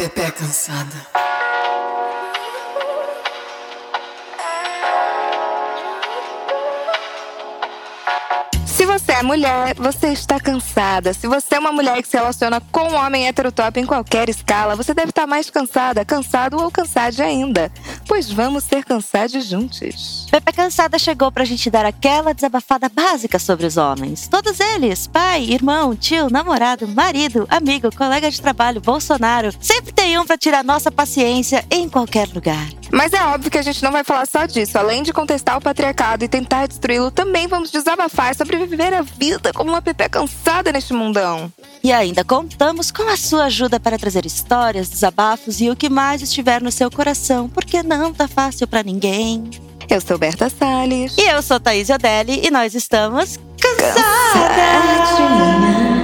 [0.00, 0.96] Pepe cansada.
[9.00, 11.14] Se você é mulher, você está cansada.
[11.14, 14.76] Se você é uma mulher que se relaciona com um homem heterotop em qualquer escala,
[14.76, 17.72] você deve estar mais cansada, cansado ou cansada ainda.
[18.06, 20.26] Pois vamos ser cansados juntos.
[20.30, 24.28] Pepe Cansada chegou pra gente dar aquela desabafada básica sobre os homens.
[24.28, 29.50] Todos eles, pai, irmão, tio, namorado, marido, amigo, colega de trabalho, Bolsonaro.
[29.60, 32.68] Sempre tem um pra tirar nossa paciência em qualquer lugar.
[32.92, 34.76] Mas é óbvio que a gente não vai falar só disso.
[34.76, 39.52] Além de contestar o patriarcado e tentar destruí-lo, também vamos desabafar sobre viver a vida
[39.52, 41.52] como uma Pepe cansada neste mundão.
[41.82, 46.22] E ainda contamos com a sua ajuda para trazer histórias, desabafos e o que mais
[46.22, 49.48] estiver no seu coração, porque não tá fácil pra ninguém.
[49.88, 51.16] Eu sou Berta Salles.
[51.18, 54.00] E eu sou Thaís Odelli e nós estamos cansadas.
[54.32, 55.99] Pepe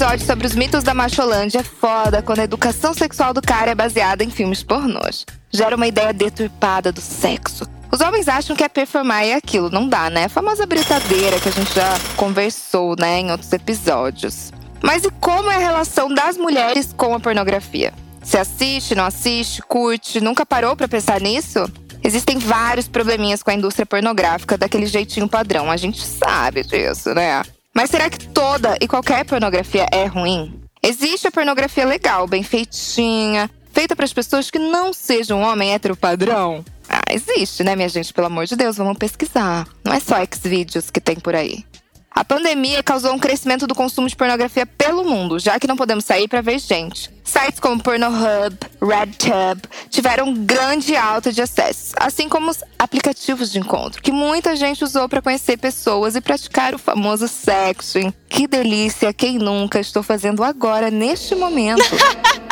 [0.00, 3.74] episódio sobre os mitos da Macholândia, é foda quando a educação sexual do cara é
[3.74, 5.26] baseada em filmes pornôs.
[5.50, 7.68] Gera uma ideia deturpada do sexo.
[7.92, 9.68] Os homens acham que é performar e aquilo.
[9.68, 10.24] Não dá, né?
[10.24, 14.50] A famosa britadeira que a gente já conversou, né, em outros episódios.
[14.82, 17.92] Mas e como é a relação das mulheres com a pornografia?
[18.22, 21.70] Se assiste, não assiste, curte, nunca parou pra pensar nisso?
[22.02, 27.42] Existem vários probleminhas com a indústria pornográfica daquele jeitinho padrão, a gente sabe disso, né?
[27.74, 30.60] Mas será que toda e qualquer pornografia é ruim?
[30.82, 35.96] Existe a pornografia legal, bem feitinha, feita para as pessoas que não sejam homem hétero
[35.96, 36.64] padrão?
[36.88, 38.12] Ah, existe, né, minha gente?
[38.12, 39.68] Pelo amor de Deus, vamos pesquisar.
[39.84, 41.64] Não é só Xvideos que tem por aí.
[42.10, 46.04] A pandemia causou um crescimento do consumo de pornografia pelo mundo, já que não podemos
[46.04, 47.10] sair para ver gente.
[47.24, 54.02] Sites como Pornhub, RedTube tiveram grande alta de acessos, assim como os aplicativos de encontro,
[54.02, 58.12] que muita gente usou para conhecer pessoas e praticar o famoso sexting.
[58.28, 61.84] Que delícia, quem nunca estou fazendo agora neste momento.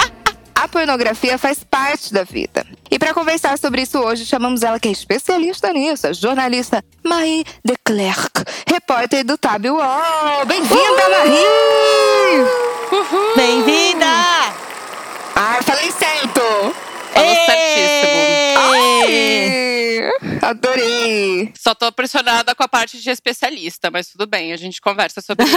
[0.61, 2.67] A pornografia faz parte da vida.
[2.91, 7.45] E para conversar sobre isso hoje, chamamos ela que é especialista nisso, a jornalista Marie
[7.65, 10.45] de Klerk, repórter do Tab UOL.
[10.47, 12.45] Bem-vinda, Marie!
[13.37, 14.07] Bem-vinda!
[15.37, 16.41] Ah, falei certo!
[17.13, 18.59] Falou certíssimo.
[18.59, 20.11] Ai,
[20.43, 21.53] adorei!
[21.57, 25.47] Só tô pressionada com a parte de especialista, mas tudo bem, a gente conversa sobre
[25.47, 25.57] isso.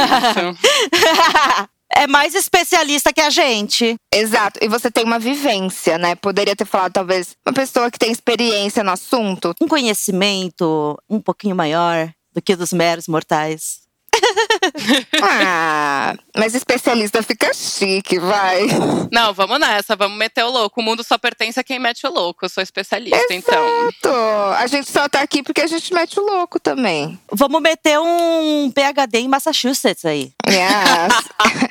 [1.95, 3.95] é mais especialista que a gente.
[4.13, 6.15] Exato, e você tem uma vivência, né?
[6.15, 9.53] Poderia ter falado, talvez, uma pessoa que tem experiência no assunto.
[9.61, 13.81] Um conhecimento um pouquinho maior do que dos meros mortais.
[15.23, 18.67] Ah, mas especialista fica chique, vai.
[19.11, 20.81] Não, vamos nessa, vamos meter o louco.
[20.81, 22.45] O mundo só pertence a quem mete o louco.
[22.45, 23.63] Eu sou especialista, então.
[23.81, 24.09] Exato.
[24.57, 27.19] A gente só tá aqui porque a gente mete o louco também.
[27.31, 30.31] Vamos meter um PhD em Massachusetts aí.
[30.47, 31.70] Yes.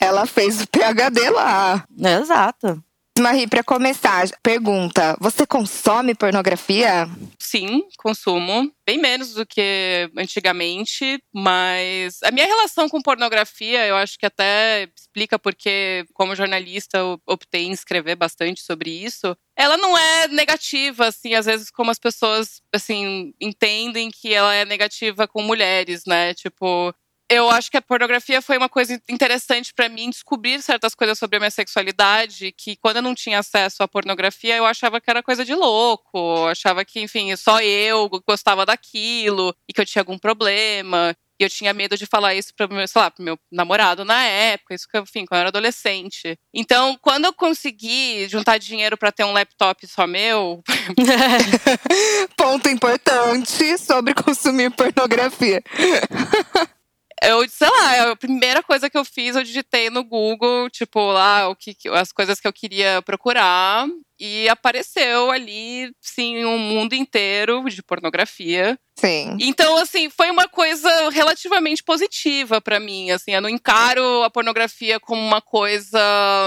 [0.00, 1.84] Ela fez o PhD lá.
[1.98, 2.82] Exato.
[3.18, 7.08] Marie, pra começar, pergunta: você consome pornografia?
[7.38, 8.70] Sim, consumo.
[8.86, 14.88] Bem menos do que antigamente, mas a minha relação com pornografia, eu acho que até
[14.94, 19.36] explica porque, como jornalista, eu optei em escrever bastante sobre isso.
[19.56, 24.66] Ela não é negativa, assim, às vezes como as pessoas, assim, entendem que ela é
[24.66, 26.34] negativa com mulheres, né?
[26.34, 26.94] Tipo,
[27.28, 31.36] eu acho que a pornografia foi uma coisa interessante para mim descobrir certas coisas sobre
[31.36, 35.22] a minha sexualidade que quando eu não tinha acesso à pornografia eu achava que era
[35.22, 40.02] coisa de louco, eu achava que enfim só eu gostava daquilo e que eu tinha
[40.02, 43.38] algum problema e eu tinha medo de falar isso para meu, sei lá, pro meu
[43.52, 46.38] namorado na época, isso que enfim quando eu era adolescente.
[46.54, 50.62] Então quando eu consegui juntar dinheiro para ter um laptop só meu
[52.36, 55.62] Ponto importante sobre consumir pornografia.
[57.22, 61.48] eu, sei lá, a primeira coisa que eu fiz, eu digitei no Google, tipo, lá,
[61.48, 63.86] o que, as coisas que eu queria procurar.
[64.18, 68.78] E apareceu ali, sim, um mundo inteiro de pornografia.
[68.98, 69.36] Sim.
[69.40, 73.10] Então, assim, foi uma coisa relativamente positiva para mim.
[73.10, 76.00] Assim, eu não encaro a pornografia como uma coisa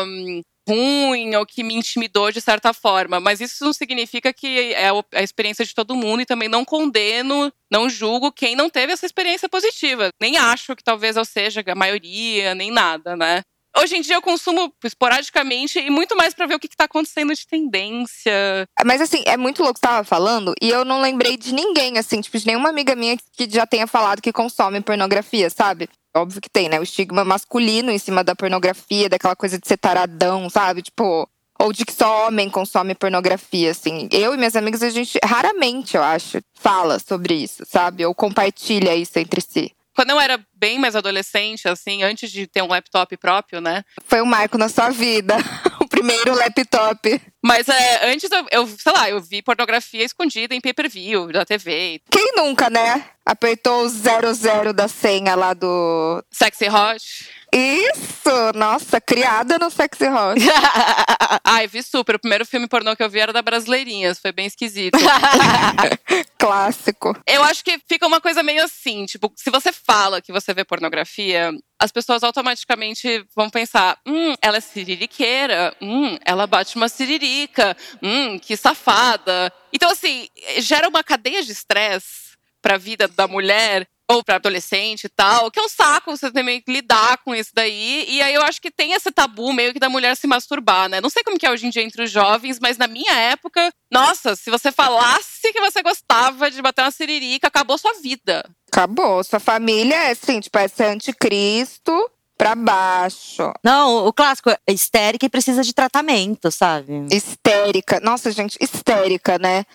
[0.07, 3.19] hum, ruim ou que me intimidou de certa forma.
[3.19, 7.51] Mas isso não significa que é a experiência de todo mundo e também não condeno,
[7.71, 10.09] não julgo quem não teve essa experiência positiva.
[10.21, 13.41] Nem acho que talvez eu seja a maioria, nem nada, né?
[13.77, 16.85] Hoje em dia eu consumo esporadicamente e muito mais pra ver o que, que tá
[16.85, 18.67] acontecendo de tendência.
[18.85, 22.19] Mas assim, é muito louco que tava falando, e eu não lembrei de ninguém, assim,
[22.19, 25.87] tipo, de nenhuma amiga minha que já tenha falado que consome pornografia, sabe?
[26.15, 26.79] Óbvio que tem, né?
[26.79, 30.81] O estigma masculino em cima da pornografia, daquela coisa de ser taradão, sabe?
[30.81, 31.29] Tipo,
[31.59, 34.07] ou de que só homem consome pornografia, assim.
[34.11, 38.05] Eu e minhas amigas, a gente raramente, eu acho, fala sobre isso, sabe?
[38.05, 39.71] Ou compartilha isso entre si.
[39.99, 43.83] Quando eu era bem mais adolescente, assim, antes de ter um laptop próprio, né?
[44.05, 45.35] Foi um marco na sua vida.
[45.77, 47.21] o primeiro laptop.
[47.43, 52.01] Mas é, antes eu, eu, sei lá, eu vi pornografia escondida em pay-per-view da TV.
[52.09, 53.09] Quem nunca, né?
[53.25, 56.23] Apertou o 00 da senha lá do.
[56.31, 57.29] Sexy Hot.
[57.53, 58.53] Isso!
[58.55, 60.39] Nossa, criada no Sexy Hot.
[61.43, 62.15] Ai, vi super.
[62.15, 64.19] O primeiro filme pornô que eu vi era da Brasileirinhas.
[64.19, 64.97] Foi bem esquisito.
[66.37, 67.15] Clássico.
[67.27, 70.63] eu acho que fica uma coisa meio assim, tipo, se você fala que você vê
[70.63, 77.75] pornografia, as pessoas automaticamente vão pensar: hum, ela é siririqueira, hum, ela bate uma siririca,
[78.01, 79.51] hum, que safada.
[79.73, 80.27] Então, assim,
[80.59, 85.59] gera uma cadeia de estresse pra vida da mulher ou para adolescente e tal, que
[85.59, 88.05] é um saco você também lidar com isso daí.
[88.09, 90.99] E aí eu acho que tem esse tabu meio que da mulher se masturbar, né?
[90.99, 93.71] Não sei como que é hoje em dia entre os jovens, mas na minha época,
[93.91, 98.43] nossa, se você falasse que você gostava de bater uma siririca, acabou sua vida.
[98.71, 99.23] Acabou.
[99.23, 101.93] Sua família é assim, tipo, é ser anticristo
[102.35, 103.51] pra baixo.
[103.63, 107.05] Não, o clássico é histérica e precisa de tratamento, sabe?
[107.11, 107.99] Histérica.
[107.99, 109.65] Nossa, gente, histérica, né?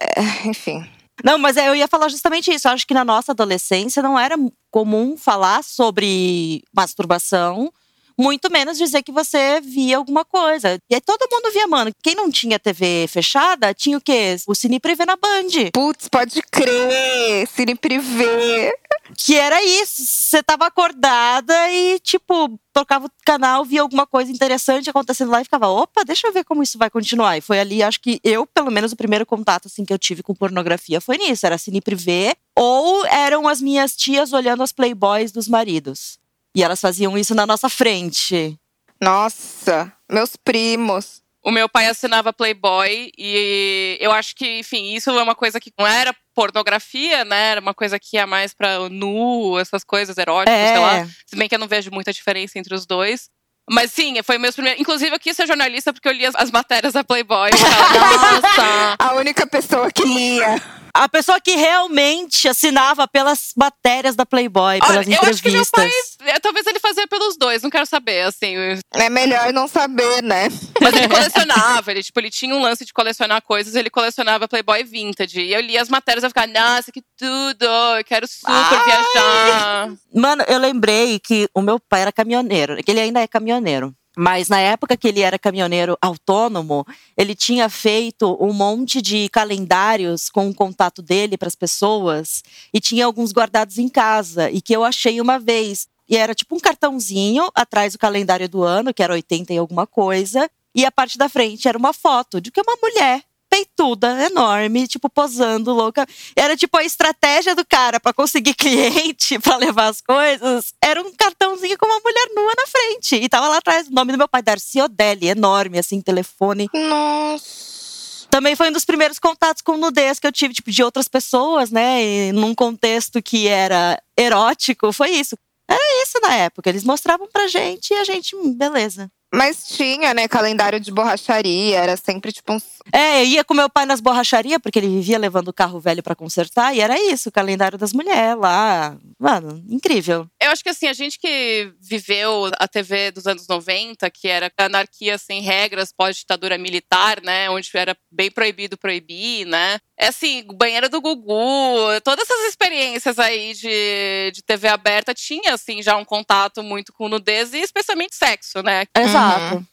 [0.00, 0.88] É, enfim.
[1.24, 2.66] Não, mas eu ia falar justamente isso.
[2.68, 4.36] Eu acho que na nossa adolescência não era
[4.70, 7.72] comum falar sobre masturbação,
[8.18, 10.78] muito menos dizer que você via alguma coisa.
[10.90, 11.92] E aí todo mundo via, mano.
[12.02, 14.36] Quem não tinha TV fechada, tinha o quê?
[14.46, 15.70] O Cine Privé na Band.
[15.72, 17.46] Putz, pode crer.
[17.48, 18.74] Cine privê.
[19.16, 20.04] Que era isso.
[20.04, 25.44] Você tava acordada e, tipo, tocava o canal, via alguma coisa interessante acontecendo lá e
[25.44, 27.36] ficava, opa, deixa eu ver como isso vai continuar.
[27.36, 30.22] E foi ali, acho que eu, pelo menos, o primeiro contato assim que eu tive
[30.22, 31.44] com pornografia foi nisso.
[31.46, 36.18] Era cine privê ou eram as minhas tias olhando as playboys dos maridos.
[36.54, 38.58] E elas faziam isso na nossa frente.
[39.00, 41.20] Nossa, meus primos.
[41.44, 45.72] O meu pai assinava Playboy e eu acho que, enfim, isso é uma coisa que
[45.76, 47.50] não era pornografia, né?
[47.50, 50.68] Era uma coisa que ia mais pra nu, essas coisas eróticas, É.
[50.68, 51.08] sei lá.
[51.26, 53.28] Se bem que eu não vejo muita diferença entre os dois.
[53.68, 54.80] Mas sim, foi meus primeiros.
[54.80, 57.50] Inclusive, eu quis ser jornalista porque eu li as, as matérias da Playboy.
[57.50, 58.96] Eu ficava, Nossa!
[59.00, 60.62] A única pessoa que lia.
[60.94, 65.62] A pessoa que realmente assinava pelas matérias da Playboy, pelas Olha, eu acho que meu
[65.62, 66.16] entrevistas.
[66.18, 66.28] pai.
[66.30, 68.54] é, Talvez ele fazia pelos dois, não quero saber, assim.
[68.94, 70.48] É melhor não saber, né?
[70.80, 74.84] Mas ele colecionava, ele, tipo, ele tinha um lance de colecionar coisas, ele colecionava Playboy
[74.84, 75.40] Vintage.
[75.40, 77.64] E eu lia as matérias e eu ficava, nossa, que tudo!
[77.64, 78.84] Eu quero super Ai!
[78.84, 79.92] viajar.
[80.14, 83.94] Mano, eu lembrei que o meu pai era caminhoneiro, que ele ainda é caminhoneiro.
[84.16, 86.86] Mas na época que ele era caminhoneiro autônomo,
[87.16, 92.42] ele tinha feito um monte de calendários com o contato dele para as pessoas
[92.74, 95.88] e tinha alguns guardados em casa e que eu achei uma vez.
[96.08, 99.86] E era tipo um cartãozinho atrás do calendário do ano, que era 80 e alguma
[99.86, 104.88] coisa, e a parte da frente era uma foto de que uma mulher peituda, enorme,
[104.88, 106.06] tipo posando louca.
[106.34, 110.72] Era tipo a estratégia do cara para conseguir cliente, para levar as coisas.
[110.82, 113.16] Era um cartãozinho com uma mulher nua na frente.
[113.16, 116.66] E tava lá atrás o nome do meu pai, Darcy Odelli, enorme, assim, telefone.
[116.72, 118.26] Nossa.
[118.30, 121.70] Também foi um dos primeiros contatos com nudez que eu tive, tipo, de outras pessoas,
[121.70, 122.02] né?
[122.02, 125.36] E num contexto que era erótico, foi isso.
[125.68, 126.70] Era isso na época.
[126.70, 129.10] Eles mostravam pra gente e a gente, hum, beleza.
[129.34, 132.64] Mas tinha, né, calendário de borracharia, era sempre tipo uns.
[132.92, 136.02] É, eu ia com meu pai nas borracharias, porque ele vivia levando o carro velho
[136.02, 138.94] pra consertar, e era isso, o calendário das mulheres lá.
[139.18, 140.28] Mano, incrível.
[140.38, 144.52] Eu acho que assim, a gente que viveu a TV dos anos 90, que era
[144.58, 147.48] anarquia sem regras, pós-ditadura militar, né?
[147.48, 149.78] Onde era bem proibido proibir, né?
[149.98, 155.82] É assim, banheiro do Gugu, todas essas experiências aí de, de TV aberta tinha, assim,
[155.82, 158.84] já um contato muito com nudez e especialmente sexo, né?
[158.98, 159.21] Exato.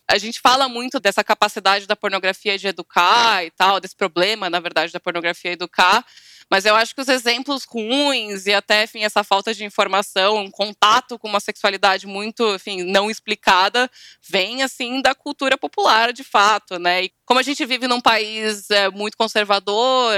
[0.10, 4.60] A gente fala muito dessa capacidade da pornografia de educar e tal, desse problema, na
[4.60, 6.06] verdade, da pornografia educar.
[6.50, 10.50] Mas eu acho que os exemplos ruins e até, enfim, essa falta de informação, um
[10.52, 13.90] contato com uma sexualidade muito, enfim, não explicada,
[14.28, 17.04] vem, assim, da cultura popular, de fato, né?
[17.06, 20.12] E como a gente vive num país é, muito conservador,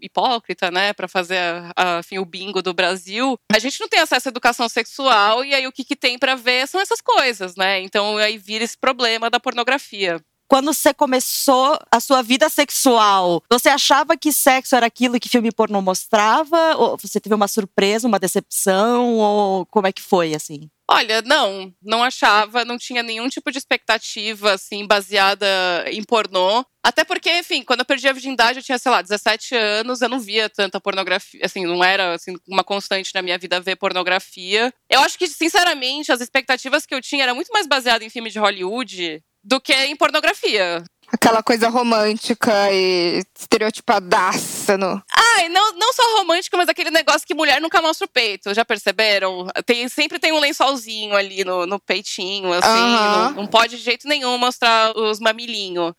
[0.00, 4.00] hipócrita, né, para fazer, a- a, enfim, o bingo do Brasil, a gente não tem
[4.00, 7.56] acesso à educação sexual e aí o que, que tem para ver são essas coisas,
[7.56, 7.80] né?
[7.80, 10.20] Então aí vira esse problema da pornografia.
[10.52, 15.50] Quando você começou a sua vida sexual, você achava que sexo era aquilo que filme
[15.50, 16.76] pornô mostrava?
[16.76, 19.14] Ou você teve uma surpresa, uma decepção?
[19.14, 20.68] Ou como é que foi, assim?
[20.90, 25.46] Olha, não, não achava, não tinha nenhum tipo de expectativa, assim, baseada
[25.90, 26.66] em pornô.
[26.82, 30.08] Até porque, enfim, quando eu perdi a virgindade, eu tinha, sei lá, 17 anos, eu
[30.10, 34.70] não via tanta pornografia, assim, não era, assim, uma constante na minha vida ver pornografia.
[34.90, 38.28] Eu acho que, sinceramente, as expectativas que eu tinha eram muito mais baseadas em filme
[38.28, 40.82] de Hollywood do que em pornografia.
[41.12, 45.02] Aquela coisa romântica e estereotipadaça no.
[45.12, 48.64] Ai, não, não só romântico, mas aquele negócio que mulher nunca mostra o peito, já
[48.64, 49.46] perceberam?
[49.66, 52.66] Tem, sempre tem um lençolzinho ali no, no peitinho, assim.
[52.66, 53.30] Aham.
[53.30, 55.92] Não, não pode de jeito nenhum mostrar os mamilinhos.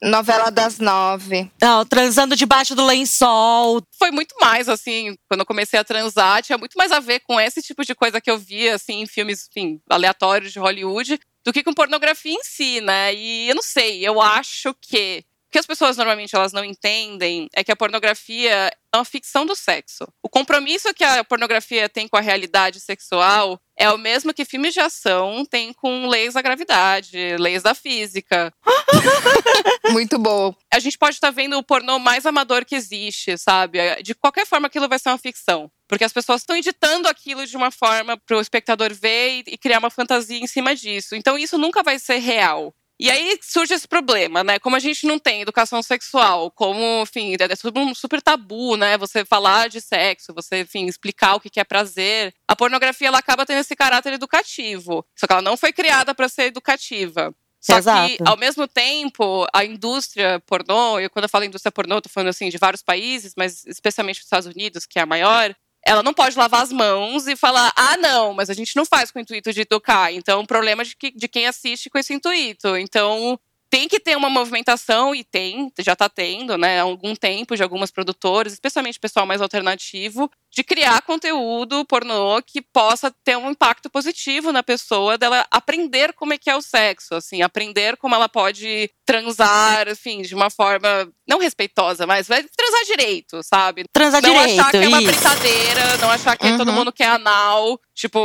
[0.00, 1.50] Novela das nove.
[1.60, 3.82] Não, transando debaixo do lençol.
[3.98, 7.40] Foi muito mais, assim, quando eu comecei a transar, tinha muito mais a ver com
[7.40, 11.52] esse tipo de coisa que eu via, assim, em filmes, enfim, aleatórios de Hollywood, do
[11.52, 13.14] que com pornografia em si, né?
[13.14, 17.48] E eu não sei, eu acho que o que as pessoas normalmente elas não entendem
[17.54, 20.06] é que a pornografia é uma ficção do sexo.
[20.22, 24.74] O compromisso que a pornografia tem com a realidade sexual é o mesmo que filmes
[24.74, 28.52] de ação têm com leis da gravidade, leis da física.
[29.90, 30.54] Muito bom.
[30.70, 33.78] A gente pode estar vendo o pornô mais amador que existe, sabe?
[34.02, 35.70] De qualquer forma, aquilo vai ser uma ficção.
[35.86, 39.56] Porque as pessoas estão editando aquilo de uma forma para o espectador ver e, e
[39.56, 41.14] criar uma fantasia em cima disso.
[41.14, 42.74] Então, isso nunca vai ser real.
[43.00, 44.58] E aí surge esse problema, né?
[44.58, 48.98] Como a gente não tem educação sexual, como, enfim, é super, um super tabu, né?
[48.98, 52.34] Você falar de sexo, você, enfim, explicar o que que é prazer.
[52.48, 55.06] A pornografia, ela acaba tendo esse caráter educativo.
[55.14, 57.32] Só que ela não foi criada para ser educativa.
[57.60, 58.16] Só Exato.
[58.16, 62.08] que, ao mesmo tempo, a indústria pornô, e quando eu falo indústria pornô, eu tô
[62.08, 65.54] falando assim de vários países, mas especialmente os Estados Unidos, que é a maior,
[65.86, 69.10] ela não pode lavar as mãos e falar, ah, não, mas a gente não faz
[69.10, 70.12] com o intuito de educar.
[70.12, 72.76] Então, o problema é de, que, de quem assiste com esse intuito.
[72.76, 73.38] Então,
[73.70, 77.62] tem que ter uma movimentação, e tem, já está tendo, né, há algum tempo, de
[77.62, 83.90] algumas produtoras, especialmente pessoal mais alternativo, de criar conteúdo pornô que possa ter um impacto
[83.90, 88.28] positivo na pessoa, dela aprender como é que é o sexo, assim, aprender como ela
[88.28, 93.84] pode transar, enfim, de uma forma não respeitosa, mas vai transar direito, sabe?
[93.92, 95.10] Transar não direito, achar que é uma isso.
[95.12, 96.74] brincadeira, não achar que todo Uhum.
[96.74, 98.18] mundo quer anal, tipo,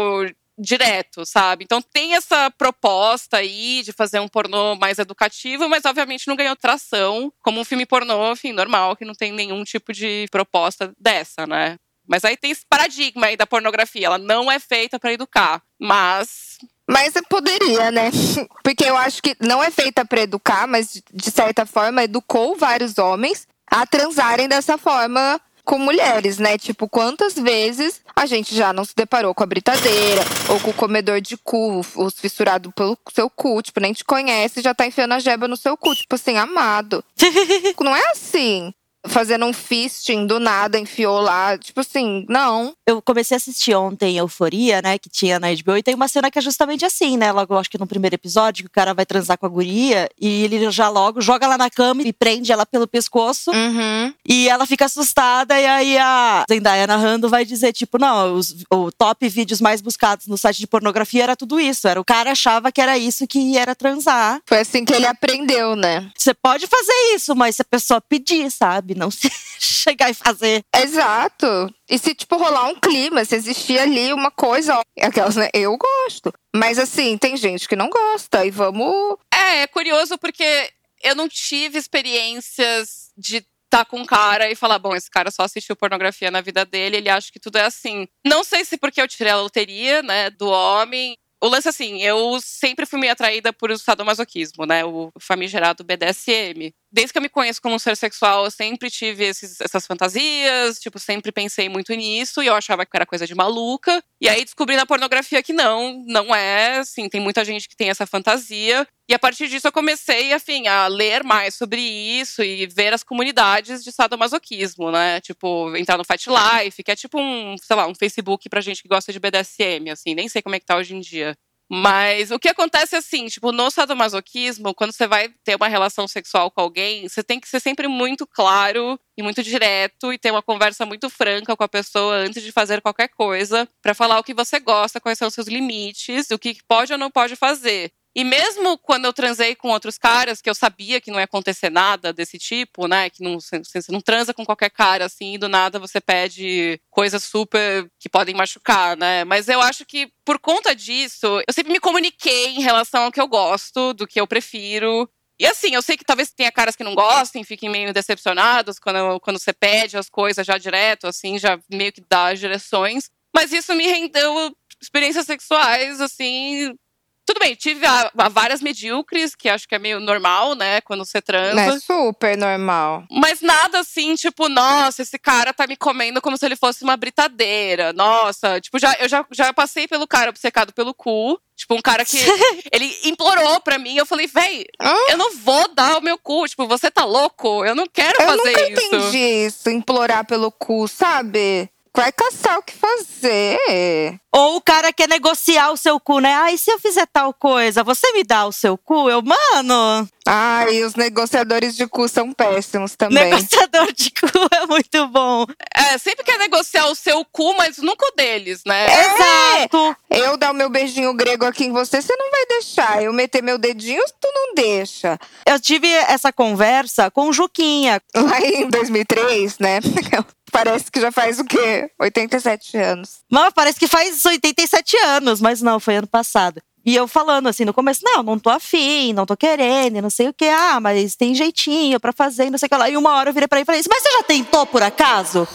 [0.57, 1.63] direto, sabe?
[1.63, 6.55] Então tem essa proposta aí de fazer um pornô mais educativo, mas obviamente não ganhou
[6.55, 11.47] tração como um filme pornô, enfim, normal, que não tem nenhum tipo de proposta dessa,
[11.47, 11.77] né?
[12.07, 16.57] Mas aí tem esse paradigma aí da pornografia, ela não é feita pra educar, mas
[16.87, 18.11] Mas poderia, né?
[18.61, 22.97] Porque eu acho que não é feita pra educar, mas de certa forma educou vários
[22.97, 26.57] homens a transarem dessa forma com mulheres, né?
[26.57, 30.73] Tipo, quantas vezes a gente já não se deparou com a britadeira ou com o
[30.73, 34.85] comedor de cu, os fissurado pelo seu cu, tipo, nem te conhece e já tá
[34.85, 37.03] enfiando a jeba no seu cu, tipo assim, amado.
[37.79, 38.73] Não é assim.
[39.07, 42.73] Fazendo um fisting do nada, enfiou lá, tipo assim, não.
[42.87, 46.31] Eu comecei a assistir ontem Euforia, né, que tinha na HBO, e tem uma cena
[46.31, 47.31] que é justamente assim, né?
[47.31, 50.43] Logo, acho que no primeiro episódio, que o cara vai transar com a guria e
[50.43, 53.51] ele já logo joga ela na cama e prende ela pelo pescoço.
[53.51, 54.13] Uhum.
[54.27, 58.91] E ela fica assustada, e aí a Zendaya narrando vai dizer, tipo, não, os, o
[58.91, 61.87] top vídeos mais buscados no site de pornografia era tudo isso.
[61.87, 64.41] Era o cara achava que era isso que era transar.
[64.45, 66.09] Foi assim que ele aprendeu, né?
[66.17, 68.92] Você pode fazer isso, mas se a pessoa pedir, sabe?
[68.95, 70.63] Não se chegar e fazer.
[70.75, 71.73] Exato.
[71.89, 75.49] E se, tipo, rolar um clima, se existir ali uma coisa, ó, aquelas, né?
[75.53, 76.33] Eu gosto.
[76.55, 78.45] Mas assim, tem gente que não gosta.
[78.45, 79.17] E vamos.
[79.33, 80.69] É, é curioso porque
[81.03, 85.43] eu não tive experiências de estar com um cara e falar, bom, esse cara só
[85.43, 88.07] assistiu pornografia na vida dele, ele acha que tudo é assim.
[88.25, 91.17] Não sei se porque eu tirei a loteria, né, do homem.
[91.41, 96.71] O lance assim, eu sempre fui meio atraída por o sadomasoquismo, né, o famigerado BDSM.
[96.95, 100.79] Desde que eu me conheço como um ser sexual, eu sempre tive esses- essas fantasias,
[100.79, 104.03] tipo, sempre pensei muito nisso e eu achava que era coisa de maluca.
[104.21, 107.89] E aí descobri na pornografia que não, não é, assim, tem muita gente que tem
[107.89, 108.87] essa fantasia.
[109.09, 113.03] E a partir disso eu comecei, enfim, a ler mais sobre isso e ver as
[113.03, 115.19] comunidades de sadomasoquismo, né?
[115.19, 118.83] Tipo, entrar no Fight Life, que é tipo um, sei lá, um Facebook pra gente
[118.83, 121.35] que gosta de BDSM, assim, nem sei como é que tá hoje em dia.
[121.75, 126.07] Mas o que acontece é assim, tipo, no sadomasoquismo, quando você vai ter uma relação
[126.07, 130.29] sexual com alguém, você tem que ser sempre muito claro e muito direto e ter
[130.29, 134.23] uma conversa muito franca com a pessoa antes de fazer qualquer coisa, pra falar o
[134.23, 137.91] que você gosta, quais são os seus limites, o que pode ou não pode fazer.
[138.15, 141.71] E mesmo quando eu transei com outros caras, que eu sabia que não ia acontecer
[141.71, 143.09] nada desse tipo, né?
[143.09, 147.23] Que não, você não transa com qualquer cara, assim, e do nada você pede coisas
[147.23, 149.23] super que podem machucar, né?
[149.23, 153.19] Mas eu acho que por conta disso, eu sempre me comuniquei em relação ao que
[153.19, 155.09] eu gosto, do que eu prefiro.
[155.39, 159.19] E assim, eu sei que talvez tenha caras que não gostem, fiquem meio decepcionados quando,
[159.21, 163.09] quando você pede as coisas já direto, assim, já meio que dá as direções.
[163.35, 166.75] Mas isso me rendeu experiências sexuais, assim.
[167.25, 171.05] Tudo bem, tive a, a várias medíocres, que acho que é meio normal, né, quando
[171.05, 171.61] você transa.
[171.61, 173.05] É super normal.
[173.09, 176.97] Mas nada assim, tipo, nossa, esse cara tá me comendo como se ele fosse uma
[176.97, 177.93] britadeira.
[177.93, 181.39] Nossa, tipo, já, eu já, já passei pelo cara obcecado pelo cu.
[181.55, 182.17] Tipo, um cara que.
[182.73, 183.95] ele implorou pra mim.
[183.95, 184.65] Eu falei, véi,
[185.09, 186.47] eu não vou dar o meu cu.
[186.47, 187.63] Tipo, você tá louco?
[187.63, 188.81] Eu não quero Eu fazer nunca isso.
[188.95, 191.69] entendi isso, implorar pelo cu, sabe?
[191.95, 194.19] Vai caçar o que fazer.
[194.31, 196.33] Ou o cara quer negociar o seu cu, né?
[196.33, 199.09] Ah, e se eu fizer tal coisa, você me dá o seu cu?
[199.11, 203.25] Eu, mano, Ai, os negociadores de cu são péssimos também.
[203.25, 205.45] negociador de cu é muito bom.
[205.75, 208.87] É, sempre quer negociar o seu cu, mas nunca o deles, né?
[208.87, 209.95] Exato.
[210.09, 213.03] Eu dar o meu beijinho grego aqui em você, você não vai deixar.
[213.03, 215.19] Eu meter meu dedinho, tu não deixa.
[215.45, 218.01] Eu tive essa conversa com o Juquinha.
[218.15, 219.79] Lá em 2003, né?
[220.53, 221.89] Parece que já faz o quê?
[221.99, 223.21] 87 anos.
[223.29, 226.61] Mas parece que faz 87 anos, mas não, foi ano passado.
[226.85, 230.27] E eu falando assim no começo, não, não tô afim, não tô querendo, não sei
[230.29, 230.45] o que.
[230.45, 232.89] Ah, mas tem jeitinho pra fazer, não sei o que lá.
[232.89, 235.47] E uma hora eu virei pra ele e falei mas você já tentou por acaso?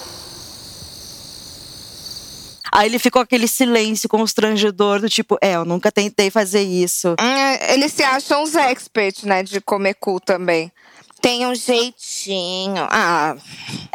[2.72, 7.14] Aí ele ficou aquele silêncio constrangedor do tipo, é, eu nunca tentei fazer isso.
[7.20, 9.42] Hum, Eles se acham os experts, né?
[9.42, 10.70] De comer cu também.
[11.20, 12.86] Tem um jeitinho.
[12.90, 13.34] Ah,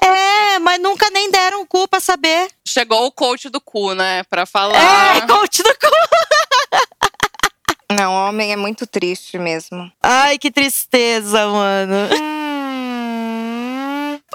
[0.03, 2.49] É, mas nunca nem deram o cu pra saber.
[2.67, 4.23] Chegou o coach do cu, né?
[4.23, 5.17] Pra falar.
[5.17, 5.87] É, coach do cu.
[7.93, 9.91] não, homem é muito triste mesmo.
[10.01, 11.95] Ai, que tristeza, mano.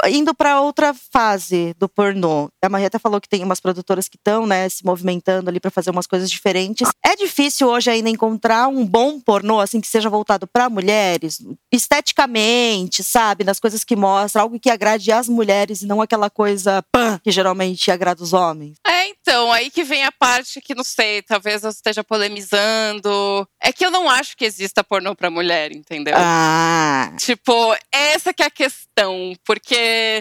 [0.06, 2.48] Indo pra outra fase do pornô.
[2.62, 5.70] A Maria até falou que tem umas produtoras que estão, né, se movimentando ali pra
[5.70, 6.88] fazer umas coisas diferentes.
[7.04, 11.40] É difícil hoje ainda encontrar um bom pornô assim que seja voltado pra mulheres,
[11.72, 16.82] esteticamente, sabe, nas coisas que mostra, algo que agrade as mulheres e não aquela coisa
[16.92, 18.76] pã, que geralmente agrada os homens.
[18.86, 23.46] É, então, aí que vem a parte que, não sei, talvez eu esteja polemizando.
[23.62, 26.14] É que eu não acho que exista pornô pra mulher, entendeu?
[26.16, 29.76] Ah, Tipo, essa que é a questão, porque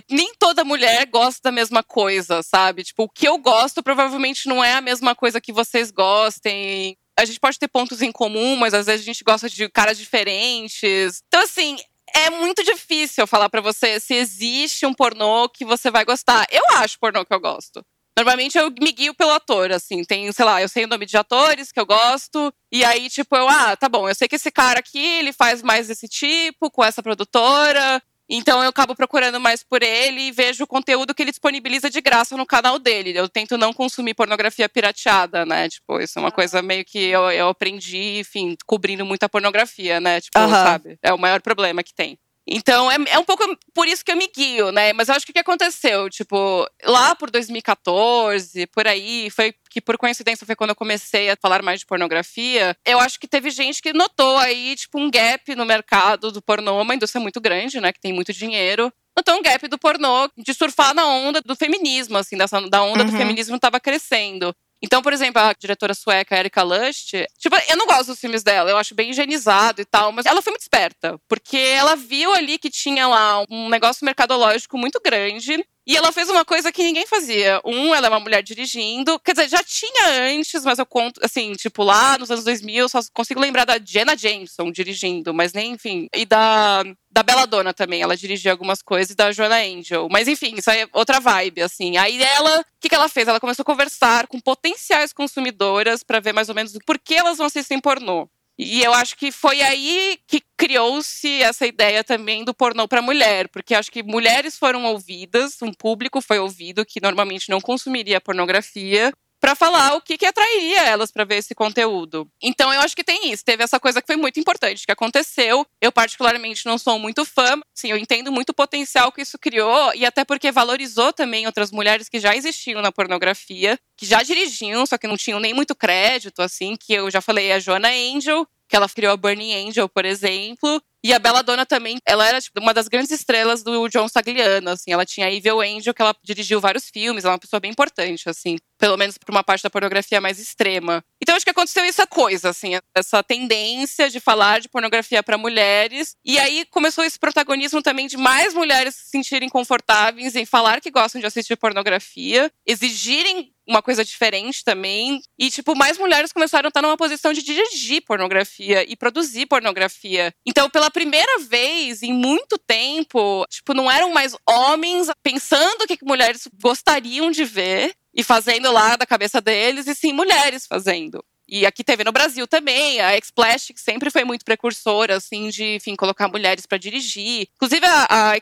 [0.09, 2.83] nem toda mulher gosta da mesma coisa, sabe?
[2.83, 6.97] Tipo, o que eu gosto provavelmente não é a mesma coisa que vocês gostem.
[7.17, 9.97] A gente pode ter pontos em comum, mas às vezes a gente gosta de caras
[9.97, 11.21] diferentes.
[11.27, 11.77] Então, assim,
[12.15, 16.45] é muito difícil falar pra você se existe um pornô que você vai gostar.
[16.51, 17.84] Eu acho pornô que eu gosto.
[18.17, 20.03] Normalmente eu me guio pelo ator, assim.
[20.03, 22.51] Tem, sei lá, eu sei o nome de atores que eu gosto.
[22.71, 25.62] E aí, tipo, eu, ah, tá bom, eu sei que esse cara aqui, ele faz
[25.62, 28.01] mais desse tipo, com essa produtora.
[28.30, 32.02] Então eu acabo procurando mais por ele e vejo o conteúdo que ele disponibiliza de
[32.02, 33.18] graça no canal dele.
[33.18, 35.70] Eu tento não consumir pornografia pirateada, né?
[35.70, 40.20] Tipo, isso é uma coisa meio que eu, eu aprendi, enfim, cobrindo muita pornografia, né?
[40.20, 40.50] Tipo, Aham.
[40.50, 40.98] sabe?
[41.02, 42.20] É o maior problema que tem.
[42.49, 44.93] Então, é, é um pouco por isso que eu me guio, né?
[44.93, 49.81] Mas eu acho que o que aconteceu, tipo, lá por 2014, por aí, foi que
[49.81, 52.75] por coincidência foi quando eu comecei a falar mais de pornografia.
[52.86, 56.81] Eu acho que teve gente que notou aí, tipo, um gap no mercado do pornô,
[56.81, 57.91] uma indústria muito grande, né?
[57.91, 58.91] Que tem muito dinheiro.
[59.15, 63.03] Notou um gap do pornô de surfar na onda do feminismo, assim, dessa, da onda
[63.03, 63.17] do Uhum.
[63.17, 64.55] feminismo estava crescendo.
[64.82, 68.70] Então, por exemplo, a diretora sueca Erika Lust, tipo, eu não gosto dos filmes dela,
[68.70, 72.60] eu acho bem higienizado e tal, mas ela foi muito esperta, porque ela viu ali
[72.60, 75.66] que tinha lá um negócio mercadológico muito grande.
[75.90, 77.62] E ela fez uma coisa que ninguém fazia.
[77.63, 79.18] Um, ela é uma mulher dirigindo.
[79.22, 82.90] Quer dizer, já tinha antes, mas eu conto, assim, tipo, lá nos anos 2000, eu
[82.90, 86.10] só consigo lembrar da Jenna Jameson dirigindo, mas nem, enfim.
[86.13, 86.84] E da,
[87.17, 90.08] da Bella Donna também, ela dirigia algumas coisas, da Joanna Angel.
[90.08, 91.97] Mas enfim, isso aí é outra vibe, assim.
[91.97, 93.27] Aí ela, o que, que ela fez?
[93.27, 97.39] Ela começou a conversar com potenciais consumidoras para ver mais ou menos por que elas
[97.39, 98.30] vão assistir pornô.
[98.56, 103.47] E eu acho que foi aí que criou-se essa ideia também do pornô para mulher,
[103.49, 109.12] porque acho que mulheres foram ouvidas, um público foi ouvido que normalmente não consumiria pornografia,
[109.39, 112.30] para falar o que, que atrairia elas para ver esse conteúdo.
[112.41, 113.43] Então eu acho que tem isso.
[113.43, 115.65] Teve essa coisa que foi muito importante que aconteceu.
[115.82, 119.93] Eu particularmente não sou muito fã, sim, eu entendo muito o potencial que isso criou
[119.93, 124.86] e até porque valorizou também outras mulheres que já existiam na pornografia, que já dirigiam,
[124.86, 128.47] só que não tinham nem muito crédito, assim, que eu já falei a Joanna Angel,
[128.67, 130.82] que ela criou a Burning Angel, por exemplo.
[131.08, 134.72] E a Bella Donna também, ela era tipo, uma das grandes estrelas do John Stagliano,
[134.72, 134.91] assim.
[134.91, 138.28] Ela tinha Evil Angel, que ela dirigiu vários filmes, ela é uma pessoa bem importante,
[138.28, 138.58] assim.
[138.78, 141.02] Pelo menos para uma parte da pornografia mais extrema.
[141.28, 146.16] Então acho que aconteceu essa coisa, assim, essa tendência de falar de pornografia para mulheres.
[146.24, 150.90] E aí começou esse protagonismo também de mais mulheres se sentirem confortáveis em falar que
[150.90, 155.22] gostam de assistir pornografia, exigirem uma coisa diferente também.
[155.38, 160.34] E, tipo, mais mulheres começaram a estar numa posição de dirigir pornografia e produzir pornografia.
[160.46, 165.98] Então, pela primeira vez em muito tempo, tipo, não eram mais homens pensando o que
[166.04, 171.23] mulheres gostariam de ver e fazendo lá da cabeça deles, e sim mulheres fazendo.
[171.49, 175.75] E aqui teve no Brasil também, a X-Splash, que sempre foi muito precursora, assim, de,
[175.75, 177.47] enfim, colocar mulheres para dirigir.
[177.56, 178.36] Inclusive, a, a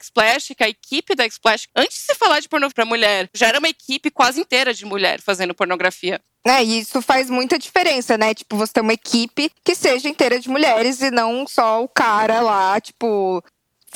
[0.55, 3.59] que a equipe da X-Splash, antes de se falar de pornografia pra mulher, já era
[3.59, 6.19] uma equipe quase inteira de mulher fazendo pornografia.
[6.47, 8.33] É, e isso faz muita diferença, né?
[8.33, 12.39] Tipo, você ter uma equipe que seja inteira de mulheres e não só o cara
[12.41, 13.43] lá, tipo,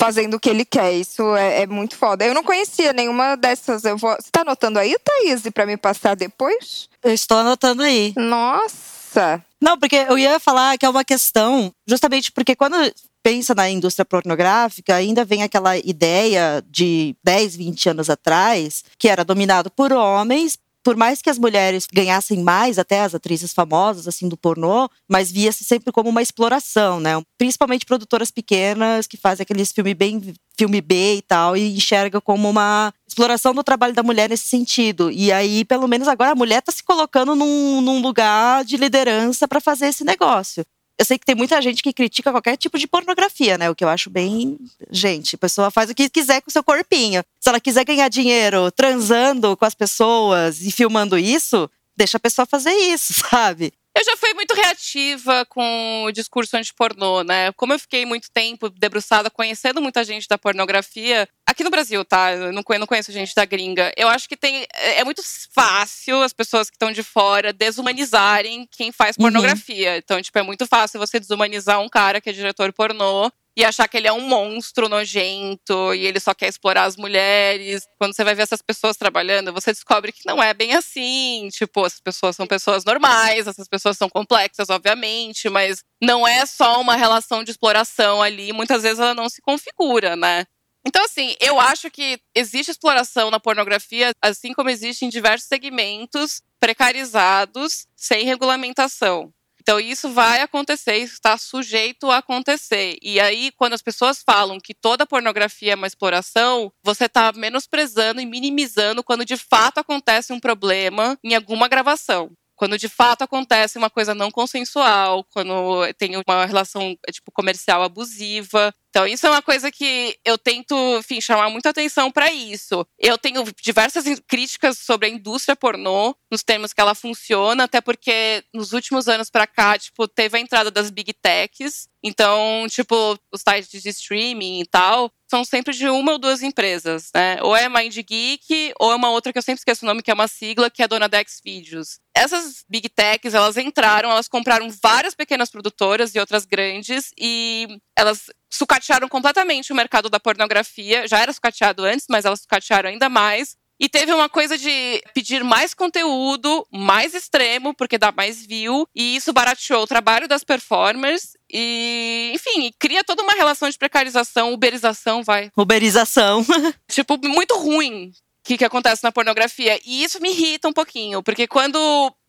[0.00, 0.94] fazendo o que ele quer.
[0.94, 2.24] Isso é, é muito foda.
[2.24, 3.84] Eu não conhecia nenhuma dessas.
[3.84, 4.10] Eu vou...
[4.12, 6.88] Você tá anotando aí, Thaís, pra me passar depois?
[7.02, 8.14] Eu estou anotando aí.
[8.16, 9.44] Nossa!
[9.60, 12.76] Não, porque eu ia falar que é uma questão, justamente porque quando
[13.22, 19.22] pensa na indústria pornográfica, ainda vem aquela ideia de 10, 20 anos atrás, que era
[19.22, 24.28] dominado por homens, por mais que as mulheres ganhassem mais, até as atrizes famosas assim
[24.28, 27.20] do pornô, mas via-se sempre como uma exploração, né?
[27.36, 32.48] Principalmente produtoras pequenas que fazem aqueles filme bem filme B e tal e enxerga como
[32.48, 35.10] uma exploração do trabalho da mulher nesse sentido.
[35.10, 39.48] E aí, pelo menos agora a mulher está se colocando num, num lugar de liderança
[39.48, 40.64] para fazer esse negócio.
[41.00, 43.70] Eu sei que tem muita gente que critica qualquer tipo de pornografia, né?
[43.70, 44.58] O que eu acho bem.
[44.90, 47.24] Gente, a pessoa faz o que quiser com o seu corpinho.
[47.40, 52.44] Se ela quiser ganhar dinheiro transando com as pessoas e filmando isso, deixa a pessoa
[52.44, 53.72] fazer isso, sabe?
[53.96, 57.52] Eu já fui muito reativa com o discurso anti-pornô, né?
[57.52, 62.32] Como eu fiquei muito tempo debruçada, conhecendo muita gente da pornografia, aqui no Brasil, tá?
[62.32, 63.92] Eu não conheço, gente da gringa.
[63.96, 64.64] Eu acho que tem.
[64.74, 65.22] É muito
[65.52, 69.92] fácil as pessoas que estão de fora desumanizarem quem faz pornografia.
[69.92, 69.96] Uhum.
[69.96, 73.86] Então, tipo, é muito fácil você desumanizar um cara que é diretor pornô e achar
[73.86, 77.86] que ele é um monstro nojento e ele só quer explorar as mulheres.
[77.98, 81.46] Quando você vai ver essas pessoas trabalhando, você descobre que não é bem assim.
[81.52, 86.80] Tipo, essas pessoas são pessoas normais, essas pessoas são complexas, obviamente, mas não é só
[86.80, 88.50] uma relação de exploração ali.
[88.50, 90.46] Muitas vezes ela não se configura, né?
[90.86, 96.40] Então, assim, eu acho que existe exploração na pornografia, assim como existe em diversos segmentos
[96.58, 99.30] precarizados, sem regulamentação.
[99.60, 102.96] Então, isso vai acontecer, isso está sujeito a acontecer.
[103.02, 108.20] E aí, quando as pessoas falam que toda pornografia é uma exploração, você está menosprezando
[108.20, 113.78] e minimizando quando de fato acontece um problema em alguma gravação quando de fato acontece
[113.78, 118.74] uma coisa não consensual, quando tem uma relação tipo comercial abusiva.
[118.90, 122.86] Então, isso é uma coisa que eu tento, enfim, chamar muita atenção para isso.
[122.98, 128.44] Eu tenho diversas críticas sobre a indústria pornô, nos termos que ela funciona, até porque
[128.52, 131.88] nos últimos anos para cá, tipo, teve a entrada das big techs.
[132.02, 137.10] Então, tipo, os sites de streaming e tal, são sempre de uma ou duas empresas,
[137.14, 137.38] né?
[137.42, 140.10] Ou é Mind Geek, ou é uma outra que eu sempre esqueço o nome, que
[140.10, 142.00] é uma sigla, que é a dona Dex Videos.
[142.16, 148.26] Essas big techs, elas entraram, elas compraram várias pequenas produtoras e outras grandes, e elas
[148.52, 151.06] sucatearam completamente o mercado da pornografia.
[151.06, 153.56] Já era sucateado antes, mas elas sucatearam ainda mais.
[153.80, 158.86] E teve uma coisa de pedir mais conteúdo, mais extremo, porque dá mais view.
[158.94, 161.36] E isso barateou o trabalho das performers.
[161.50, 165.50] E, enfim, cria toda uma relação de precarização, uberização, vai.
[165.56, 166.44] Uberização.
[166.86, 168.12] tipo, muito ruim
[168.42, 169.78] que, que acontece na pornografia.
[169.84, 171.78] E isso me irrita um pouquinho, porque quando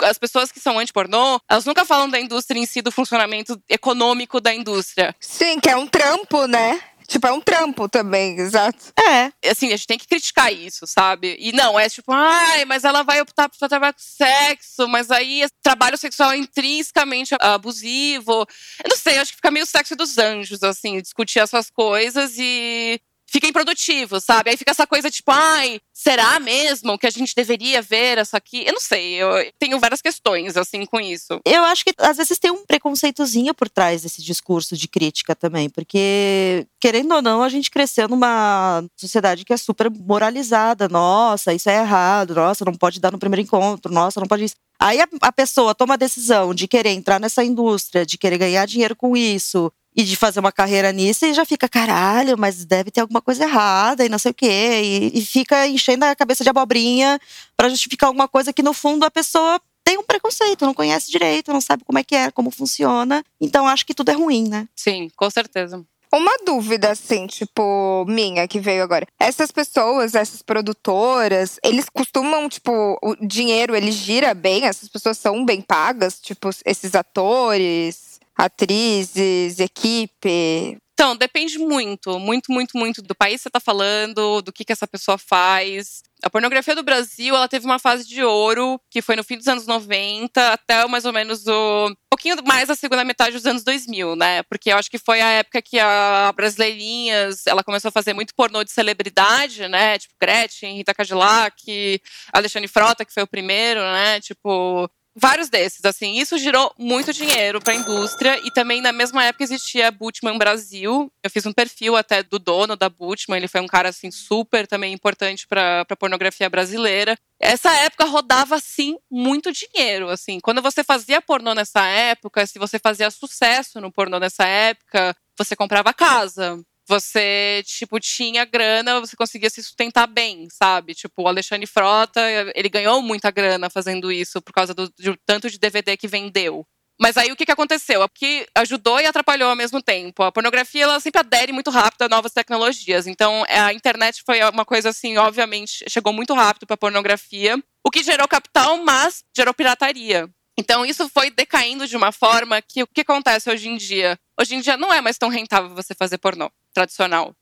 [0.02, 4.40] as pessoas que são anti-pornô, elas nunca falam da indústria em si, do funcionamento econômico
[4.40, 5.16] da indústria.
[5.20, 6.80] Sim, que é um trampo, né?
[7.12, 8.94] Tipo, é um trampo também, exato.
[8.98, 9.50] É.
[9.50, 11.36] Assim, a gente tem que criticar isso, sabe?
[11.42, 15.46] E não, é tipo, ai, mas ela vai optar por trabalhar com sexo, mas aí
[15.62, 18.48] trabalho sexual é intrinsecamente abusivo.
[18.82, 23.02] Eu não sei, acho que fica meio sexo dos anjos, assim, discutir essas coisas e
[23.32, 24.50] fica improdutivo, sabe?
[24.50, 28.64] Aí fica essa coisa tipo, ai, será mesmo que a gente deveria ver essa aqui?
[28.66, 31.40] Eu não sei, eu tenho várias questões, assim, com isso.
[31.46, 35.70] Eu acho que às vezes tem um preconceitozinho por trás desse discurso de crítica também,
[35.70, 40.90] porque, querendo ou não, a gente cresceu numa sociedade que é super moralizada.
[40.90, 44.56] Nossa, isso é errado, nossa, não pode dar no primeiro encontro, nossa, não pode isso.
[44.78, 48.66] Aí a, a pessoa toma a decisão de querer entrar nessa indústria, de querer ganhar
[48.66, 52.92] dinheiro com isso, e de fazer uma carreira nisso e já fica, caralho, mas deve
[52.92, 54.82] ter alguma coisa errada e não sei o quê.
[54.84, 57.20] E, e fica enchendo a cabeça de abobrinha
[57.58, 61.52] para justificar alguma coisa que, no fundo, a pessoa tem um preconceito, não conhece direito,
[61.52, 63.24] não sabe como é que é, como funciona.
[63.40, 64.68] Então acho que tudo é ruim, né?
[64.76, 65.84] Sim, com certeza.
[66.14, 69.08] Uma dúvida, assim, tipo, minha que veio agora.
[69.18, 74.66] Essas pessoas, essas produtoras, eles costumam, tipo, o dinheiro ele gira bem?
[74.66, 76.20] Essas pessoas são bem pagas?
[76.20, 78.11] Tipo, esses atores,
[78.46, 80.78] atrizes, equipe.
[81.02, 84.72] Então, depende muito, muito, muito, muito do país que você tá falando, do que, que
[84.72, 86.04] essa pessoa faz.
[86.22, 89.48] A pornografia do Brasil, ela teve uma fase de ouro, que foi no fim dos
[89.48, 91.88] anos 90, até mais ou menos o.
[91.88, 94.44] Um pouquinho mais a segunda metade dos anos 2000, né?
[94.44, 98.36] Porque eu acho que foi a época que a Brasileirinhas, ela começou a fazer muito
[98.36, 99.98] pornô de celebridade, né?
[99.98, 102.00] Tipo, Gretchen, Rita Cadillac,
[102.32, 104.20] Alexandre Frota, que foi o primeiro, né?
[104.20, 109.26] Tipo, Vários desses, assim, isso girou muito dinheiro para a indústria e também na mesma
[109.26, 111.12] época existia a Butman Brasil.
[111.22, 114.66] Eu fiz um perfil até do dono da Butman, ele foi um cara assim super
[114.66, 117.18] também importante para a pornografia brasileira.
[117.42, 120.40] Essa época rodava assim muito dinheiro, assim.
[120.40, 125.58] Quando você fazia pornô nessa época, se você fazia sucesso no pornô nessa época, você
[125.58, 130.94] comprava casa, você, tipo, tinha grana, você conseguia se sustentar bem, sabe?
[130.94, 132.20] Tipo, o Alexandre Frota,
[132.54, 136.66] ele ganhou muita grana fazendo isso por causa do, do tanto de DVD que vendeu.
[137.00, 138.02] Mas aí o que, que aconteceu?
[138.04, 140.22] O que ajudou e atrapalhou ao mesmo tempo.
[140.22, 143.08] A pornografia ela sempre adere muito rápido a novas tecnologias.
[143.08, 147.90] Então a internet foi uma coisa assim, obviamente, chegou muito rápido para a pornografia, o
[147.90, 150.30] que gerou capital, mas gerou pirataria.
[150.60, 154.20] Então isso foi decaindo de uma forma que o que acontece hoje em dia?
[154.38, 157.36] Hoje em dia não é mais tão rentável você fazer pornô tradicional.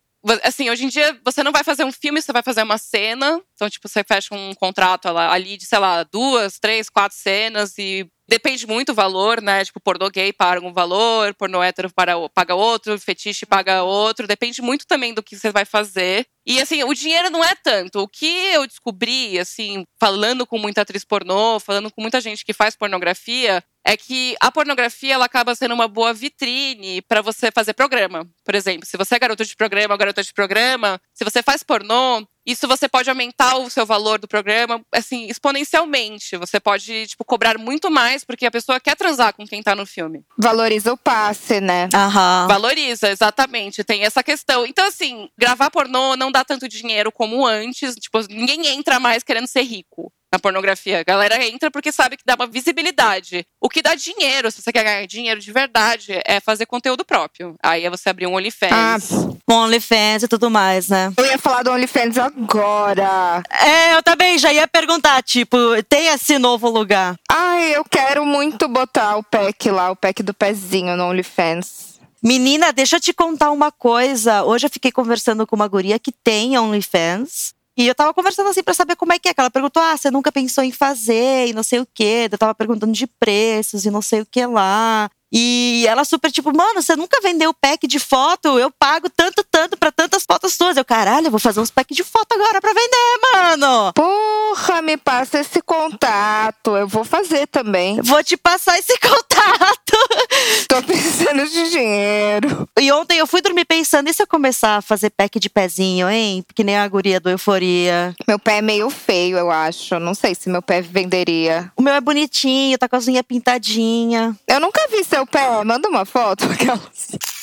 [0.44, 3.42] Assim, hoje em dia você não vai fazer um filme, você vai fazer uma cena.
[3.54, 8.06] Então, tipo, você fecha um contrato ali de, sei lá, duas, três, quatro cenas e
[8.30, 9.66] depende muito o valor, né?
[9.66, 14.28] Tipo, pornô gay paga um valor, pornô hétero paga outro, fetiche paga outro.
[14.28, 16.26] Depende muito também do que você vai fazer.
[16.46, 18.00] E assim, o dinheiro não é tanto.
[18.00, 22.54] O que eu descobri, assim, falando com muita atriz pornô, falando com muita gente que
[22.54, 27.74] faz pornografia, é que a pornografia ela acaba sendo uma boa vitrine para você fazer
[27.74, 28.28] programa.
[28.44, 32.26] Por exemplo, se você é garoto de programa, garota de programa, se você faz pornô,
[32.52, 36.38] isso você pode aumentar o seu valor do programa, assim, exponencialmente.
[36.38, 39.86] Você pode, tipo, cobrar muito mais porque a pessoa quer transar com quem tá no
[39.86, 40.24] filme.
[40.38, 41.90] Valoriza o passe, né?
[41.94, 42.48] Aham.
[42.48, 43.84] Valoriza, exatamente.
[43.84, 44.66] Tem essa questão.
[44.66, 47.96] Então, assim, gravar pornô não dá tanto dinheiro como antes.
[47.96, 51.00] Tipo, ninguém entra mais querendo ser rico na pornografia.
[51.00, 53.46] A galera entra porque sabe que dá uma visibilidade.
[53.60, 57.56] O que dá dinheiro, se você quer ganhar dinheiro de verdade, é fazer conteúdo próprio.
[57.64, 58.72] Aí é você abrir um OnlyFans.
[58.72, 58.98] Ah,
[59.46, 61.12] Com OnlyFans e tudo mais, né?
[61.18, 63.42] eu ia falar do OnlyFans agora.
[63.50, 67.16] É, eu também já ia perguntar, tipo, tem esse novo lugar?
[67.32, 71.90] Ai, eu quero muito botar o pack lá, o pack do pezinho no OnlyFans.
[72.22, 74.44] Menina, deixa eu te contar uma coisa.
[74.44, 77.54] Hoje eu fiquei conversando com uma guria que tem OnlyFans.
[77.80, 79.34] E eu tava conversando assim pra saber como é que é.
[79.34, 82.28] Que ela perguntou: ah, você nunca pensou em fazer e não sei o quê.
[82.30, 85.10] Eu tava perguntando de preços e não sei o que lá.
[85.32, 88.60] E ela super tipo, mano, você nunca vendeu pack de foto?
[88.60, 90.76] Eu pago tanto, tanto pra tantas fotos suas.
[90.76, 93.94] Eu, caralho, eu vou fazer uns pack de foto agora pra vender, mano.
[93.94, 96.76] Porra, me passa esse contato.
[96.76, 98.02] Eu vou fazer também.
[98.02, 99.89] Vou te passar esse contato.
[100.68, 102.70] Tô precisando de dinheiro.
[102.80, 106.10] E ontem eu fui dormir pensando, e se eu começar a fazer pack de pezinho,
[106.10, 106.44] hein?
[106.54, 108.14] Que nem a guria do Euforia.
[108.28, 110.00] Meu pé é meio feio, eu acho.
[110.00, 111.72] Não sei se meu pé venderia.
[111.76, 114.36] O meu é bonitinho, tá com as unhas pintadinha.
[114.48, 115.64] Eu nunca vi seu pé.
[115.64, 116.46] Manda uma foto.
[116.52, 117.39] aquelas.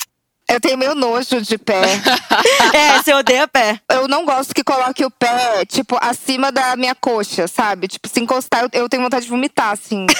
[0.48, 1.82] Eu tenho meio nojo de pé.
[2.72, 3.80] é, você odeia pé.
[3.90, 7.88] Eu não gosto que coloque o pé, tipo, acima da minha coxa, sabe?
[7.88, 10.06] Tipo, se encostar, eu, eu tenho vontade de vomitar, assim.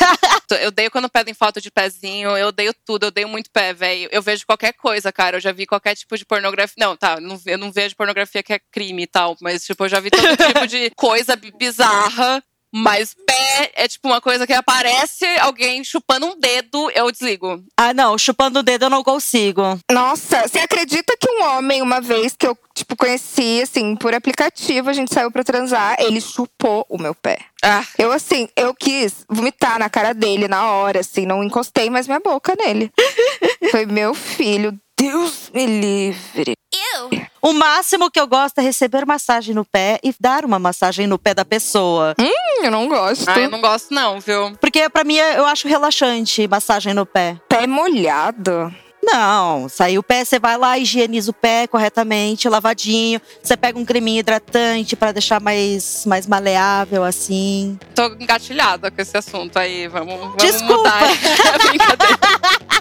[0.61, 4.09] Eu odeio quando pedem foto de pezinho, eu odeio tudo, eu odeio muito pé, velho.
[4.13, 5.39] Eu vejo qualquer coisa, cara.
[5.39, 6.77] Eu já vi qualquer tipo de pornografia.
[6.79, 9.99] Não, tá, eu não, vejo pornografia que é crime e tal, mas, tipo, eu já
[9.99, 12.41] vi todo tipo de coisa bi- bizarra.
[12.73, 17.63] Mas pé é tipo uma coisa que aparece alguém chupando um dedo, eu desligo.
[17.77, 19.63] Ah, não, chupando o dedo eu não consigo.
[19.91, 24.91] Nossa, você acredita que um homem, uma vez que eu, tipo, conheci, assim, por aplicativo,
[24.91, 27.39] a gente saiu pra transar, ele chupou o meu pé.
[27.65, 32.07] Ah, Eu, assim, eu quis vomitar na cara dele na hora, assim, não encostei mais
[32.07, 32.93] minha boca nele.
[33.71, 36.55] Foi meu filho, Deus me livre.
[37.43, 41.19] O máximo que eu gosto é receber massagem no pé e dar uma massagem no
[41.19, 42.15] pé da pessoa.
[42.19, 43.29] Hum, eu não gosto.
[43.29, 44.57] ah, eu não gosto não, viu?
[44.61, 47.37] Porque pra mim eu acho relaxante massagem no pé.
[47.49, 48.75] Pé molhado.
[49.03, 53.21] Não, sair o pé, você vai lá, higieniza o pé corretamente, lavadinho.
[53.41, 57.79] Você pega um creminho hidratante pra deixar mais, mais maleável, assim.
[57.95, 60.75] Tô engatilhada com esse assunto aí, vamos, vamos Desculpa.
[60.77, 61.03] mudar.
[61.69, 62.19] Brincadeira.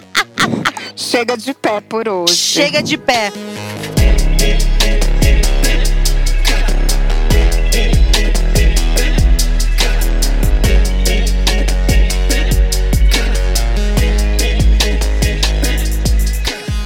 [0.96, 2.34] Chega de pé por hoje.
[2.34, 3.30] Chega de pé.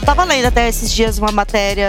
[0.04, 1.88] Tava lendo até esses dias uma matéria,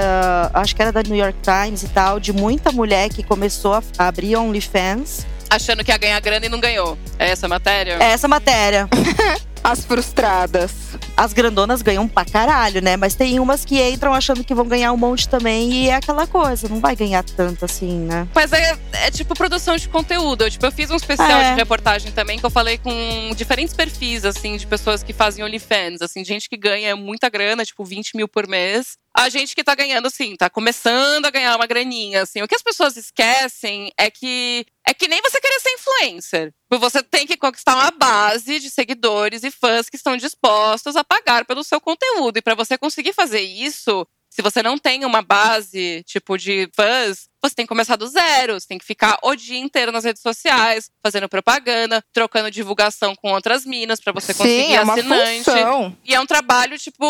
[0.54, 4.08] acho que era da New York Times e tal, de muita mulher que começou a
[4.08, 5.26] abrir OnlyFans.
[5.50, 6.96] Achando que ia ganhar grana e não ganhou.
[7.18, 7.98] É essa a matéria?
[8.00, 8.88] É essa matéria.
[9.64, 10.72] As frustradas.
[11.16, 12.98] As grandonas ganham pra caralho, né?
[12.98, 16.26] Mas tem umas que entram achando que vão ganhar um monte também e é aquela
[16.26, 18.28] coisa, não vai ganhar tanto assim, né?
[18.34, 20.44] Mas é, é tipo produção de conteúdo.
[20.44, 21.52] Eu, tipo, eu fiz um especial É.
[21.52, 22.92] de reportagem também que eu falei com
[23.36, 26.02] diferentes perfis, assim, de pessoas que fazem OnlyFans.
[26.02, 28.98] Assim, gente que ganha muita grana, tipo 20 mil por mês.
[29.16, 32.42] A gente que tá ganhando, assim, tá começando a ganhar uma graninha, assim.
[32.42, 36.54] O que as pessoas esquecem é que é que nem você querer ser influencer.
[36.70, 41.46] Você tem que conquistar uma base de seguidores e fãs que estão dispostos a pagar
[41.46, 42.38] pelo seu conteúdo.
[42.38, 47.28] E para você conseguir fazer isso, se você não tem uma base, tipo, de fãs,
[47.42, 48.60] você tem que começar do zero.
[48.60, 53.32] Você tem que ficar o dia inteiro nas redes sociais, fazendo propaganda, trocando divulgação com
[53.34, 55.44] outras minas para você conseguir Sim, é uma assinante.
[55.44, 55.98] função.
[56.04, 57.06] E é um trabalho, tipo,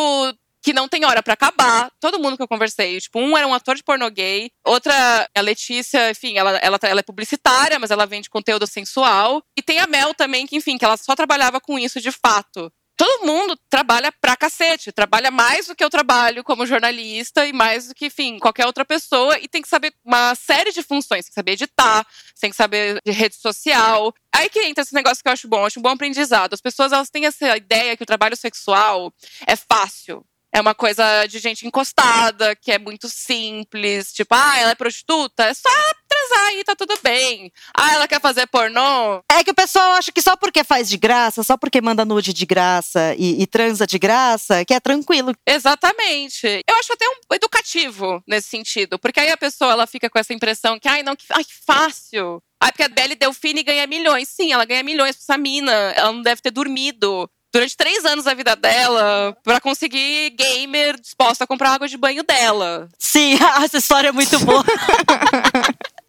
[0.61, 1.91] que não tem hora pra acabar.
[1.99, 5.41] Todo mundo que eu conversei, tipo, um era um ator de pornô gay, outra, a
[5.41, 9.43] Letícia, enfim, ela, ela, ela é publicitária, mas ela vende conteúdo sensual.
[9.57, 12.71] E tem a Mel também, que, enfim, que ela só trabalhava com isso de fato.
[13.01, 17.87] Todo mundo trabalha pra cacete, trabalha mais do que eu trabalho como jornalista e mais
[17.87, 21.31] do que, enfim, qualquer outra pessoa e tem que saber uma série de funções, tem
[21.31, 22.05] que saber editar,
[22.39, 24.13] tem que saber de rede social.
[24.31, 26.53] Aí que entra esse negócio que eu acho bom, eu acho um bom aprendizado.
[26.53, 29.11] As pessoas elas têm essa ideia que o trabalho sexual
[29.47, 30.23] é fácil.
[30.53, 34.11] É uma coisa de gente encostada, que é muito simples.
[34.11, 35.45] Tipo, ah, ela é prostituta?
[35.45, 35.69] É só
[36.07, 37.51] transar e tá tudo bem.
[37.75, 39.23] Ah, ela quer fazer pornô?
[39.31, 42.33] É que o pessoal acha que só porque faz de graça, só porque manda nude
[42.33, 45.33] de graça e, e transa de graça, que é tranquilo.
[45.47, 46.45] Exatamente.
[46.67, 48.99] Eu acho até um educativo nesse sentido.
[48.99, 51.53] Porque aí a pessoa ela fica com essa impressão que, ai, não, que, ai, que
[51.65, 52.43] fácil.
[52.61, 54.29] Ai, porque a Belle Delfine ganha milhões.
[54.29, 55.71] Sim, ela ganha milhões pra essa mina.
[55.95, 61.43] Ela não deve ter dormido durante três anos da vida dela pra conseguir gamer disposta
[61.43, 62.89] a comprar água de banho dela.
[62.97, 64.63] Sim, essa história é muito boa.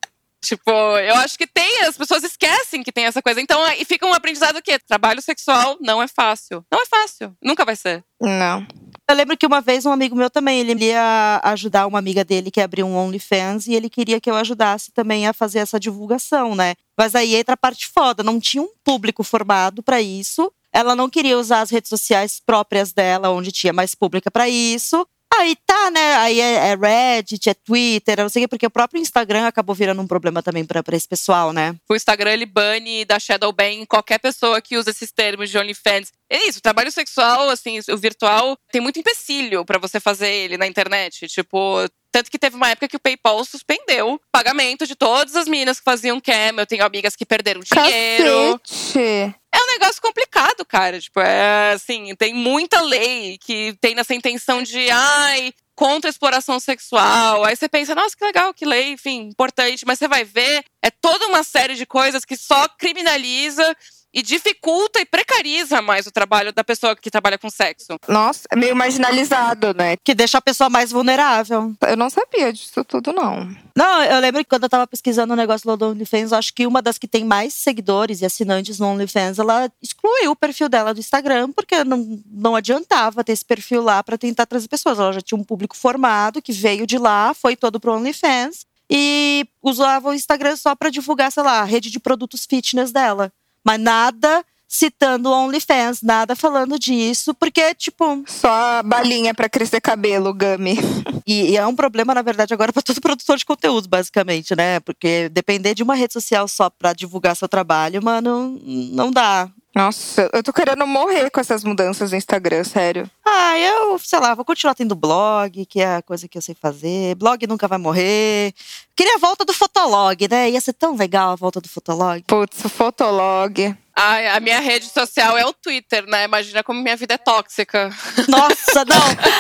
[0.44, 3.40] Tipo, eu acho que tem, as pessoas esquecem que tem essa coisa.
[3.40, 6.64] Então, e fica um aprendizado que trabalho sexual não é fácil.
[6.70, 7.33] Não é fácil.
[7.40, 8.02] Nunca vai ser.
[8.20, 8.66] Não.
[9.09, 12.50] Eu lembro que uma vez um amigo meu também, ele ia ajudar uma amiga dele
[12.50, 16.57] que abriu um OnlyFans e ele queria que eu ajudasse também a fazer essa divulgação,
[16.57, 16.74] né?
[16.98, 20.52] Mas aí entra a parte foda, não tinha um público formado pra isso.
[20.72, 25.06] Ela não queria usar as redes sociais próprias dela, onde tinha mais pública pra isso.
[25.35, 26.14] Aí tá, né?
[26.16, 29.74] Aí é, é Reddit, é Twitter, não sei o quê, porque o próprio Instagram acabou
[29.74, 31.74] virando um problema também pra, pra esse pessoal, né?
[31.88, 36.12] O Instagram ele bane da Shadow Ban qualquer pessoa que usa esses termos de OnlyFans.
[36.30, 40.66] É isso, trabalho sexual, assim, o virtual, tem muito empecilho pra você fazer ele na
[40.66, 41.26] internet.
[41.28, 45.48] Tipo, tanto que teve uma época que o PayPal suspendeu o pagamento de todas as
[45.48, 46.55] minas que faziam cam.
[46.59, 48.61] Eu tenho amigas que perderam dinheiro.
[48.61, 49.35] Cacete.
[49.55, 51.01] É um negócio complicado, cara.
[51.01, 56.61] Tipo, é assim, tem muita lei que tem nessa intenção de, ai, contra a exploração
[56.61, 57.44] sexual.
[57.44, 59.85] Aí você pensa, nossa, que legal, que lei, enfim, importante.
[59.87, 63.75] Mas você vai ver, é toda uma série de coisas que só criminaliza
[64.12, 67.96] e dificulta e precariza mais o trabalho da pessoa que trabalha com sexo.
[68.09, 69.96] Nossa, é meio marginalizado, né?
[70.05, 71.72] Que deixa a pessoa mais vulnerável.
[71.83, 73.48] Eu não sabia disso tudo, não.
[73.75, 76.53] Não, eu lembro que quando eu tava pesquisando o negócio lá do OnlyFans, eu acho
[76.53, 80.68] que uma das que tem mais seguidores e assinantes no OnlyFans, ela excluiu o perfil
[80.68, 84.98] dela do Instagram, porque não, não adiantava ter esse perfil lá pra tentar trazer pessoas.
[84.98, 89.46] Ela já tinha um público formado que veio de lá, foi todo pro OnlyFans e
[89.62, 93.33] usava o Instagram só pra divulgar, sei lá, a rede de produtos fitness dela.
[93.64, 100.78] Mas nada citando OnlyFans, nada falando disso, porque, tipo, Só balinha pra crescer cabelo, Gami.
[101.26, 104.80] e, e é um problema, na verdade, agora para todo produtor de conteúdo, basicamente, né?
[104.80, 109.50] Porque depender de uma rede social só pra divulgar seu trabalho, mano, não dá.
[109.74, 113.11] Nossa, eu tô querendo morrer com essas mudanças no Instagram, sério.
[113.24, 116.54] Ah, eu, sei lá, vou continuar tendo blog, que é a coisa que eu sei
[116.54, 117.14] fazer.
[117.14, 118.54] Blog nunca vai morrer.
[118.96, 120.50] Queria a volta do Fotolog, né?
[120.50, 122.22] Ia ser tão legal a volta do Fotolog.
[122.26, 123.74] Putz, o Fotolog.
[123.94, 126.24] Ai, a minha rede social é o Twitter, né?
[126.24, 127.90] Imagina como minha vida é tóxica.
[128.28, 128.96] Nossa, não.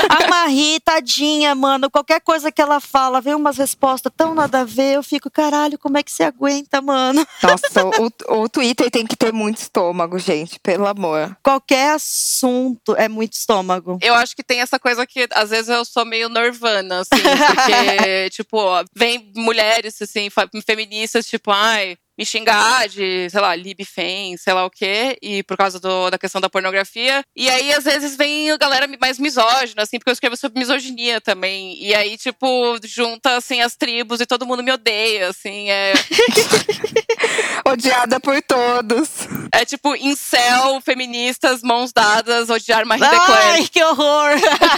[0.08, 1.90] A Marie, tadinha, mano.
[1.90, 4.96] Qualquer coisa que ela fala, vem umas respostas tão nada a ver.
[4.96, 7.26] Eu fico, caralho, como é que você aguenta, mano?
[7.42, 7.84] Nossa,
[8.28, 11.36] o, o Twitter tem que ter muito estômago, gente, pelo amor.
[11.42, 13.98] Qualquer assunto é muito estômago.
[14.02, 18.30] Eu acho que tem essa coisa que às vezes eu sou meio nervana, assim, porque,
[18.30, 20.28] tipo, ó, vem mulheres, assim,
[20.64, 25.56] feministas, tipo, ai, me xingar de, sei lá, libfem, sei lá o quê, e por
[25.56, 27.24] causa do- da questão da pornografia.
[27.34, 31.20] E aí, às vezes, vem a galera mais misógina, assim, porque eu escrevo sobre misoginia
[31.20, 31.76] também.
[31.82, 32.46] E aí, tipo,
[32.84, 35.92] junta, assim, as tribos e todo mundo me odeia, assim, é,
[37.66, 39.08] Odiada por todos.
[39.52, 43.50] é tipo incel, feministas, mãos dadas, odiar Marie Declare.
[43.52, 44.30] Ai, que horror!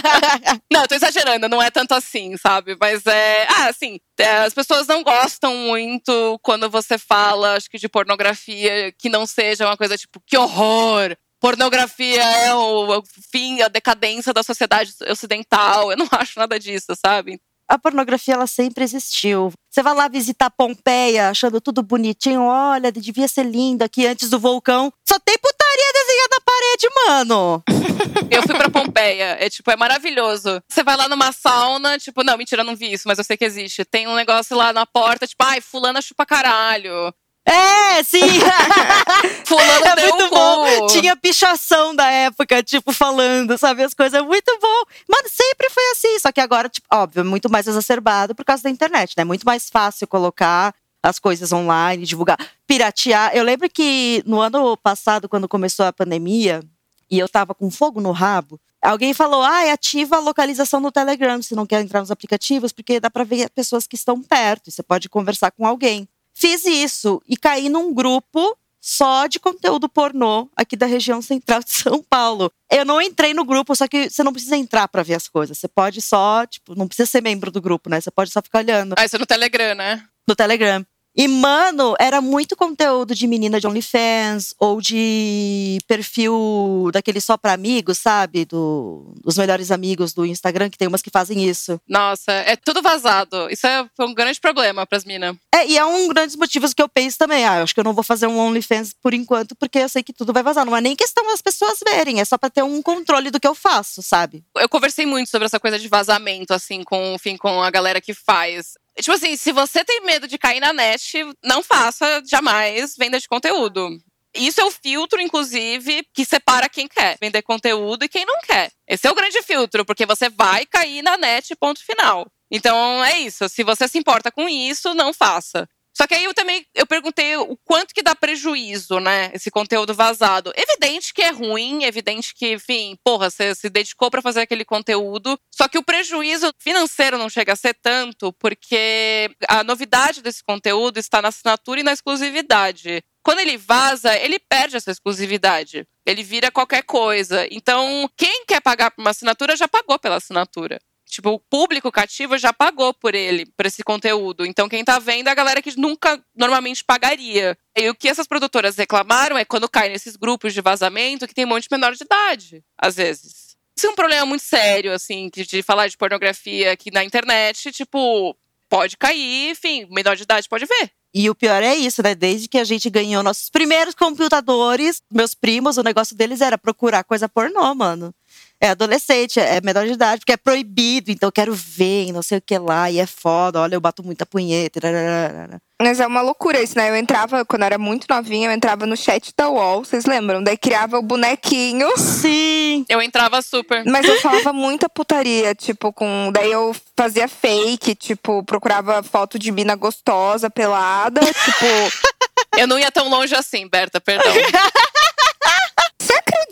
[0.71, 2.75] Não, eu tô exagerando, não é tanto assim, sabe?
[2.79, 3.47] Mas é.
[3.49, 8.91] Ah, assim, é, as pessoas não gostam muito quando você fala, acho que de pornografia,
[8.97, 11.15] que não seja uma coisa tipo, que horror!
[11.39, 15.91] Pornografia é o, o fim, a decadência da sociedade ocidental.
[15.91, 17.39] Eu não acho nada disso, sabe?
[17.67, 19.51] A pornografia, ela sempre existiu.
[19.71, 22.43] Você vai lá visitar Pompeia, achando tudo bonitinho.
[22.43, 24.93] Olha, devia ser lindo aqui antes do vulcão.
[25.07, 27.63] Só tem putaria desenhada na parede, mano.
[28.29, 29.37] Eu fui pra Pompeia.
[29.39, 30.61] É tipo, é maravilhoso.
[30.69, 33.35] Você vai lá numa sauna, tipo, não, mentira, eu não vi isso, mas eu sei
[33.35, 33.83] que existe.
[33.83, 37.13] Tem um negócio lá na porta, tipo, ai, fulana chupa caralho.
[37.45, 38.19] É, sim!
[39.45, 40.35] Fulano é muito cu.
[40.35, 40.87] bom.
[40.87, 43.83] Tinha pichação da época, tipo, falando, sabe?
[43.83, 44.19] As coisas.
[44.19, 44.83] É muito bom.
[45.07, 46.17] Mano, sempre foi assim.
[46.19, 49.21] Só que agora, tipo, óbvio, é muito mais exacerbado por causa da internet, né?
[49.21, 50.73] É muito mais fácil colocar
[51.03, 53.35] as coisas online, divulgar, piratear.
[53.35, 56.63] Eu lembro que no ano passado, quando começou a pandemia,
[57.09, 61.39] e eu tava com fogo no rabo, alguém falou: ah, ativa a localização no Telegram
[61.43, 64.71] se não quer entrar nos aplicativos, porque dá pra ver pessoas que estão perto, e
[64.71, 66.07] você pode conversar com alguém.
[66.37, 71.71] Fiz isso e caí num grupo só de conteúdo pornô aqui da região central de
[71.73, 72.51] São Paulo.
[72.69, 75.57] Eu não entrei no grupo, só que você não precisa entrar pra ver as coisas.
[75.57, 77.99] Você pode só, tipo, não precisa ser membro do grupo, né?
[77.99, 80.03] Você pode só ficar olhando Ah, isso é no Telegram, né?
[80.27, 80.85] no Telegram.
[81.15, 87.53] E, mano, era muito conteúdo de menina de OnlyFans ou de perfil daquele só pra
[87.53, 88.43] amigos, sabe?
[88.43, 91.79] Do, dos melhores amigos do Instagram, que tem umas que fazem isso.
[91.87, 93.49] Nossa, é tudo vazado.
[93.49, 95.37] Isso é um grande problema pras minas.
[95.53, 97.45] É, e é um grande motivo que eu penso também.
[97.45, 100.03] Ah, eu acho que eu não vou fazer um OnlyFans por enquanto, porque eu sei
[100.03, 100.65] que tudo vai vazar.
[100.65, 103.47] Não é nem questão das pessoas verem, é só pra ter um controle do que
[103.47, 104.43] eu faço, sabe?
[104.57, 108.13] Eu conversei muito sobre essa coisa de vazamento, assim, com, enfim, com a galera que
[108.13, 108.73] faz.
[108.97, 113.27] Tipo assim, se você tem medo de cair na net, não faça jamais venda de
[113.27, 113.97] conteúdo.
[114.33, 118.71] Isso é o filtro, inclusive, que separa quem quer vender conteúdo e quem não quer.
[118.87, 122.27] Esse é o grande filtro, porque você vai cair na net, ponto final.
[122.51, 123.47] Então é isso.
[123.49, 125.67] Se você se importa com isso, não faça.
[125.97, 129.31] Só que aí eu também eu perguntei o quanto que dá prejuízo, né?
[129.33, 130.51] Esse conteúdo vazado.
[130.55, 135.39] Evidente que é ruim, evidente que, enfim, porra, você se dedicou pra fazer aquele conteúdo.
[135.49, 140.97] Só que o prejuízo financeiro não chega a ser tanto, porque a novidade desse conteúdo
[140.97, 143.01] está na assinatura e na exclusividade.
[143.23, 145.87] Quando ele vaza, ele perde essa exclusividade.
[146.05, 147.47] Ele vira qualquer coisa.
[147.49, 150.79] Então, quem quer pagar por uma assinatura já pagou pela assinatura.
[151.15, 154.45] Tipo, o público cativo já pagou por ele, por esse conteúdo.
[154.45, 157.57] Então, quem tá vendo é a galera que nunca normalmente pagaria.
[157.73, 161.45] E o que essas produtoras reclamaram é quando cai nesses grupos de vazamento que tem
[161.45, 163.55] um monte de menor de idade, às vezes.
[163.77, 167.71] Isso é um problema muito sério, assim, de, falar de pornografia aqui na internet.
[167.71, 168.35] Tipo,
[168.67, 170.91] pode cair, enfim, menor de idade pode ver.
[171.13, 172.13] E o pior é isso, né?
[172.13, 177.05] Desde que a gente ganhou nossos primeiros computadores, meus primos, o negócio deles era procurar
[177.05, 178.13] coisa pornô, mano.
[178.61, 182.21] É adolescente, é menor de idade, porque é proibido, então eu quero ver, e não
[182.21, 184.79] sei o que lá, e é foda, olha, eu bato muita punheta.
[184.81, 185.61] rararara.
[185.81, 186.89] Mas é uma loucura isso, né?
[186.89, 190.41] Eu entrava, quando eu era muito novinha, eu entrava no chat da UOL, vocês lembram?
[190.41, 191.97] Daí criava o bonequinho.
[191.97, 192.85] Sim!
[192.87, 193.83] Eu entrava super.
[193.85, 196.31] Mas eu falava muita putaria, tipo, com.
[196.31, 201.65] Daí eu fazia fake, tipo, procurava foto de mina gostosa, pelada, tipo.
[202.57, 204.31] Eu não ia tão longe assim, Berta, perdão.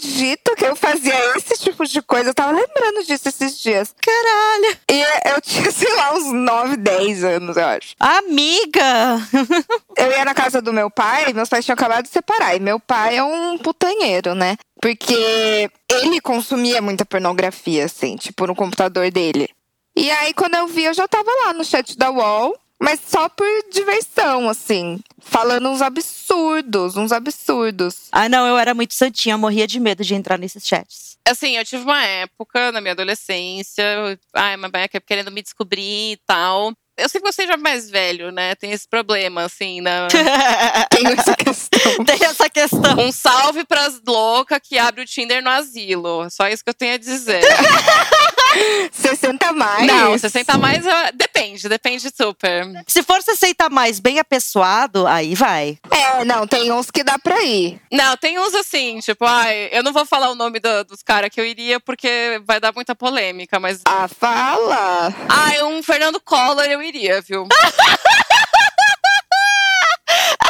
[0.03, 2.31] Você acredita que eu fazia esse tipo de coisa?
[2.31, 3.95] Eu tava lembrando disso esses dias.
[4.01, 4.77] Caralho!
[4.91, 7.95] E eu tinha, sei lá, uns 9, 10 anos, eu acho.
[7.97, 9.17] Amiga!
[9.95, 12.55] Eu ia na casa do meu pai, meus pais tinham acabado de separar.
[12.55, 14.57] E meu pai é um putanheiro, né?
[14.81, 19.47] Porque ele consumia muita pornografia, assim, tipo, no computador dele.
[19.95, 23.29] E aí, quando eu vi, eu já tava lá no chat da UOL, mas só
[23.29, 24.99] por diversão, assim.
[25.19, 28.09] Falando uns absurdos, uns absurdos.
[28.11, 31.17] Ah, não, eu era muito santinha, eu morria de medo de entrar nesses chats.
[31.25, 33.85] Assim, eu tive uma época na minha adolescência,
[34.33, 36.73] ai, uma beca querendo me descobrir e tal.
[36.95, 38.53] Eu sei que você já é mais velho, né?
[38.53, 40.07] Tem esse problema, assim, na...
[40.91, 42.05] Tem essa questão.
[42.05, 42.99] Tem essa questão.
[42.99, 46.27] Um salve pras loucas que abre o Tinder no asilo.
[46.29, 47.41] Só isso que eu tenho a dizer.
[48.91, 49.87] 60 mais?
[49.87, 52.63] Não, 60 mais eu- depende, depende super.
[52.87, 55.79] Se for 60 mais bem apessoado, aí vai.
[55.89, 57.81] É, não, tem uns que dá pra ir.
[57.91, 61.31] Não, tem uns assim, tipo, ai, eu não vou falar o nome do- dos caras
[61.31, 63.81] que eu iria porque vai dar muita polêmica, mas.
[63.87, 65.11] Ah, fala!
[65.27, 67.47] Ai, um Fernando Collor eu iria, viu?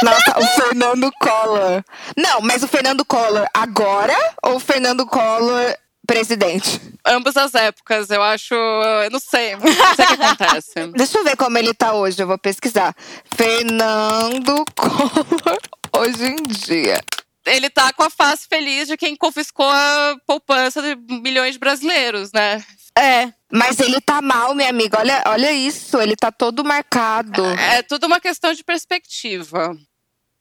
[0.03, 1.83] Nossa, o Fernando Collor.
[2.17, 5.75] Não, mas o Fernando Collor agora ou o Fernando Collor
[6.05, 6.81] presidente?
[7.05, 8.53] Ambas as épocas, eu acho.
[8.53, 9.55] Eu não sei.
[9.55, 10.87] Não sei o que acontece.
[10.95, 12.93] Deixa eu ver como ele tá hoje, eu vou pesquisar.
[13.35, 15.59] Fernando Collor
[15.97, 17.01] hoje em dia.
[17.45, 22.31] ele tá com a face feliz de quem confiscou a poupança de milhões de brasileiros,
[22.33, 22.63] né?
[22.97, 23.31] É.
[23.51, 24.99] Mas ele tá mal, minha amiga.
[24.99, 27.45] Olha, olha isso, ele tá todo marcado.
[27.45, 29.75] É tudo uma questão de perspectiva.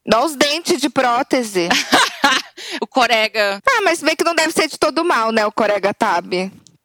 [0.07, 1.69] Dá os dentes de prótese.
[2.81, 3.61] O Corega.
[3.69, 6.33] Ah, mas vê que não deve ser de todo mal, né, o Corega Tab.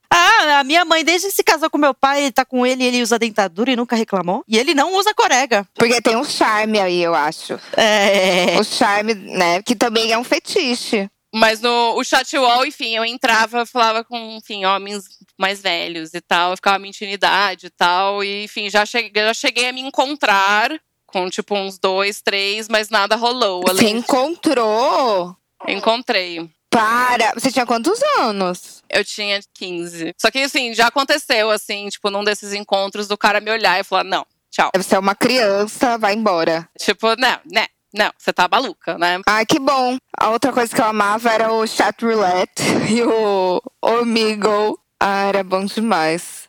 [0.10, 2.84] Ah, a minha mãe, desde que se casou com meu pai, ele tá com ele,
[2.84, 4.44] ele usa dentadura e nunca reclamou.
[4.48, 5.68] E ele não usa corega.
[5.76, 7.60] Porque tem um charme aí, eu acho.
[7.74, 8.58] É.
[8.60, 11.10] O charme, né, que também é um fetiche.
[11.34, 15.04] Mas no o chat wall, enfim, eu entrava, falava com, enfim, homens
[15.38, 16.52] mais velhos e tal.
[16.52, 18.24] Eu ficava mentindo idade e tal.
[18.24, 20.72] E, enfim, já cheguei, já cheguei a me encontrar
[21.06, 23.62] com, tipo, uns dois, três, mas nada rolou.
[23.62, 23.98] Você Além...
[23.98, 25.36] encontrou?
[25.68, 26.50] Encontrei.
[26.70, 27.34] Para.
[27.34, 28.84] Você tinha quantos anos?
[28.90, 30.14] Eu tinha 15.
[30.18, 33.84] Só que, assim, já aconteceu, assim, tipo, num desses encontros do cara me olhar e
[33.84, 34.70] falar, não, tchau.
[34.76, 36.70] Você é uma criança, vai embora.
[36.78, 39.22] Tipo, não, né, não, você tá maluca, né?
[39.26, 39.98] Ai, que bom.
[40.20, 44.78] A outra coisa que eu amava era o chat roulette e o Omegle.
[45.00, 46.48] Ah, era bom demais.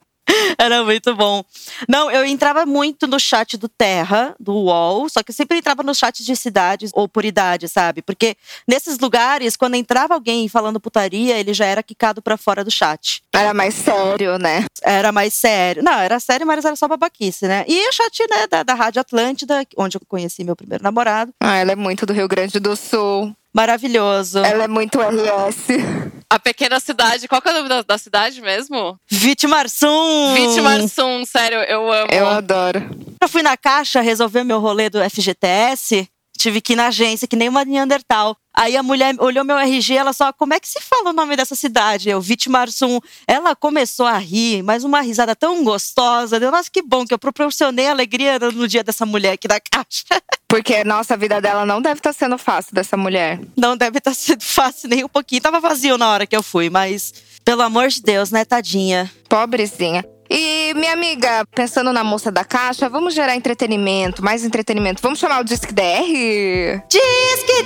[0.58, 1.42] Era muito bom.
[1.88, 5.82] Não, eu entrava muito no chat do Terra, do UOL, só que eu sempre entrava
[5.82, 8.02] nos chats de cidades ou por idade, sabe?
[8.02, 8.36] Porque
[8.66, 13.22] nesses lugares, quando entrava alguém falando putaria, ele já era quicado pra fora do chat.
[13.34, 14.66] Era mais sério, né?
[14.82, 15.82] Era mais sério.
[15.82, 17.64] Não, era sério, mas era só babaquice, né?
[17.66, 21.32] E o chat, né, da, da Rádio Atlântida, onde eu conheci meu primeiro namorado.
[21.40, 23.34] Ah, ela é muito do Rio Grande do Sul.
[23.52, 24.38] Maravilhoso.
[24.40, 26.17] Ela é muito RS.
[26.30, 29.00] A pequena cidade, qual que é o nome da, da cidade mesmo?
[29.08, 30.34] Vitimarsum!
[30.34, 32.08] Vitimarsum, sério, eu amo.
[32.12, 32.80] Eu adoro.
[33.18, 36.06] Eu fui na caixa resolver meu rolê do FGTS.
[36.38, 38.36] Tive que ir na agência, que nem uma Neandertal.
[38.54, 41.36] Aí a mulher olhou meu RG, ela só, como é que se fala o nome
[41.36, 42.08] dessa cidade?
[42.08, 43.00] Eu, Vitimarsum.
[43.26, 46.40] Ela começou a rir, mas uma risada tão gostosa.
[46.40, 50.04] Deu, nossa, que bom que eu proporcionei alegria no dia dessa mulher aqui da caixa.
[50.48, 53.40] Porque, nossa, a vida dela não deve estar sendo fácil dessa mulher.
[53.56, 55.42] Não deve estar sendo fácil nem um pouquinho.
[55.42, 57.12] Tava vazio na hora que eu fui, mas
[57.44, 59.10] pelo amor de Deus, né, tadinha?
[59.28, 60.04] Pobrezinha.
[60.30, 65.00] E, minha amiga, pensando na moça da caixa, vamos gerar entretenimento, mais entretenimento.
[65.02, 66.82] Vamos chamar o Disque DR?
[66.88, 67.64] Disque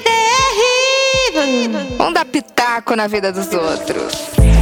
[1.32, 1.96] terrível!
[1.98, 4.61] Vamos dar pitaco na vida dos outros.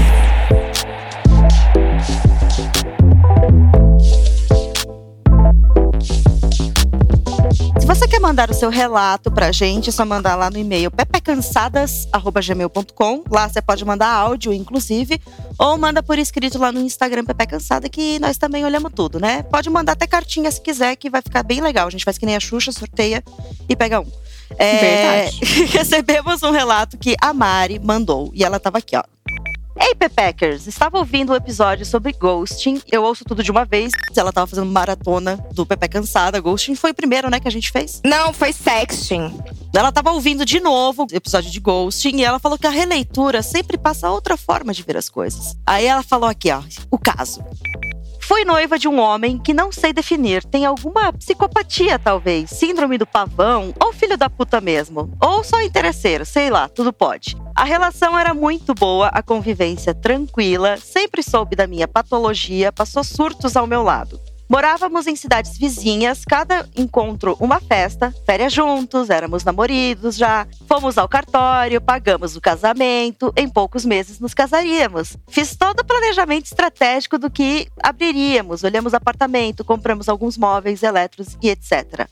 [7.95, 13.25] Você quer mandar o seu relato pra gente, é só mandar lá no e-mail pepecansadas.gmail.com.
[13.29, 15.21] Lá você pode mandar áudio, inclusive,
[15.59, 19.43] ou manda por escrito lá no Instagram Pepe Cansada, que nós também olhamos tudo, né?
[19.43, 21.89] Pode mandar até cartinha se quiser, que vai ficar bem legal.
[21.89, 23.25] A gente faz que nem a Xuxa, sorteia
[23.69, 24.07] e pega um.
[24.57, 25.41] É, Verdade.
[25.77, 29.03] recebemos um relato que a Mari mandou, e ela tava aqui, ó.
[29.83, 30.67] Ei, Pepeckers!
[30.67, 32.83] Estava ouvindo o episódio sobre ghosting.
[32.93, 33.93] Eu ouço tudo de uma vez.
[34.15, 36.39] Ela tava fazendo maratona do Pepe Cansada.
[36.39, 38.03] Ghosting foi o primeiro, né, que a gente fez.
[38.05, 39.33] Não, foi sexting.
[39.75, 43.43] Ela tava ouvindo de novo o episódio de Ghosting e ela falou que a releitura
[43.43, 45.57] sempre passa outra forma de ver as coisas.
[45.67, 47.43] Aí ela falou aqui, ó, o caso.
[48.31, 50.45] Fui noiva de um homem que não sei definir.
[50.45, 52.49] Tem alguma psicopatia, talvez.
[52.51, 53.75] Síndrome do pavão.
[53.83, 55.13] Ou filho da puta mesmo.
[55.21, 57.37] Ou só interesseiro, sei lá, tudo pode.
[57.57, 60.77] A relação era muito boa, a convivência tranquila.
[60.77, 64.21] Sempre soube da minha patologia, passou surtos ao meu lado.
[64.51, 70.45] Morávamos em cidades vizinhas, cada encontro uma festa, férias juntos, éramos namoridos já.
[70.67, 75.17] Fomos ao cartório, pagamos o casamento, em poucos meses nos casaríamos.
[75.29, 81.49] Fiz todo o planejamento estratégico do que abriríamos, olhamos apartamento, compramos alguns móveis, eletros e
[81.49, 82.09] etc.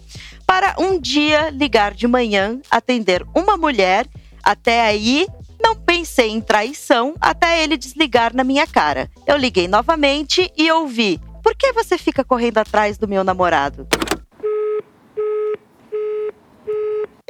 [0.47, 4.07] Para um dia ligar de manhã, atender uma mulher,
[4.45, 5.26] até aí
[5.61, 9.11] não pensei em traição até ele desligar na minha cara.
[9.26, 13.88] Eu liguei novamente e ouvi: por que você fica correndo atrás do meu namorado?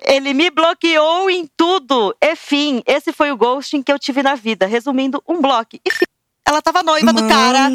[0.03, 2.13] Ele me bloqueou em tudo.
[2.21, 4.67] E fim, esse foi o ghosting que eu tive na vida.
[4.67, 5.77] Resumindo, um bloco.
[5.85, 6.05] E fim.
[6.45, 7.69] Ela tava noiva do cara.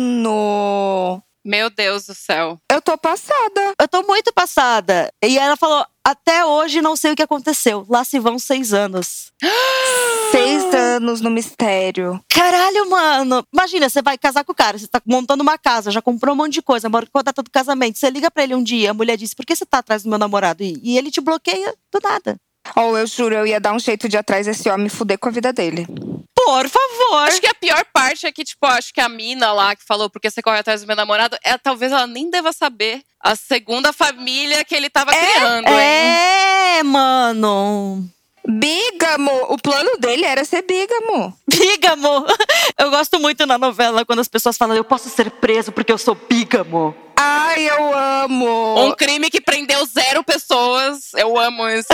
[1.46, 2.58] Meu Deus do céu.
[2.72, 3.74] eu tô passada.
[3.80, 5.12] Eu tô muito passada.
[5.24, 7.86] E ela falou: até hoje não sei o que aconteceu.
[7.90, 9.32] Lá se vão seis anos.
[10.32, 12.20] Seis anos no mistério.
[12.28, 13.46] Caralho, mano.
[13.54, 16.38] Imagina, você vai casar com o cara, você tá montando uma casa, já comprou um
[16.38, 18.00] monte de coisa, mora com a data do casamento.
[18.00, 20.10] Você liga pra ele um dia, a mulher diz: por que você tá atrás do
[20.10, 20.64] meu namorado?
[20.64, 22.36] E, e ele te bloqueia do nada.
[22.76, 25.20] Ou eu juro, eu ia dar um jeito de ir atrás desse homem e fuder
[25.20, 25.86] com a vida dele.
[26.46, 27.28] Por favor.
[27.28, 30.10] Acho que a pior parte é que, tipo, acho que a mina lá que falou
[30.10, 33.94] porque você corre atrás do meu namorado, é, talvez ela nem deva saber a segunda
[33.94, 36.80] família que ele tava criando, hein?
[36.80, 38.10] É, mano.
[38.46, 39.32] Bígamo!
[39.50, 41.34] O plano dele era ser bígamo.
[41.48, 42.26] Bígamo.
[42.78, 45.98] Eu gosto muito na novela quando as pessoas falam: eu posso ser preso porque eu
[45.98, 46.94] sou bígamo.
[47.16, 48.86] Ai, eu amo!
[48.86, 51.14] Um crime que prendeu zero pessoas.
[51.14, 51.88] Eu amo isso.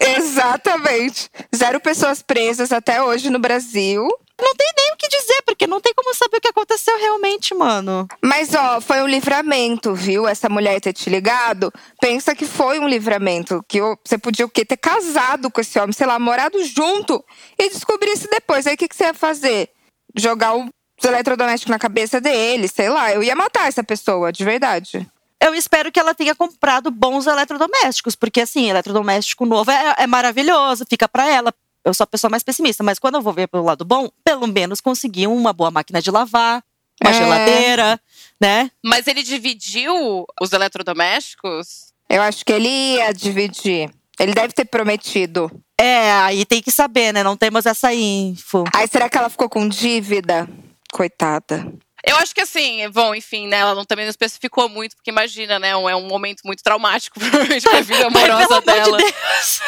[0.00, 1.28] Exatamente.
[1.54, 4.08] Zero pessoas presas até hoje no Brasil.
[4.40, 7.54] Não tem nem o que dizer, porque não tem como saber o que aconteceu realmente,
[7.54, 8.06] mano.
[8.22, 10.28] Mas, ó, foi um livramento, viu?
[10.28, 11.72] Essa mulher ter te ligado.
[12.00, 13.64] Pensa que foi um livramento.
[13.66, 14.64] Que você podia o quê?
[14.64, 17.24] Ter casado com esse homem, sei lá, morado junto
[17.58, 18.64] e descobrir isso depois.
[18.66, 19.70] Aí o que, que você ia fazer?
[20.16, 20.68] Jogar o
[21.04, 23.12] eletrodoméstico na cabeça dele, sei lá.
[23.12, 25.04] Eu ia matar essa pessoa, de verdade.
[25.40, 30.84] Eu espero que ela tenha comprado bons eletrodomésticos, porque assim, eletrodoméstico novo é, é maravilhoso,
[30.88, 31.54] fica pra ela.
[31.84, 34.46] Eu sou a pessoa mais pessimista, mas quando eu vou ver pelo lado bom, pelo
[34.46, 36.62] menos consegui uma boa máquina de lavar,
[37.02, 37.14] uma É.
[37.14, 38.00] geladeira,
[38.40, 38.70] né?
[38.84, 41.92] Mas ele dividiu os eletrodomésticos?
[42.10, 43.90] Eu acho que ele ia dividir.
[44.18, 45.48] Ele deve ter prometido.
[45.80, 47.22] É, aí tem que saber, né?
[47.22, 48.64] Não temos essa info.
[48.74, 50.48] Aí será que ela ficou com dívida?
[50.92, 51.72] Coitada.
[52.06, 53.58] Eu acho que assim, bom, enfim, né?
[53.58, 55.76] Ela não, também não especificou muito, porque imagina, né?
[55.76, 58.96] um- É um momento muito traumático, provavelmente, pra vida amorosa de dela.
[58.98, 59.12] Deus.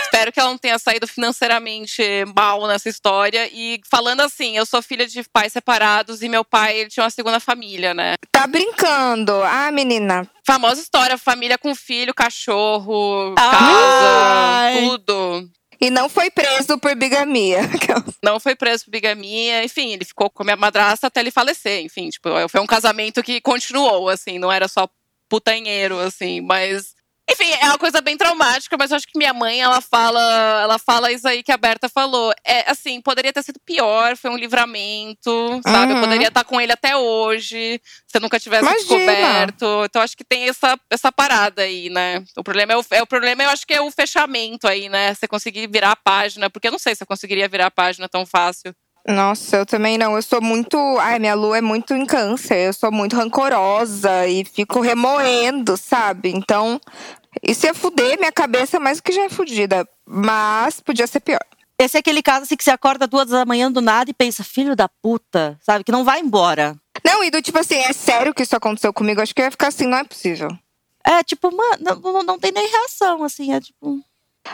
[0.03, 2.03] Espero que ela não tenha saído financeiramente
[2.37, 3.49] mal nessa história.
[3.53, 7.11] E falando assim, eu sou filha de pais separados e meu pai ele tinha uma
[7.11, 8.15] segunda família, né?
[8.31, 9.33] Tá brincando.
[9.43, 10.29] Ah, menina.
[10.47, 14.75] Famosa história, família com filho, cachorro, Ai.
[14.75, 15.51] casa, tudo.
[15.81, 17.61] E não foi preso por bigamia.
[18.23, 21.81] Não foi preso por bigamia, enfim, ele ficou com a minha madrasta até ele falecer,
[21.81, 24.87] enfim, tipo, foi um casamento que continuou, assim, não era só
[25.27, 26.95] putanheiro, assim, mas
[27.31, 30.21] enfim, é uma coisa bem traumática, mas eu acho que minha mãe, ela fala,
[30.63, 32.33] ela fala isso aí que a Berta falou.
[32.45, 35.93] É assim, poderia ter sido pior, foi um livramento, sabe?
[35.93, 36.03] Eu Uhum.
[36.03, 38.83] poderia estar com ele até hoje, se eu nunca tivesse Imagina.
[38.89, 39.85] descoberto.
[39.85, 42.23] Então acho que tem essa, essa parada aí, né?
[42.37, 45.15] O problema é o, é o problema, eu acho que é o fechamento aí, né?
[45.15, 48.09] Você conseguir virar a página, porque eu não sei se eu conseguiria virar a página
[48.09, 48.75] tão fácil.
[49.09, 50.15] Nossa, eu também não.
[50.15, 50.77] Eu sou muito.
[50.99, 52.67] Ai, minha lua é muito em câncer.
[52.69, 56.29] Eu sou muito rancorosa e fico remoendo, sabe?
[56.29, 56.79] Então,
[57.43, 59.89] isso ia fuder minha cabeça mais do que já é fudida.
[60.07, 61.41] Mas podia ser pior.
[61.79, 64.45] Esse é aquele caso assim que você acorda duas da manhã do nada e pensa,
[64.45, 65.83] filho da puta, sabe?
[65.83, 66.77] Que não vai embora.
[67.03, 69.23] Não, e do tipo assim, é sério que isso aconteceu comigo?
[69.23, 70.51] Acho que eu ia ficar assim, não é possível.
[71.03, 73.55] É tipo, mano, não, não, não tem nem reação, assim.
[73.55, 73.99] É tipo.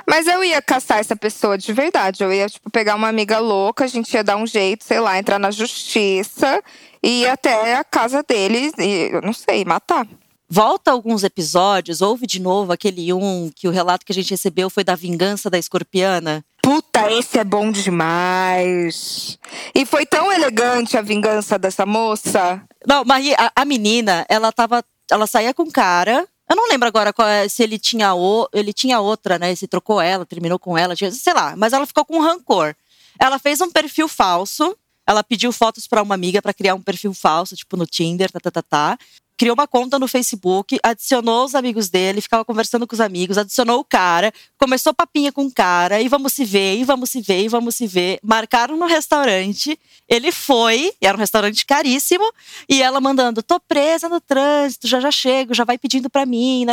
[0.08, 2.22] Mas eu ia caçar essa pessoa de verdade.
[2.22, 5.18] Eu ia, tipo, pegar uma amiga louca, a gente ia dar um jeito, sei lá,
[5.18, 6.62] entrar na justiça
[7.02, 10.06] e ir até a casa deles e, eu não sei, matar.
[10.48, 14.70] Volta alguns episódios, ouve de novo aquele um que o relato que a gente recebeu
[14.70, 16.44] foi da vingança da escorpiana.
[16.62, 19.38] Puta, esse é bom demais.
[19.74, 22.62] E foi tão elegante a vingança dessa moça.
[22.86, 24.84] Não, Marie, a, a menina, ela tava.
[25.10, 26.26] Ela saía com cara.
[26.48, 29.52] Eu não lembro agora qual é- se ele tinha, o, ele tinha outra, né?
[29.54, 31.54] Se trocou ela, terminou com ela, sei lá.
[31.56, 32.74] Mas ela ficou com rancor.
[33.18, 34.76] Ela fez um perfil falso.
[35.06, 38.40] Ela pediu fotos pra uma amiga pra criar um perfil falso, tipo no Tinder, tá,
[38.40, 38.98] tá, tá, tá.
[39.36, 43.80] Criou uma conta no Facebook, adicionou os amigos dele, ficava conversando com os amigos, adicionou
[43.80, 47.44] o cara, começou papinha com o cara, e vamos se ver, e vamos se ver,
[47.44, 48.18] e vamos se ver.
[48.22, 49.78] Marcaram no restaurante,
[50.08, 52.24] ele foi, era um restaurante caríssimo,
[52.68, 56.64] e ela mandando, tô presa no trânsito, já já chego, já vai pedindo pra mim,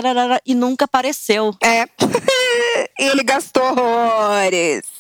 [0.46, 1.56] e nunca apareceu.
[1.62, 1.86] É.
[2.98, 4.93] ele gastou horrores.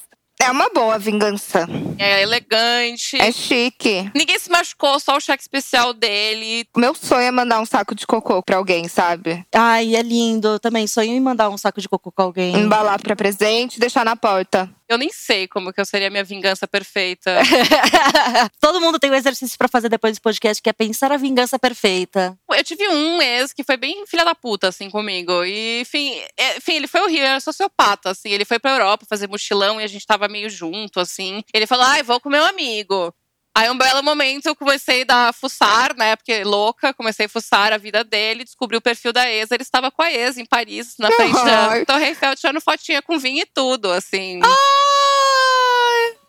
[0.44, 1.66] É uma boa vingança.
[1.98, 3.16] É elegante.
[3.16, 4.12] É chique.
[4.14, 6.68] Ninguém se machucou, só o cheque especial dele.
[6.76, 9.46] Meu sonho é mandar um saco de cocô pra alguém, sabe?
[9.56, 12.58] Ai, é lindo também, sonho em mandar um saco de cocô com alguém.
[12.58, 14.70] Embalar pra presente e deixar na porta.
[14.90, 17.40] Eu nem sei como que eu seria a minha vingança perfeita.
[18.60, 21.58] Todo mundo tem um exercício pra fazer depois desse podcast, que é pensar a vingança
[21.58, 22.38] perfeita.
[22.50, 25.44] Eu tive um ex que foi bem filha da puta, assim, comigo.
[25.46, 28.30] E, enfim, é, enfim, ele foi horrível, era sociopata, assim.
[28.30, 31.44] Ele foi pra Europa fazer mochilão e a gente tava meio junto, assim.
[31.54, 33.14] Ele falou, ai, vou com meu amigo.
[33.56, 36.16] Aí, um belo momento, eu comecei a dar fuçar, né?
[36.16, 39.52] Porque louca, comecei a fuçar a vida dele, descobri o perfil da ex.
[39.52, 41.86] Ele estava com a ex em Paris, na frente da Ai.
[41.86, 44.40] Torre Eiffel, tirando fotinha com vinho e tudo, assim.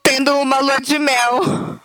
[0.02, 1.80] Tendo uma lua de mel.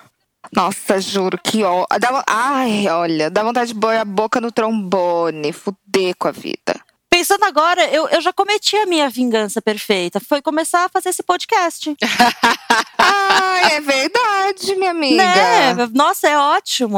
[0.54, 1.86] Nossa, juro, que ó.
[2.00, 6.79] Dá, ai, olha, dá vontade de pôr a boca no trombone, fuder com a vida.
[7.30, 10.20] Pensando agora, eu, eu já cometi a minha vingança perfeita.
[10.20, 11.96] Foi começar a fazer esse podcast.
[12.98, 15.24] Ai, é verdade, minha amiga.
[15.24, 15.90] Né?
[15.94, 16.98] Nossa, é ótimo.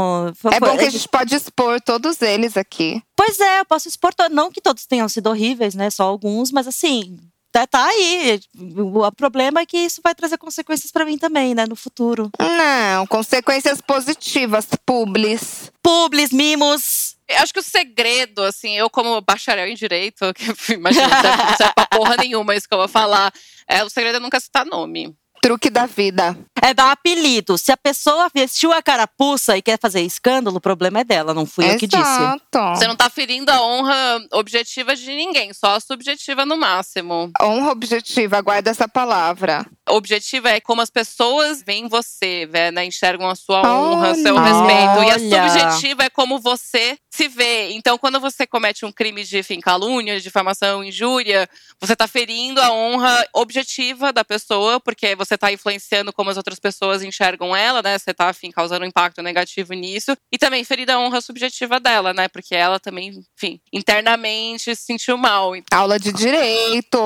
[0.54, 3.04] É bom que foi- a gente pode expor todos eles aqui.
[3.14, 4.14] Pois é, eu posso expor.
[4.32, 5.90] Não que todos tenham sido horríveis, né?
[5.90, 7.20] Só alguns, mas assim.
[7.52, 8.40] Tá, tá aí.
[8.58, 11.66] O, o problema é que isso vai trazer consequências pra mim também, né?
[11.68, 12.32] No futuro.
[12.40, 15.70] Não, consequências positivas, publis.
[15.84, 17.18] Publis, mimos.
[17.34, 21.44] Eu acho que o segredo, assim, eu como bacharel em direito, que imagina, não serve,
[21.44, 23.34] não serve pra porra nenhuma isso que eu vou falar.
[23.68, 25.16] É, o segredo é nunca citar nome.
[25.42, 26.38] Truque da vida.
[26.62, 27.58] É dar apelido.
[27.58, 31.48] Se a pessoa vestiu a carapuça e quer fazer escândalo, o problema é dela, não
[31.48, 32.00] fui eu que disse.
[32.00, 32.60] Exato.
[32.76, 37.32] Você não tá ferindo a honra objetiva de ninguém, só a subjetiva no máximo.
[37.42, 39.66] Honra objetiva, guarda essa palavra.
[39.90, 42.86] Objetiva é como as pessoas veem você, né?
[42.86, 44.44] Enxergam a sua honra, seu Olha.
[44.44, 45.04] respeito.
[45.04, 47.72] E a subjetiva é como você se vê.
[47.74, 51.48] Então, quando você comete um crime de enfim, calúnia, difamação, injúria,
[51.80, 56.58] você tá ferindo a honra objetiva da pessoa, porque você tá influenciando como as outras
[56.58, 58.00] pessoas enxergam ela, né?
[58.00, 60.16] Você tá, enfim, causando um impacto negativo nisso.
[60.32, 62.30] E também ferindo a honra subjetiva dela, né?
[62.30, 65.52] Porque ela também, enfim, internamente se sentiu mal.
[65.72, 66.98] Aula de direito.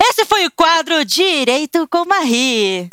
[0.00, 2.88] Esse foi o quadro Direito com Marie.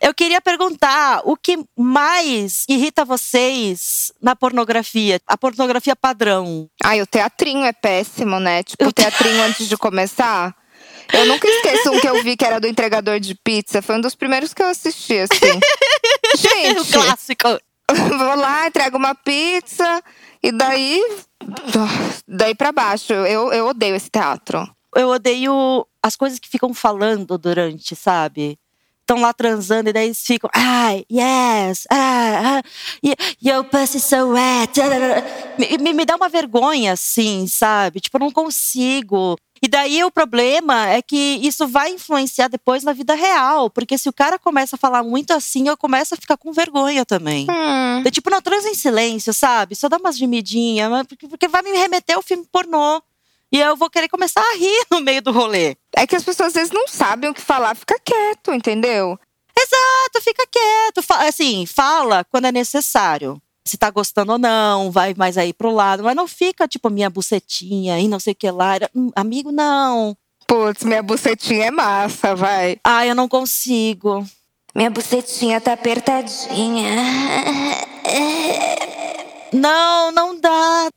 [0.00, 5.20] Eu queria perguntar o que mais irrita vocês na pornografia?
[5.26, 6.68] A pornografia padrão.
[6.82, 8.62] Ai, o teatrinho é péssimo, né?
[8.62, 10.54] Tipo, o teatrinho antes de começar.
[11.12, 13.82] Eu nunca esqueço um que eu vi que era do entregador de pizza.
[13.82, 15.58] Foi um dos primeiros que eu assisti, assim.
[16.34, 17.48] o Gente, clássico.
[17.92, 20.02] vou lá, entrego uma pizza
[20.42, 21.02] e daí.
[22.26, 23.12] Daí pra baixo.
[23.12, 24.68] Eu, eu odeio esse teatro.
[24.94, 28.58] Eu odeio as coisas que ficam falando durante, sabe?
[29.04, 32.62] Estão lá transando e daí eles ficam, ai, yes, ah, ah,
[33.44, 34.80] your pussy so wet.
[35.78, 38.00] Me, me, dá uma vergonha, assim, sabe?
[38.00, 39.36] Tipo, eu não consigo.
[39.60, 43.68] E daí o problema é que isso vai influenciar depois na vida real.
[43.68, 47.04] Porque se o cara começa a falar muito assim, eu começo a ficar com vergonha
[47.04, 47.46] também.
[47.50, 48.02] Hum.
[48.06, 49.76] É tipo, não, transa em silêncio, sabe?
[49.76, 50.90] Só dá umas gemidinhas,
[51.28, 53.02] porque vai me remeter ao filme pornô.
[53.54, 55.76] E eu vou querer começar a rir no meio do rolê.
[55.94, 59.16] É que as pessoas às vezes não sabem o que falar, fica quieto, entendeu?
[59.56, 61.04] Exato, fica quieto.
[61.20, 63.40] Assim, fala quando é necessário.
[63.64, 66.02] Se tá gostando ou não, vai mais aí pro lado.
[66.02, 68.74] Mas não fica, tipo, minha bucetinha e não sei o que lá.
[68.74, 70.16] Era, "Hum, amigo, não.
[70.48, 72.76] Putz, minha bucetinha é massa, vai.
[72.82, 74.26] Ai, eu não consigo.
[74.74, 76.90] Minha bucetinha tá apertadinha.
[79.52, 80.88] Não, não dá.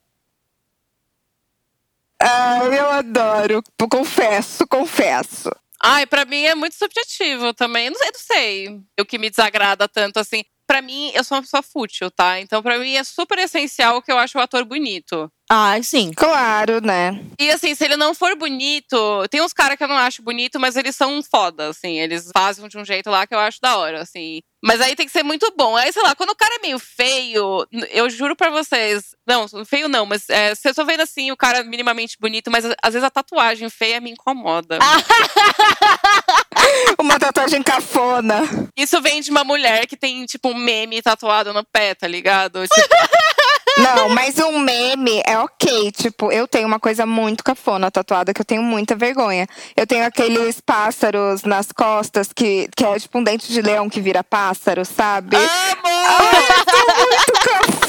[2.22, 3.62] Ai, eu adoro.
[3.90, 5.50] Confesso, confesso.
[5.82, 7.94] Ai, pra mim é muito subjetivo também.
[7.94, 8.82] Sei, não sei.
[9.00, 10.44] O que me desagrada tanto assim.
[10.68, 12.42] Pra mim, eu sou uma pessoa fútil, tá?
[12.42, 15.32] Então, pra mim, é super essencial que eu acho o ator bonito.
[15.50, 16.12] Ai, sim.
[16.14, 17.24] Claro, né?
[17.40, 20.60] E assim, se ele não for bonito, tem uns caras que eu não acho bonito,
[20.60, 21.98] mas eles são foda, assim.
[22.00, 24.42] Eles fazem de um jeito lá que eu acho da hora, assim.
[24.62, 25.78] Mas aí tem que ser muito bom.
[25.78, 29.16] Aí, sei lá, quando o cara é meio feio, eu juro pra vocês.
[29.26, 32.66] Não, feio não, mas é, se eu tô vendo assim, o cara minimamente bonito, mas
[32.66, 34.80] às vezes a tatuagem feia me incomoda.
[37.00, 38.44] Uma tatuagem cafona.
[38.76, 42.68] Isso vem de uma mulher que tem, tipo, um meme tatuado no pé, tá ligado?
[42.68, 42.88] Tipo,
[43.78, 45.92] Não, mas um meme é ok.
[45.92, 49.48] Tipo, eu tenho uma coisa muito cafona tatuada que eu tenho muita vergonha.
[49.76, 54.02] Eu tenho aqueles pássaros nas costas que, que é tipo um dente de leão que
[54.02, 55.38] vira pássaro, sabe?
[55.38, 57.78] muito cafona.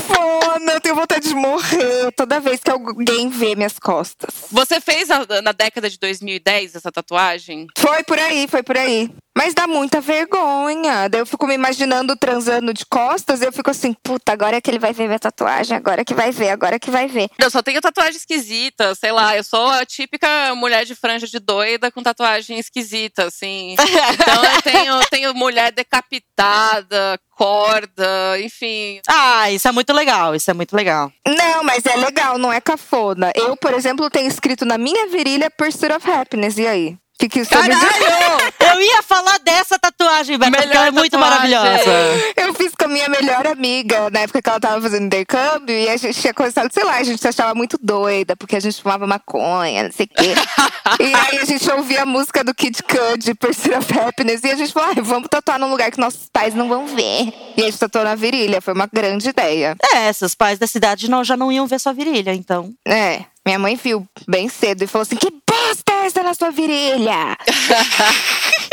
[0.78, 4.44] Eu tenho vontade de morrer toda vez que alguém vê minhas costas.
[4.50, 7.66] Você fez na, na década de 2010 essa tatuagem?
[7.76, 9.10] Foi por aí, foi por aí.
[9.38, 11.08] Mas dá muita vergonha.
[11.08, 14.60] Daí eu fico me imaginando transando de costas e eu fico assim, puta, agora é
[14.60, 17.30] que ele vai ver minha tatuagem, agora que vai ver, agora que vai ver.
[17.38, 21.38] Eu só tenho tatuagem esquisita, sei lá, eu sou a típica mulher de franja de
[21.38, 23.76] doida com tatuagem esquisita, assim.
[24.18, 29.00] Então eu tenho, tenho mulher decapitada, corda, enfim.
[29.06, 31.12] Ah, isso é muito legal, isso é muito legal.
[31.24, 33.30] Não, mas é legal, não é cafona.
[33.36, 36.58] Eu, por exemplo, tenho escrito na minha virilha Pursuit of Happiness.
[36.58, 36.88] E aí?
[36.88, 37.78] O que, que isso me diz?
[37.80, 38.52] Caralho!
[38.78, 41.50] Eu ia falar dessa tatuagem, Beto, porque Melhor ela é muito tatuagem.
[41.50, 41.90] maravilhosa.
[42.36, 45.88] Eu fiz com a minha melhor amiga, na época que ela tava fazendo intercâmbio, e
[45.88, 48.80] a gente tinha começado, sei lá, a gente se achava muito doida, porque a gente
[48.80, 50.32] fumava maconha, não sei o quê.
[51.02, 54.54] e aí a gente ouvia a música do Kid Cudi, Pursuit of Happiness, e a
[54.54, 57.32] gente falou, ai, vamos tatuar num lugar que nossos pais não vão ver.
[57.56, 59.76] E a gente tatuou na virilha, foi uma grande ideia.
[59.92, 62.72] É, seus pais da cidade não, já não iam ver sua virilha, então.
[62.86, 66.50] É, minha mãe viu bem cedo e falou assim: que bosta é essa na sua
[66.50, 67.36] virilha?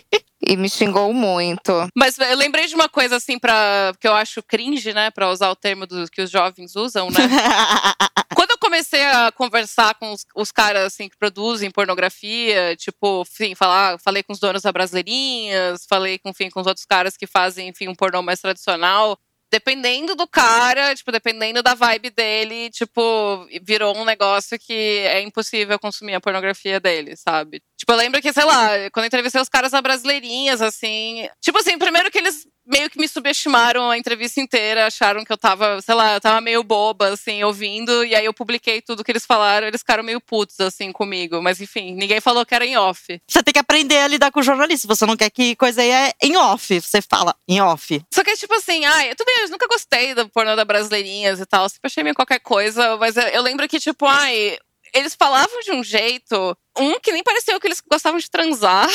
[0.46, 1.88] e me xingou muito.
[1.96, 5.50] Mas eu lembrei de uma coisa assim para que eu acho cringe, né, Pra usar
[5.50, 7.18] o termo do, que os jovens usam, né?
[8.34, 13.54] Quando eu comecei a conversar com os, os caras assim que produzem pornografia, tipo, enfim,
[13.54, 17.26] falar, falei com os donos da Brasileirinhas, falei com, enfim, com os outros caras que
[17.26, 19.18] fazem, enfim, um pornô mais tradicional.
[19.50, 25.78] Dependendo do cara, tipo, dependendo da vibe dele, tipo, virou um negócio que é impossível
[25.78, 27.62] consumir a pornografia dele, sabe?
[27.84, 31.28] Tipo, eu lembro que, sei lá, quando eu entrevistei os caras na Brasileirinhas, assim.
[31.38, 35.36] Tipo assim, primeiro que eles meio que me subestimaram a entrevista inteira, acharam que eu
[35.36, 39.12] tava, sei lá, eu tava meio boba, assim, ouvindo, e aí eu publiquei tudo que
[39.12, 41.42] eles falaram, eles ficaram meio putos, assim, comigo.
[41.42, 43.20] Mas enfim, ninguém falou que era em off.
[43.28, 44.88] Você tem que aprender a lidar com o jornalista.
[44.88, 46.80] Você não quer que coisa aí é em off.
[46.80, 48.02] Você fala em off.
[48.10, 51.44] Só que, tipo assim, ai, tudo bem, eu nunca gostei do pornô da Brasileirinhas e
[51.44, 54.56] tal, sempre achei meio qualquer coisa, mas eu, eu lembro que, tipo, ai,
[54.94, 56.56] eles falavam de um jeito.
[56.76, 58.88] Um, que nem pareceu que eles gostavam de transar.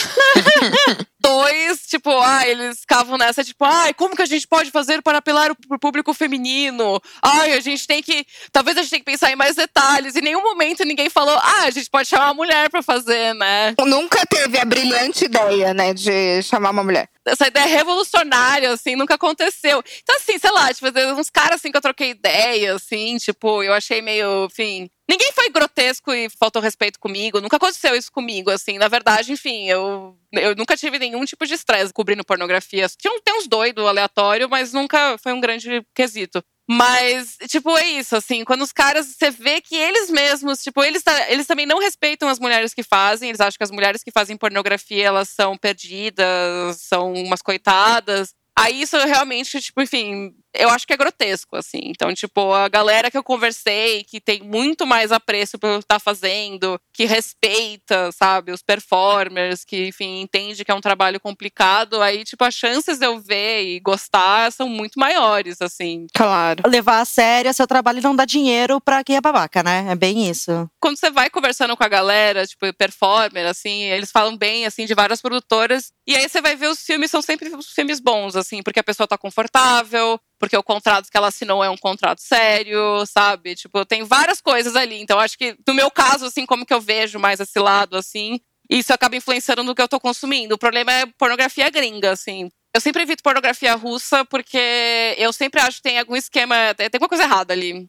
[1.22, 5.18] Dois, tipo, ah, eles ficavam nessa, tipo, ai, como que a gente pode fazer para
[5.18, 7.02] apelar pro público feminino?
[7.22, 8.26] Ai, a gente tem que.
[8.52, 10.16] Talvez a gente tenha que pensar em mais detalhes.
[10.16, 13.76] Em nenhum momento ninguém falou, ah, a gente pode chamar uma mulher pra fazer, né?
[13.86, 17.10] Nunca teve a brilhante ideia, né, de chamar uma mulher.
[17.26, 19.84] essa ideia revolucionária, assim, nunca aconteceu.
[20.02, 23.74] Então, assim, sei lá, tipo, uns caras assim que eu troquei ideia, assim, tipo, eu
[23.74, 24.90] achei meio, enfim.
[25.10, 27.42] Ninguém foi grotesco e faltou respeito comigo.
[27.42, 28.78] Nunca aconteceu isso comigo, assim.
[28.78, 32.88] Na verdade, enfim, eu, eu nunca tive nenhum tipo de estresse cobrindo pornografia.
[32.98, 36.44] Tinha, tem uns doidos aleatório, mas nunca foi um grande quesito.
[36.72, 41.02] Mas, tipo, é isso, assim, quando os caras, você vê que eles mesmos, tipo, eles,
[41.28, 44.38] eles também não respeitam as mulheres que fazem, eles acham que as mulheres que fazem
[44.38, 48.36] pornografia, elas são perdidas, são umas coitadas.
[48.56, 51.82] Aí isso realmente, tipo, enfim, eu acho que é grotesco, assim.
[51.86, 56.00] Então, tipo, a galera que eu conversei, que tem muito mais apreço pelo que tá
[56.00, 62.24] fazendo, que respeita, sabe, os performers, que, enfim, entende que é um trabalho complicado, aí,
[62.24, 66.08] tipo, as chances de eu ver e gostar são muito maiores, assim.
[66.14, 66.64] Claro.
[66.68, 69.88] Levar a sério seu trabalho e não dar dinheiro pra quem é babaca, né?
[69.90, 70.70] É bem isso.
[70.80, 74.94] quando você vai conversando com a galera, tipo, performer, assim, eles falam bem, assim, de
[74.94, 75.92] várias produtoras.
[76.08, 78.84] E aí você vai ver os filmes, são sempre os filmes bons, assim, porque a
[78.84, 83.56] pessoa tá confortável, porque o contrato que ela assinou é um contrato sério, sabe?
[83.56, 85.02] Tipo, tem várias coisas ali.
[85.02, 88.40] Então, acho que, no meu caso, assim, como que eu vejo mais esse lado, assim,
[88.70, 90.56] isso acaba influenciando no que eu tô consumindo.
[90.56, 92.50] O problema é pornografia gringa, assim.
[92.74, 97.10] Eu sempre evito pornografia russa porque eu sempre acho que tem algum esquema, tem alguma
[97.10, 97.88] coisa errada ali.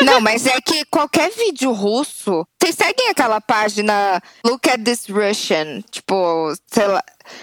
[0.00, 2.46] Não, mas é que qualquer vídeo russo.
[2.62, 5.80] Vocês seguem aquela página Look at this Russian?
[5.90, 7.02] Tipo, sei lá.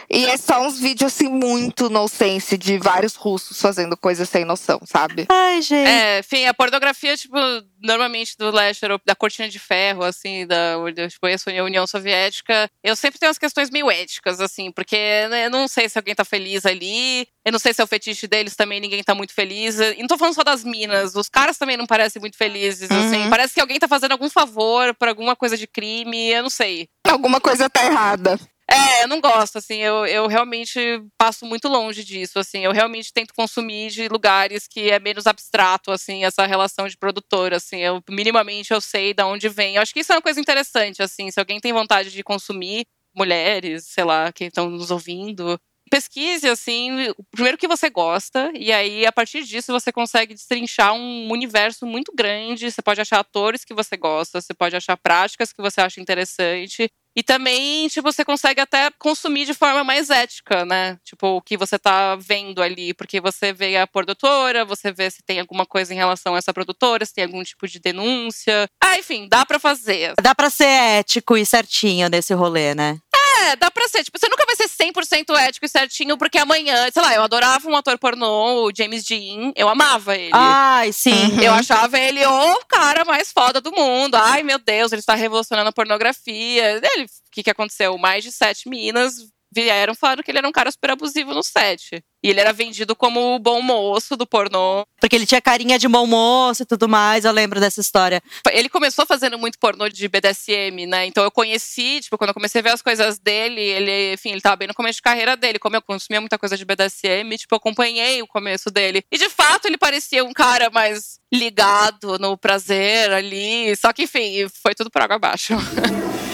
[0.10, 4.80] E é só uns vídeos assim muito nonsense de vários russos fazendo coisas sem noção,
[4.86, 5.26] sabe?
[5.30, 5.90] Ai, gente.
[5.90, 7.36] É, enfim, a pornografia, tipo,
[7.82, 10.76] normalmente do leste europeu, da cortina de ferro, assim, da
[11.10, 14.96] tipo, a União Soviética, eu sempre tenho umas questões meio éticas, assim, porque
[15.30, 17.88] né, eu não sei se alguém tá feliz ali, eu não sei se é o
[17.88, 19.80] fetiche deles também, ninguém tá muito feliz.
[19.80, 23.24] E não tô falando só das minas, os caras também não parecem muito felizes, assim.
[23.24, 23.30] Uhum.
[23.30, 26.88] Parece que alguém tá fazendo algum favor por alguma coisa de crime, eu não sei.
[27.08, 28.40] Alguma coisa tá errada.
[28.72, 30.80] É, eu não gosto, assim, eu, eu realmente
[31.18, 35.92] passo muito longe disso, assim, eu realmente tento consumir de lugares que é menos abstrato,
[35.92, 39.76] assim, essa relação de produtor, assim, eu minimamente eu sei de onde vem.
[39.76, 42.86] Eu acho que isso é uma coisa interessante, assim, se alguém tem vontade de consumir,
[43.16, 49.06] mulheres, sei lá, que estão nos ouvindo, pesquise, assim, primeiro que você gosta, e aí,
[49.06, 52.72] a partir disso, você consegue destrinchar um universo muito grande.
[52.72, 56.90] Você pode achar atores que você gosta, você pode achar práticas que você acha interessante.
[57.16, 60.98] E também, tipo, você consegue até consumir de forma mais ética, né?
[61.04, 62.94] Tipo, o que você tá vendo ali.
[62.94, 66.54] Porque você vê a produtora, você vê se tem alguma coisa em relação a essa
[66.54, 68.70] produtora, se tem algum tipo de denúncia.
[68.82, 70.14] Ah, enfim, dá pra fazer.
[70.22, 72.98] Dá pra ser ético e certinho nesse rolê, né?
[73.40, 74.04] É, dá pra ser.
[74.04, 77.70] Tipo, você nunca vai ser 100% ético e certinho, porque amanhã, sei lá, eu adorava
[77.70, 80.32] um ator pornô, o James Dean, eu amava ele.
[80.34, 81.34] Ai, sim.
[81.34, 81.42] Uhum.
[81.42, 84.16] Eu achava ele o cara mais foda do mundo.
[84.16, 86.82] Ai, meu Deus, ele está revolucionando a pornografia.
[86.84, 87.98] Ele, o que, que aconteceu?
[87.98, 89.14] Mais de sete meninas
[89.52, 92.04] vieram falando que ele era um cara super abusivo no set.
[92.22, 94.86] E ele era vendido como o bom moço do pornô.
[95.00, 97.24] Porque ele tinha carinha de bom moço e tudo mais.
[97.24, 98.22] Eu lembro dessa história.
[98.52, 101.06] Ele começou fazendo muito pornô de BDSM, né?
[101.06, 104.42] Então eu conheci, tipo, quando eu comecei a ver as coisas dele, ele, enfim, ele
[104.42, 105.60] tava bem no começo de carreira dele.
[105.60, 109.02] Como eu consumia muita coisa de BDSM, tipo, eu acompanhei o começo dele.
[109.10, 113.74] E de fato ele parecia um cara mais ligado no prazer ali.
[113.78, 115.54] Só que, enfim, foi tudo por água abaixo.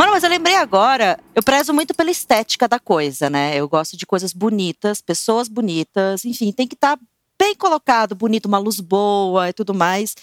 [0.00, 3.54] Mano, mas eu lembrei agora, eu prezo muito pela estética da coisa, né?
[3.54, 6.98] Eu gosto de coisas bonitas, pessoas bonitas, enfim, tem que estar
[7.38, 10.16] bem colocado, bonito, uma luz boa e tudo mais.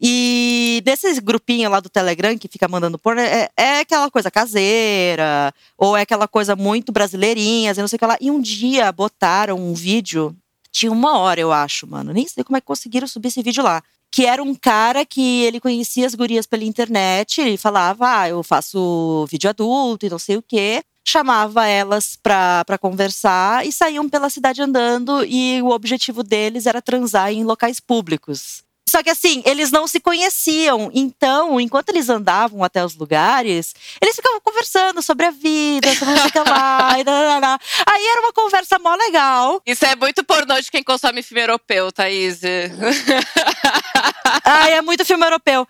[0.00, 5.52] E desse grupinho lá do Telegram que fica mandando porno, é, é aquela coisa caseira,
[5.76, 8.16] ou é aquela coisa muito brasileirinha, não sei o que lá.
[8.22, 10.34] E um dia botaram um vídeo,
[10.72, 12.14] tinha uma hora, eu acho, mano.
[12.14, 15.42] Nem sei como é que conseguiram subir esse vídeo lá que era um cara que
[15.42, 20.18] ele conhecia as gurias pela internet, ele falava, ah, eu faço vídeo adulto e não
[20.18, 20.82] sei o quê.
[21.06, 27.32] Chamava elas pra conversar e saíam pela cidade andando e o objetivo deles era transar
[27.32, 28.62] em locais públicos.
[28.88, 30.90] Só que assim, eles não se conheciam.
[30.94, 36.22] Então, enquanto eles andavam até os lugares, eles ficavam conversando sobre a vida, sobre não
[36.22, 36.96] sei o que lá.
[36.98, 37.58] e darará.
[37.86, 39.62] Aí era uma conversa mó legal.
[39.66, 42.40] Isso é muito pornô de quem consome filme europeu, Thaís.
[44.44, 45.66] Ai, é muito filme europeu.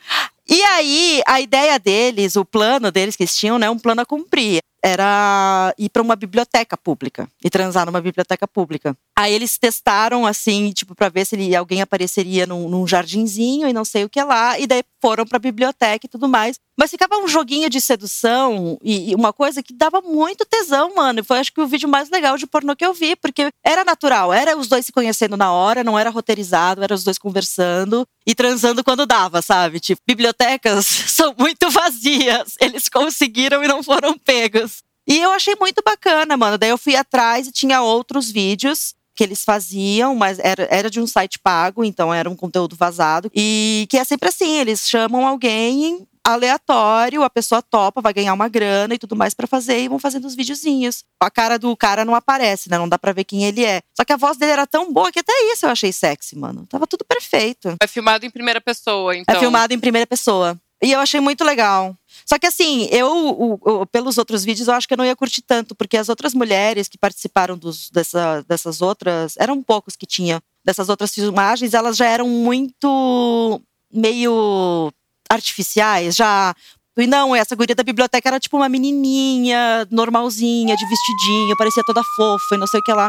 [0.49, 4.07] E aí, a ideia deles, o plano deles que eles tinham, né, um plano a
[4.07, 8.97] cumprir, era ir para uma biblioteca pública e transar numa biblioteca pública.
[9.17, 13.73] Aí eles testaram assim, tipo, para ver se ele- alguém apareceria num, num jardinzinho e
[13.73, 16.59] não sei o que lá, e daí foram pra biblioteca e tudo mais.
[16.77, 21.25] Mas ficava um joguinho de sedução e, e uma coisa que dava muito tesão, mano.
[21.25, 24.33] Foi acho que o vídeo mais legal de pornô que eu vi, porque era natural,
[24.33, 28.35] era os dois se conhecendo na hora, não era roteirizado, era os dois conversando e
[28.35, 29.81] transando quando dava, sabe?
[29.81, 32.55] Tipo, bibliotecas são muito vazias.
[32.61, 34.68] Eles conseguiram e não foram pegos.
[35.09, 36.59] E eu achei muito bacana, mano.
[36.59, 41.01] Daí eu fui atrás e tinha outros vídeos que eles faziam, mas era, era de
[41.01, 43.31] um site pago, então era um conteúdo vazado.
[43.35, 48.49] E que é sempre assim: eles chamam alguém aleatório, a pessoa topa, vai ganhar uma
[48.49, 51.05] grana e tudo mais pra fazer e vão fazendo os videozinhos.
[51.21, 52.77] A cara do cara não aparece, né?
[52.77, 53.81] Não dá pra ver quem ele é.
[53.97, 56.67] Só que a voz dele era tão boa que até isso eu achei sexy, mano.
[56.69, 57.77] Tava tudo perfeito.
[57.83, 59.35] É filmado em primeira pessoa, então.
[59.35, 60.61] É filmado em primeira pessoa.
[60.83, 61.97] E eu achei muito legal.
[62.25, 65.17] Só que assim, eu, o- o- pelos outros vídeos, eu acho que eu não ia
[65.17, 70.07] curtir tanto, porque as outras mulheres que participaram dos, dessa, dessas outras, eram poucos que
[70.07, 73.61] tinha, dessas outras filmagens, elas já eram muito
[73.93, 74.93] meio
[75.29, 76.55] artificiais, já.
[76.97, 82.03] E não, essa guria da biblioteca era tipo uma menininha, normalzinha, de vestidinho, parecia toda
[82.17, 83.09] fofa e não sei o que lá.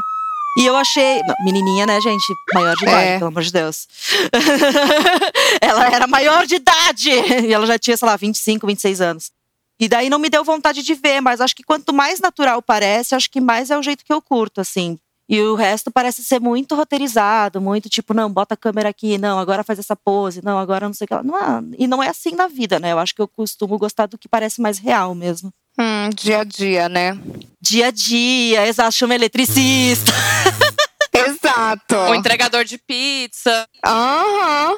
[0.58, 1.22] E eu achei.
[1.44, 2.34] Menininha, né, gente?
[2.54, 3.18] Maior de idade, É.
[3.18, 3.88] pelo amor de Deus.
[5.62, 7.10] ela era maior de idade!
[7.12, 9.32] E ela já tinha, sei lá, 25, 26 anos.
[9.80, 13.16] E daí não me deu vontade de ver, mas acho que quanto mais natural parece,
[13.16, 15.00] acho que mais é o jeito que eu curto, assim.
[15.30, 19.38] E o resto parece ser muito roteirizado, muito tipo, não, bota a câmera aqui, não,
[19.38, 21.24] agora faz essa pose, não, agora não sei o que lá.
[21.24, 22.92] Não e não é assim na vida, né?
[22.92, 25.54] Eu acho que eu costumo gostar do que parece mais real mesmo.
[25.80, 27.18] Hum, dia a dia, né?
[27.62, 30.12] Dia a dia, exato, chama eletricista.
[31.14, 31.96] Exato.
[31.96, 33.68] O entregador de pizza.
[33.86, 34.78] Aham.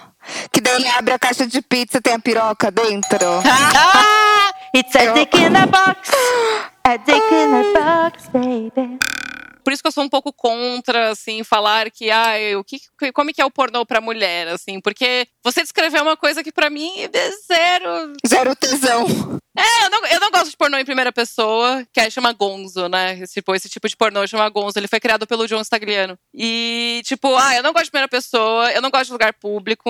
[0.51, 3.17] Que daí ele abre a caixa de pizza e tem a piroca dentro.
[3.45, 6.11] ah, it's a dick in a box.
[6.83, 8.97] A dick in a box, baby.
[9.63, 12.79] Por isso que eu sou um pouco contra, assim, falar que, ah, o que,
[13.13, 16.51] como é que é o pornô pra mulher, assim, porque você descreveu uma coisa que
[16.51, 18.13] pra mim é zero.
[18.27, 19.05] Zero tesão.
[19.57, 22.87] É, eu não, eu não gosto de pornô em primeira pessoa, que aí chama Gonzo,
[22.87, 23.19] né?
[23.19, 24.79] Esse, tipo, esse tipo de pornô chama Gonzo.
[24.79, 26.17] Ele foi criado pelo John Stagliano.
[26.33, 29.89] E, tipo, ah, eu não gosto de primeira pessoa, eu não gosto de lugar público.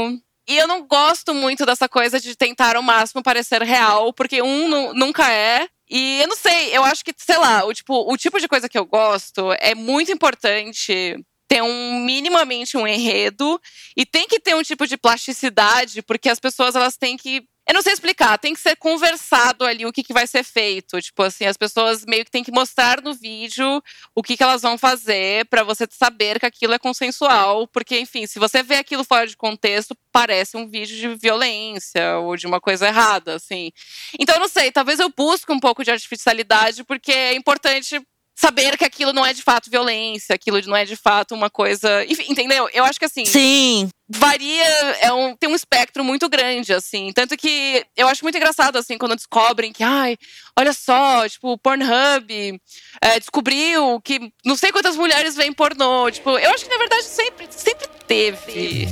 [0.50, 4.68] E eu não gosto muito dessa coisa de tentar ao máximo parecer real, porque um
[4.68, 5.68] nu- nunca é.
[5.92, 8.70] E eu não sei, eu acho que, sei lá, o tipo, o tipo de coisa
[8.70, 13.60] que eu gosto é muito importante ter um minimamente um enredo
[13.98, 17.74] e tem que ter um tipo de plasticidade, porque as pessoas elas têm que eu
[17.74, 21.00] não sei explicar, tem que ser conversado ali o que, que vai ser feito.
[21.02, 23.82] Tipo assim, as pessoas meio que têm que mostrar no vídeo
[24.16, 27.68] o que, que elas vão fazer pra você saber que aquilo é consensual.
[27.68, 32.36] Porque, enfim, se você vê aquilo fora de contexto, parece um vídeo de violência ou
[32.36, 33.72] de uma coisa errada, assim.
[34.20, 38.02] Então, eu não sei, talvez eu busque um pouco de artificialidade, porque é importante
[38.36, 42.04] saber que aquilo não é de fato violência, aquilo não é de fato uma coisa.
[42.06, 42.70] Enfim, entendeu?
[42.74, 43.90] Eu acho que assim Sim.
[44.10, 44.66] varia,
[45.02, 47.12] é um, tem um espectro muito grande, assim.
[47.14, 50.18] Tanto que eu acho muito engraçado, assim, quando descobrem que, ai,
[50.58, 52.62] olha só, tipo, o Pornhub
[53.02, 56.10] é, descobriu que não sei quantas mulheres veem pornô.
[56.10, 58.88] Tipo, eu acho que na verdade sempre, sempre teve.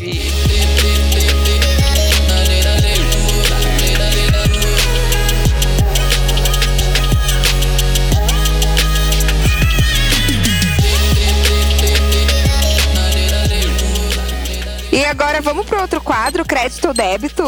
[14.92, 17.44] E agora vamos pro outro quadro, crédito ou débito.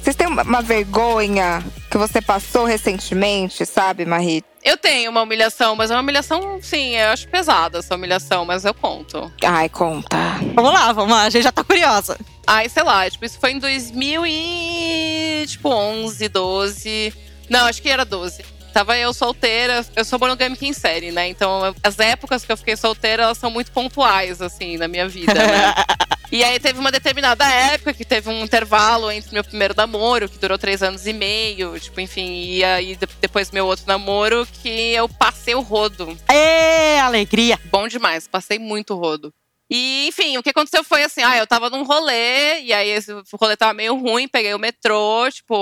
[0.00, 4.44] Vocês têm uma- vergonha que você passou recentemente, sabe, Marie?
[4.62, 8.64] Eu tenho uma humilhação, mas é uma humilhação, sim, eu acho pesada essa humilhação, mas
[8.64, 9.30] eu conto.
[9.44, 10.16] Ai, conta.
[10.54, 12.16] Vamos lá, vamos lá, a gente já tá curiosa.
[12.46, 15.44] Ai, sei lá, tipo, isso foi em 2000 e...
[15.46, 17.12] tipo, 11, 12...
[17.50, 18.42] Não, acho que era 12.
[18.72, 21.28] Tava eu solteira, eu sou monogâmica em série, né?
[21.28, 25.34] Então, as épocas que eu fiquei solteira, elas são muito pontuais, assim, na minha vida,
[25.34, 25.74] né?
[26.34, 30.36] E aí teve uma determinada época que teve um intervalo entre meu primeiro namoro, que
[30.36, 34.68] durou três anos e meio, tipo, enfim, e aí de- depois meu outro namoro, que
[34.92, 36.18] eu passei o rodo.
[36.28, 37.56] Ê, alegria.
[37.66, 39.32] Bom demais, passei muito rodo.
[39.70, 43.12] E, enfim, o que aconteceu foi assim, ah, eu tava num rolê, e aí esse
[43.40, 45.54] rolê tava meio ruim, peguei o metrô, tipo,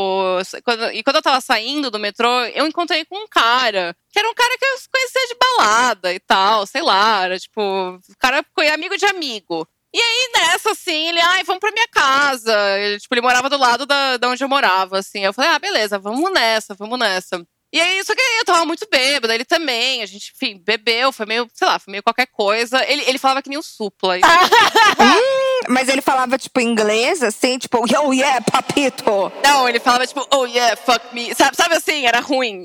[0.64, 4.28] quando- e quando eu tava saindo do metrô, eu encontrei com um cara, que era
[4.28, 8.42] um cara que eu conhecia de balada e tal, sei lá, era tipo, o cara
[8.54, 9.68] foi amigo de amigo.
[9.94, 12.52] E aí, nessa, assim, ele, ai, vamos pra minha casa.
[12.78, 15.24] Ele, tipo, ele morava do lado da, da onde eu morava, assim.
[15.24, 17.46] Eu falei, ah, beleza, vamos nessa, vamos nessa.
[17.72, 20.02] E aí, só que eu tava muito bêbada, ele também.
[20.02, 22.84] A gente, enfim, bebeu, foi meio, sei lá, foi meio qualquer coisa.
[22.86, 24.16] Ele, ele falava que nem um supla.
[25.68, 29.32] Mas ele falava, tipo, inglês, assim, tipo, yo, yeah, papito.
[29.42, 31.34] Não, ele falava, tipo, oh yeah, fuck me.
[31.34, 32.64] Sabe, sabe assim, era ruim.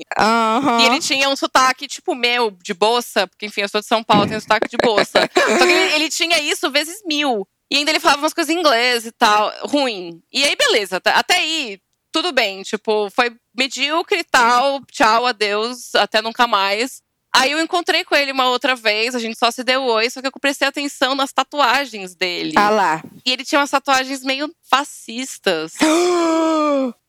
[0.80, 4.04] E ele tinha um sotaque, tipo, meu, de bolsa, porque, enfim, eu sou de São
[4.04, 5.30] Paulo, tenho sotaque de bolsa.
[5.32, 7.48] Só que ele, ele tinha isso vezes mil.
[7.70, 10.22] E ainda ele falava umas coisas em inglês e tal, ruim.
[10.32, 11.78] E aí, beleza, até aí,
[12.18, 12.62] tudo bem.
[12.62, 17.00] Tipo, foi medíocre e tal, tchau, adeus, até nunca mais.
[17.34, 20.20] Aí eu encontrei com ele uma outra vez, a gente só se deu oi, só
[20.20, 22.54] que eu prestei atenção nas tatuagens dele.
[22.56, 23.02] Ah lá.
[23.24, 25.74] E ele tinha umas tatuagens meio fascistas.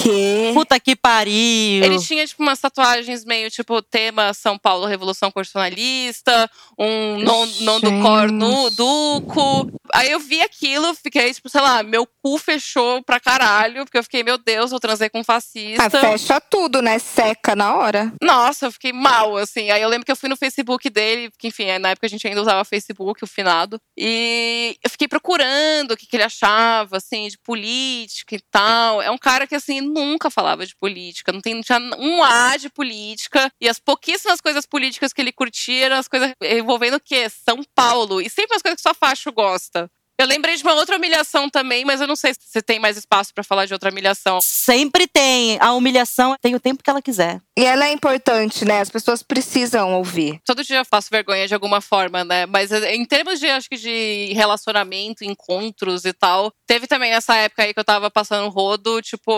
[0.00, 0.52] Que?
[0.54, 1.84] Puta que pariu.
[1.84, 7.80] Ele tinha, tipo, umas tatuagens meio, tipo, tema São Paulo Revolução Constitucionalista, um non, non
[7.80, 9.68] do cor nu, duco.
[9.92, 14.02] Aí eu vi aquilo, fiquei, tipo, sei lá, meu cu fechou pra caralho, porque eu
[14.04, 15.84] fiquei, meu Deus, eu transei com um fascista.
[15.86, 17.00] Ah, fecha tudo, né?
[17.00, 18.12] Seca na hora.
[18.22, 19.70] Nossa, eu fiquei mal, assim.
[19.70, 22.26] Aí eu lembro que eu fui no Facebook dele, que enfim, na época a gente
[22.26, 23.80] ainda usava Facebook, o finado.
[23.96, 29.02] E eu fiquei procurando o que, que ele achava, assim, de política e tal.
[29.02, 32.56] É um cara que, assim, nunca falava de política, não, tem, não tinha um A
[32.56, 33.50] de política.
[33.60, 37.28] E as pouquíssimas coisas políticas que ele curtia eram as coisas envolvendo o quê?
[37.28, 38.20] São Paulo.
[38.20, 39.90] E sempre as coisas que só facho gosta.
[40.18, 42.96] Eu lembrei de uma outra humilhação também, mas eu não sei se você tem mais
[42.96, 44.40] espaço pra falar de outra humilhação.
[44.42, 45.56] Sempre tem.
[45.60, 47.40] A humilhação tem o tempo que ela quiser.
[47.56, 48.80] E ela é importante, né?
[48.80, 50.40] As pessoas precisam ouvir.
[50.44, 52.46] todo dia eu faço vergonha de alguma forma, né?
[52.46, 57.36] Mas eh, em termos de, acho que de relacionamento, encontros e tal, teve também nessa
[57.36, 59.32] época aí que eu tava passando rodo, tipo,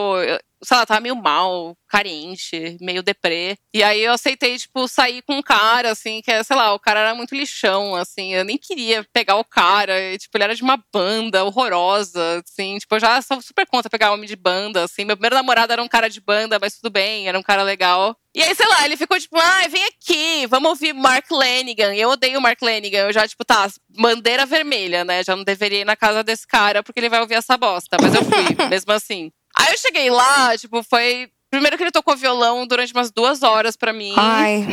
[0.63, 3.57] sei lá, tava meio mal, carente, meio deprê.
[3.75, 6.79] E aí eu aceitei, tipo, sair com um cara, assim, que é, sei lá, o
[6.79, 10.55] cara era muito lixão, assim, eu nem queria pegar o cara, e, tipo, ele era
[10.55, 14.85] de uma banda horrorosa, assim, tipo, eu já sou super contra pegar homem de banda,
[14.85, 15.05] assim.
[15.05, 18.17] Meu primeiro namorado era um cara de banda, mas tudo bem, era um cara legal.
[18.33, 21.93] E aí, sei lá, ele ficou tipo, ai, vem aqui, vamos ouvir Mark Lanigan.
[21.95, 23.07] Eu odeio o Mark Lanigan.
[23.07, 25.25] Eu já, tipo, tá, bandeira vermelha, né?
[25.25, 27.97] Já não deveria ir na casa desse cara porque ele vai ouvir essa bosta.
[28.01, 29.33] Mas eu fui, mesmo assim.
[29.57, 31.29] Aí eu cheguei lá, tipo, foi.
[31.51, 34.15] Primeiro que ele tocou violão durante umas duas horas pra mim.
[34.17, 34.65] Ai,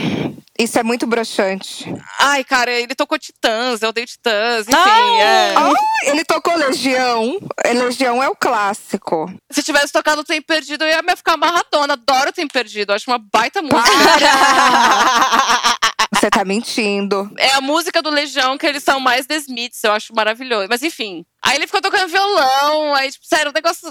[0.60, 1.92] isso é muito broxante.
[2.20, 4.76] Ai, cara, ele tocou Titãs, eu odeio Titãs, enfim.
[4.76, 5.20] Não!
[5.20, 5.56] é.
[6.04, 7.40] Ele tocou Legião.
[7.66, 9.32] Legião é o clássico.
[9.52, 11.94] Se tivesse tocado o Tempo Perdido, eu ia ficar amarradona.
[11.94, 13.82] Adoro o Tempo Perdido, acho uma baita música.
[16.20, 17.30] Você tá mentindo.
[17.38, 20.68] É a música do Legião que eles são mais The Smiths, eu acho maravilhoso.
[20.70, 21.26] Mas enfim.
[21.44, 23.88] Aí ele ficou tocando violão, aí, tipo, sério, o negócio.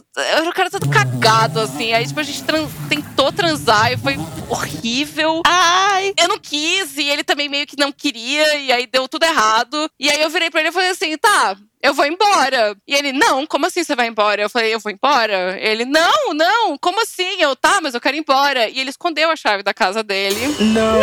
[0.48, 1.92] O cara todo cagado, assim.
[1.92, 4.16] Aí, tipo, a gente tran- tentou transar e foi
[4.48, 5.40] horrível.
[5.46, 6.12] Ai!
[6.18, 9.88] Eu não quis, e ele também meio que não queria, e aí deu tudo errado.
[9.98, 11.56] E aí eu virei pra ele e falei assim: tá,
[11.86, 12.76] eu vou embora.
[12.86, 14.42] E ele, não, como assim você vai embora?
[14.42, 15.56] Eu falei, eu vou embora?
[15.60, 17.40] Ele, não, não, como assim?
[17.40, 18.68] Eu, tá, mas eu quero ir embora.
[18.68, 20.36] E ele escondeu a chave da casa dele.
[20.60, 21.00] Não.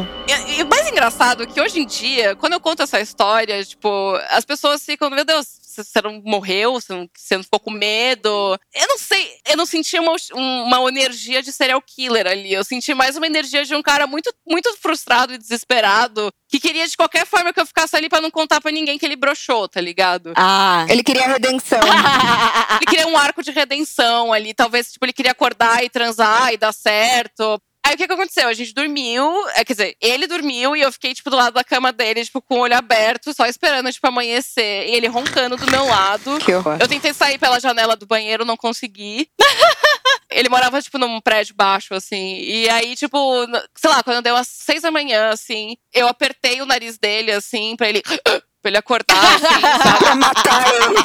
[0.00, 0.06] Uh!
[0.26, 3.62] E, e o mais engraçado é que hoje em dia, quando eu conto essa história,
[3.64, 5.46] tipo, as pessoas ficam, meu Deus,
[5.82, 6.74] você não morreu?
[6.74, 8.28] Você não, você não ficou com medo?
[8.74, 12.52] Eu não sei, eu não senti uma, uma energia de serial killer ali.
[12.52, 16.86] Eu senti mais uma energia de um cara muito, muito frustrado e desesperado, que queria
[16.86, 19.68] de qualquer forma que eu ficasse ali pra não contar pra ninguém que ele broxou,
[19.68, 20.32] tá ligado?
[20.36, 20.86] Ah.
[20.88, 21.80] Ele queria redenção.
[22.76, 24.52] Ele queria um arco de redenção ali.
[24.52, 27.60] Talvez, tipo, ele queria acordar e transar e dar certo.
[27.86, 28.48] Aí o que que aconteceu?
[28.48, 31.62] A gente dormiu, é, quer dizer, ele dormiu e eu fiquei, tipo, do lado da
[31.62, 34.88] cama dele, tipo, com o olho aberto, só esperando, tipo, amanhecer.
[34.88, 36.38] E ele roncando do meu lado.
[36.38, 36.78] que horror.
[36.80, 39.28] Eu tentei sair pela janela do banheiro, não consegui.
[40.30, 42.38] Ele morava, tipo, num prédio baixo, assim.
[42.40, 43.18] E aí, tipo,
[43.76, 47.76] sei lá, quando deu umas seis da manhã, assim, eu apertei o nariz dele, assim,
[47.76, 48.02] pra ele.
[48.64, 49.44] Pra ele acordar, assim,
[49.82, 50.18] sabe?
[50.18, 50.96] Matar ele.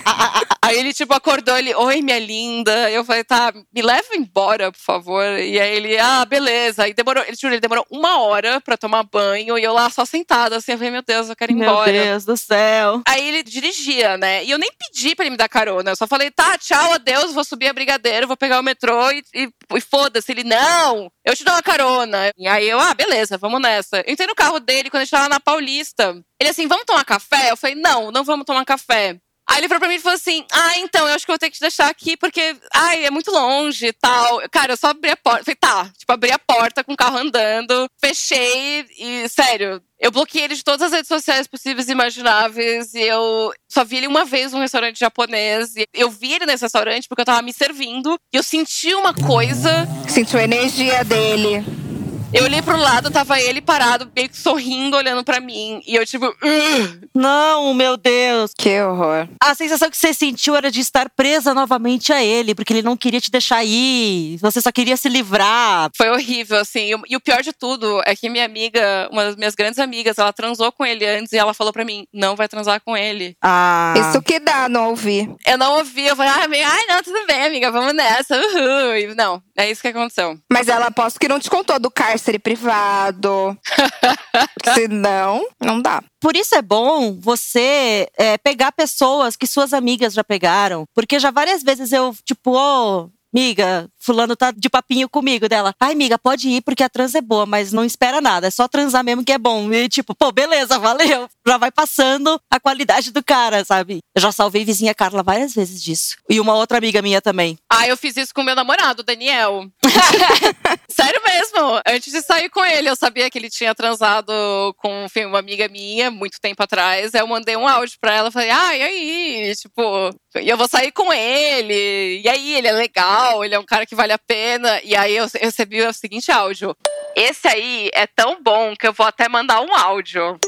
[0.62, 2.90] Aí ele, tipo, acordou, ele, oi, minha linda.
[2.90, 5.26] Eu falei, tá, me leva embora, por favor.
[5.38, 6.84] E aí ele, ah, beleza.
[6.84, 9.58] Aí demorou, ele, juro, ele demorou uma hora pra tomar banho.
[9.58, 11.92] E eu lá só sentada, assim, eu falei, meu Deus, eu quero ir Meu embora.
[11.92, 13.02] Deus do céu.
[13.06, 14.42] Aí ele dirigia, né?
[14.46, 15.92] E eu nem pedi pra ele me dar carona.
[15.92, 19.22] Eu só falei, tá, tchau, adeus, vou subir a brigadeiro, vou pegar o metrô e,
[19.36, 20.32] e, e foda-se.
[20.32, 22.32] Ele, não, eu te dou uma carona.
[22.38, 23.98] E aí eu, ah, beleza, vamos nessa.
[24.02, 26.22] Eu entrei no carro dele quando a gente tava na Paulista.
[26.40, 27.52] Ele assim, vamos tomar café?
[27.52, 29.20] Eu falei, não, não vamos tomar café.
[29.50, 31.50] Aí ele virou pra mim e falou assim: Ah, então, eu acho que vou ter
[31.50, 34.42] que te deixar aqui, porque, ai, é muito longe e tal.
[34.52, 35.44] Cara, eu só abri a porta.
[35.44, 40.44] Falei, tá, tipo, abri a porta com o carro andando, fechei e, sério, eu bloqueei
[40.44, 42.94] ele de todas as redes sociais possíveis e imagináveis.
[42.94, 45.76] E eu só vi ele uma vez num restaurante japonês.
[45.76, 48.18] E eu vi ele nesse restaurante porque eu tava me servindo.
[48.32, 49.88] E eu senti uma coisa.
[50.08, 51.89] Sentiu a energia dele.
[52.32, 55.82] Eu olhei pro lado, tava ele parado, meio que sorrindo, olhando pra mim.
[55.88, 57.02] E eu, tipo, "Ugh".
[57.16, 58.52] Não, meu Deus.
[58.56, 59.28] Que horror.
[59.44, 62.96] A sensação que você sentiu era de estar presa novamente a ele, porque ele não
[62.96, 64.38] queria te deixar ir.
[64.42, 65.90] Você só queria se livrar.
[65.98, 66.92] foi horrível, assim.
[67.08, 70.32] E o- pior de tudo é que minha amiga, uma das minhas grandes amigas, ela
[70.32, 73.36] transou com ele antes e ela falou pra mim: não vai transar com ele.
[73.44, 73.94] Ah.
[73.98, 75.30] Isso que dá não ouvir.
[75.48, 78.36] Eu não ouvi, eu falei, ah, amiga, ai, não, tudo bem, amiga, vamos nessa.
[78.38, 78.96] Uhul.
[78.98, 80.38] E não, é isso que aconteceu.
[80.52, 81.90] Mas ela aposto que não te contou do
[82.20, 83.58] cárcere privado.
[84.76, 86.04] Senão, não dá.
[86.20, 90.84] Por isso é bom você é, pegar pessoas que suas amigas já pegaram.
[90.94, 95.72] Porque já várias vezes eu, tipo, ô, miga, fulano tá de papinho comigo dela.
[95.80, 98.48] Ai, miga, pode ir porque a trans é boa, mas não espera nada.
[98.48, 99.72] É só transar mesmo que é bom.
[99.72, 101.30] E tipo, pô, beleza, valeu.
[101.46, 104.00] Já vai passando a qualidade do cara, sabe?
[104.16, 106.16] Eu já salvei vizinha Carla várias vezes disso.
[106.28, 107.56] E uma outra amiga minha também.
[107.72, 109.68] Ah, eu fiz isso com meu namorado, Daniel.
[110.90, 111.82] Sério mesmo.
[111.88, 114.34] Antes de sair com ele, eu sabia que ele tinha transado
[114.78, 117.14] com enfim, uma amiga minha muito tempo atrás.
[117.14, 118.32] Eu mandei um áudio pra ela.
[118.32, 119.56] Falei, ah, e aí?
[119.56, 120.10] Tipo,
[120.42, 122.22] e eu vou sair com ele.
[122.24, 124.82] E aí, ele é legal, ele é um cara que vale a pena.
[124.84, 126.74] E aí eu eu recebi o seguinte áudio.
[127.16, 130.40] Esse aí é tão bom que eu vou até mandar um áudio.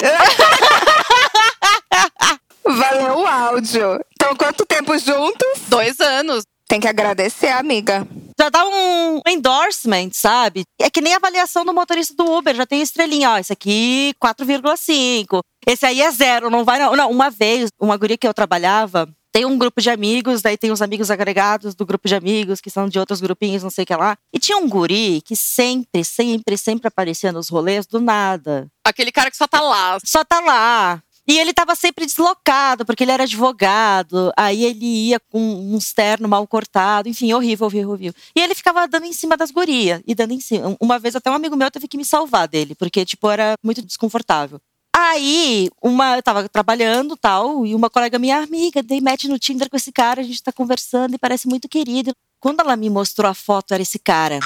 [2.64, 4.00] Valeu o áudio.
[4.14, 5.60] Então, quanto tempo juntos?
[5.68, 6.44] Dois anos.
[6.66, 8.08] Tem que agradecer, amiga.
[8.40, 10.64] Já dá um endorsement, sabe?
[10.80, 14.14] É que nem a avaliação do motorista do Uber, já tem estrelinha, ó, esse aqui
[14.20, 15.42] 4,5.
[15.66, 16.96] Esse aí é zero, não vai não.
[16.96, 20.70] Não, uma vez, uma guria que eu trabalhava, tem um grupo de amigos, daí tem
[20.70, 23.86] os amigos agregados do grupo de amigos, que são de outros grupinhos, não sei o
[23.86, 24.16] que lá.
[24.32, 28.68] E tinha um guri que sempre, sempre, sempre aparecia nos rolês do nada.
[28.86, 29.98] Aquele cara que só tá lá.
[30.04, 31.02] Só tá lá.
[31.26, 34.32] E ele tava sempre deslocado, porque ele era advogado.
[34.36, 38.14] Aí ele ia com um terno mal cortado, enfim, horrível, horrível, horrível.
[38.36, 40.76] E ele ficava dando em cima das gurias, e dando em cima.
[40.80, 43.82] Uma vez até um amigo meu teve que me salvar dele, porque, tipo, era muito
[43.82, 44.60] desconfortável.
[44.96, 49.68] Aí, uma, eu tava trabalhando tal, e uma colega minha, amiga, dei match no Tinder
[49.68, 52.14] com esse cara, a gente tá conversando e parece muito querido.
[52.38, 54.38] Quando ela me mostrou a foto, era esse cara.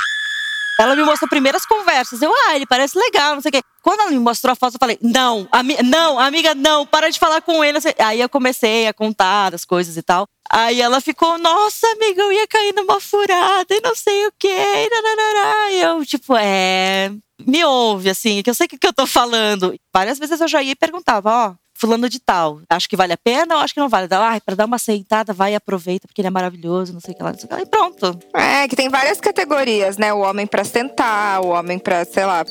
[0.81, 2.23] Ela me mostrou primeiras conversas.
[2.23, 3.63] Eu, ah, ele parece legal, não sei o quê.
[3.83, 7.19] Quando ela me mostrou a foto, eu falei, não, ami não, amiga, não, para de
[7.19, 7.81] falar com ele.
[7.81, 10.27] sei- Aí eu comecei a contar as coisas e tal.
[10.51, 14.49] Aí ela ficou, nossa, amiga, eu ia cair numa furada e não sei o quê.
[14.49, 15.73] E.
[15.73, 17.11] E eu, tipo, é.
[17.47, 19.75] Me ouve, assim, que eu sei o que, que eu tô falando.
[19.95, 21.55] Várias vezes eu já ia e perguntava, ó.
[21.81, 24.09] Fulano de tal, acho que vale a pena ou acho que não vale?
[24.11, 27.17] Ah, pra dar uma aceitada, vai e aproveita, porque ele é maravilhoso, não sei o
[27.17, 27.63] que lá, não sei o que lá.
[27.63, 28.19] E pronto.
[28.35, 30.13] É, que tem várias categorias, né?
[30.13, 32.45] O homem pra sentar, o homem pra, sei lá.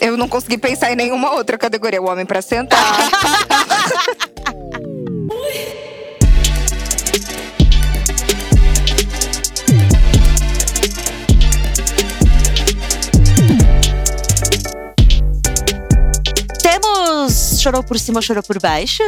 [0.00, 2.02] Eu não consegui pensar em nenhuma outra categoria.
[2.02, 2.78] O homem pra sentar.
[17.28, 19.02] Chorou por cima, chorou por baixo?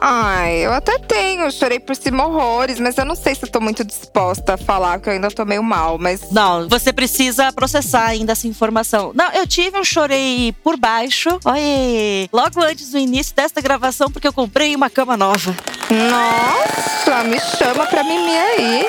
[0.00, 1.50] Ai, eu até tenho.
[1.50, 5.00] Chorei por cima horrores, mas eu não sei se eu tô muito disposta a falar,
[5.00, 5.98] que eu ainda tô meio mal.
[5.98, 9.12] Mas Não, você precisa processar ainda essa informação.
[9.14, 11.28] Não, eu tive um chorei por baixo.
[11.44, 15.54] Oi, logo antes do início desta gravação, porque eu comprei uma cama nova.
[15.90, 18.86] Nossa, me chama pra mimir aí.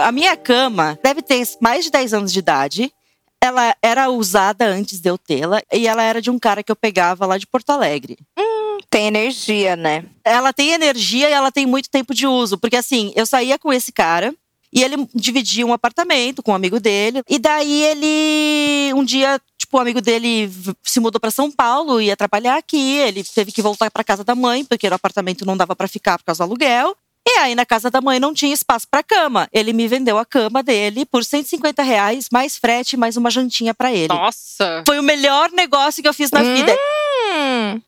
[0.00, 2.92] A minha cama deve ter mais de 10 anos de idade.
[3.48, 6.76] Ela era usada antes de eu tê-la e ela era de um cara que eu
[6.76, 8.18] pegava lá de Porto Alegre.
[8.90, 10.04] Tem energia, né?
[10.24, 12.58] ela tem energia e ela tem muito tempo de uso.
[12.58, 14.34] Porque assim, eu saía com esse cara
[14.72, 17.22] e ele dividia um apartamento com um amigo dele.
[17.28, 20.50] E daí ele, um dia, tipo, o amigo dele
[20.82, 22.96] se mudou pra São Paulo, ia trabalhar aqui.
[22.98, 26.18] Ele teve que voltar pra casa da mãe, porque o apartamento não dava pra ficar
[26.18, 26.96] por causa do aluguel.
[27.30, 29.46] E aí, na casa da mãe, não tinha espaço pra cama.
[29.52, 33.92] Ele me vendeu a cama dele por 150 reais, mais frete, mais uma jantinha pra
[33.92, 34.08] ele.
[34.08, 34.82] Nossa.
[34.86, 36.54] Foi o melhor negócio que eu fiz na Hum.
[36.54, 36.74] vida.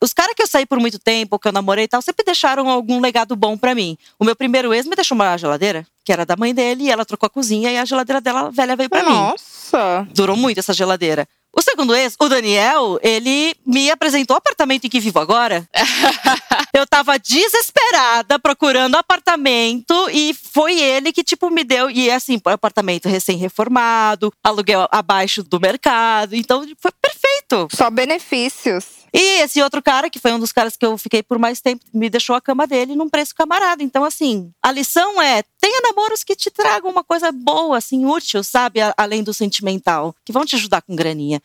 [0.00, 2.68] Os caras que eu saí por muito tempo, que eu namorei e tal, sempre deixaram
[2.68, 3.96] algum legado bom pra mim.
[4.18, 7.06] O meu primeiro ex me deixou uma geladeira, que era da mãe dele, e ela
[7.06, 9.08] trocou a cozinha e a geladeira dela velha veio pra mim.
[9.10, 10.06] nossa.
[10.12, 11.26] Durou muito essa geladeira.
[11.56, 15.66] O segundo ex, o Daniel, ele me apresentou o apartamento em que vivo agora.
[16.72, 21.90] eu tava desesperada procurando apartamento e foi ele que, tipo, me deu.
[21.90, 26.34] E assim, apartamento recém-reformado, aluguel abaixo do mercado.
[26.34, 27.68] Então, foi perfeito.
[27.74, 29.00] Só benefícios.
[29.12, 31.84] E esse outro cara, que foi um dos caras que eu fiquei por mais tempo,
[31.92, 33.82] me deixou a cama dele num preço camarada.
[33.82, 38.44] Então, assim, a lição é: tenha namoros que te tragam uma coisa boa, assim, útil,
[38.44, 38.80] sabe?
[38.96, 41.42] Além do sentimental, que vão te ajudar com graninha.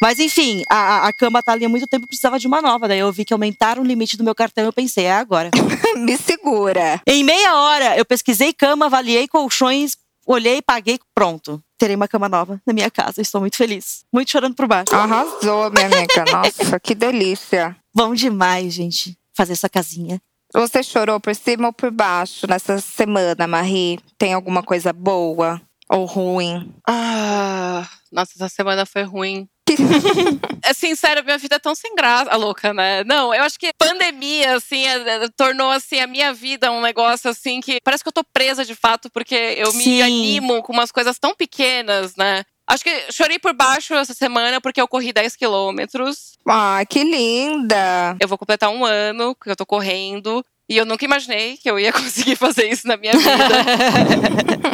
[0.00, 2.86] Mas enfim, a, a- cama tá ali há muito tempo e precisava de uma nova.
[2.88, 5.50] Daí eu vi que aumentaram o limite do meu cartão e eu pensei, é agora.
[5.96, 7.00] Me segura.
[7.06, 9.96] em meia hora, eu pesquisei cama, avaliei colchões,
[10.26, 11.62] olhei, paguei, pronto.
[11.78, 13.20] Terei uma cama nova na minha casa.
[13.20, 14.04] Estou muito feliz.
[14.12, 14.94] Muito chorando por baixo.
[14.94, 16.24] Arrasou, minha amiga.
[16.32, 17.76] Nossa, que delícia.
[17.94, 20.20] Bom demais, gente, fazer essa casinha.
[20.54, 23.98] Você chorou por cima ou por baixo nessa semana, Marie?
[24.16, 26.72] Tem alguma coisa boa ou ruim?
[26.88, 29.46] Ah, nossa, essa semana foi ruim.
[30.62, 33.04] É sincero, minha vida é tão sem graça, a louca, né?
[33.04, 37.30] Não, eu acho que pandemia, assim, é- é- tornou, assim, a minha vida um negócio,
[37.30, 39.78] assim, que parece que eu tô presa de fato, porque eu Sim.
[39.78, 42.42] me animo com umas coisas tão pequenas, né?
[42.68, 46.32] Acho que chorei por baixo essa semana porque eu corri 10 quilômetros.
[46.48, 48.16] Ah, que linda.
[48.18, 50.44] Eu vou completar um ano que eu tô correndo.
[50.68, 53.30] E eu nunca imaginei que eu ia conseguir fazer isso na minha vida.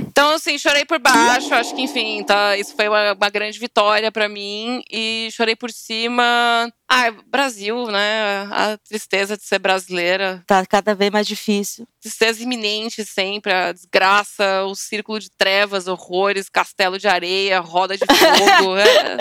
[0.08, 1.54] então, assim, chorei por baixo.
[1.54, 4.82] Acho que, enfim, tá, isso foi uma, uma grande vitória pra mim.
[4.90, 6.72] E chorei por cima.
[6.88, 8.48] Ah, Brasil, né?
[8.50, 10.42] A tristeza de ser brasileira.
[10.46, 11.86] Tá cada vez mais difícil.
[12.00, 13.52] Tristeza iminente sempre.
[13.52, 18.76] A desgraça, o círculo de trevas, horrores, castelo de areia, roda de fogo.
[18.80, 19.18] é.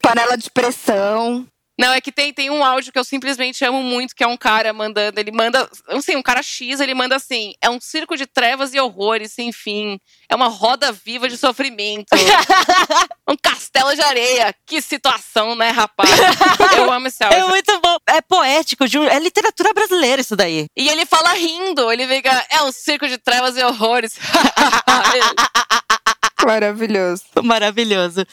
[0.00, 1.46] Panela de pressão.
[1.78, 4.36] Não, é que tem, tem um áudio que eu simplesmente amo muito, que é um
[4.36, 5.18] cara mandando.
[5.18, 5.68] Ele manda.
[5.88, 9.50] Assim, um cara X, ele manda assim: é um circo de trevas e horrores sem
[9.52, 9.98] fim.
[10.28, 12.08] É uma roda viva de sofrimento.
[13.28, 14.54] um castelo de areia.
[14.66, 16.10] Que situação, né, rapaz?
[16.76, 17.48] Eu amo esse É áudio.
[17.48, 17.96] muito bom.
[18.06, 20.66] É poético, de é literatura brasileira isso daí.
[20.76, 22.46] E ele fala rindo, ele fica.
[22.50, 24.18] É um circo de trevas e horrores.
[26.44, 27.24] Maravilhoso.
[27.42, 28.26] Maravilhoso.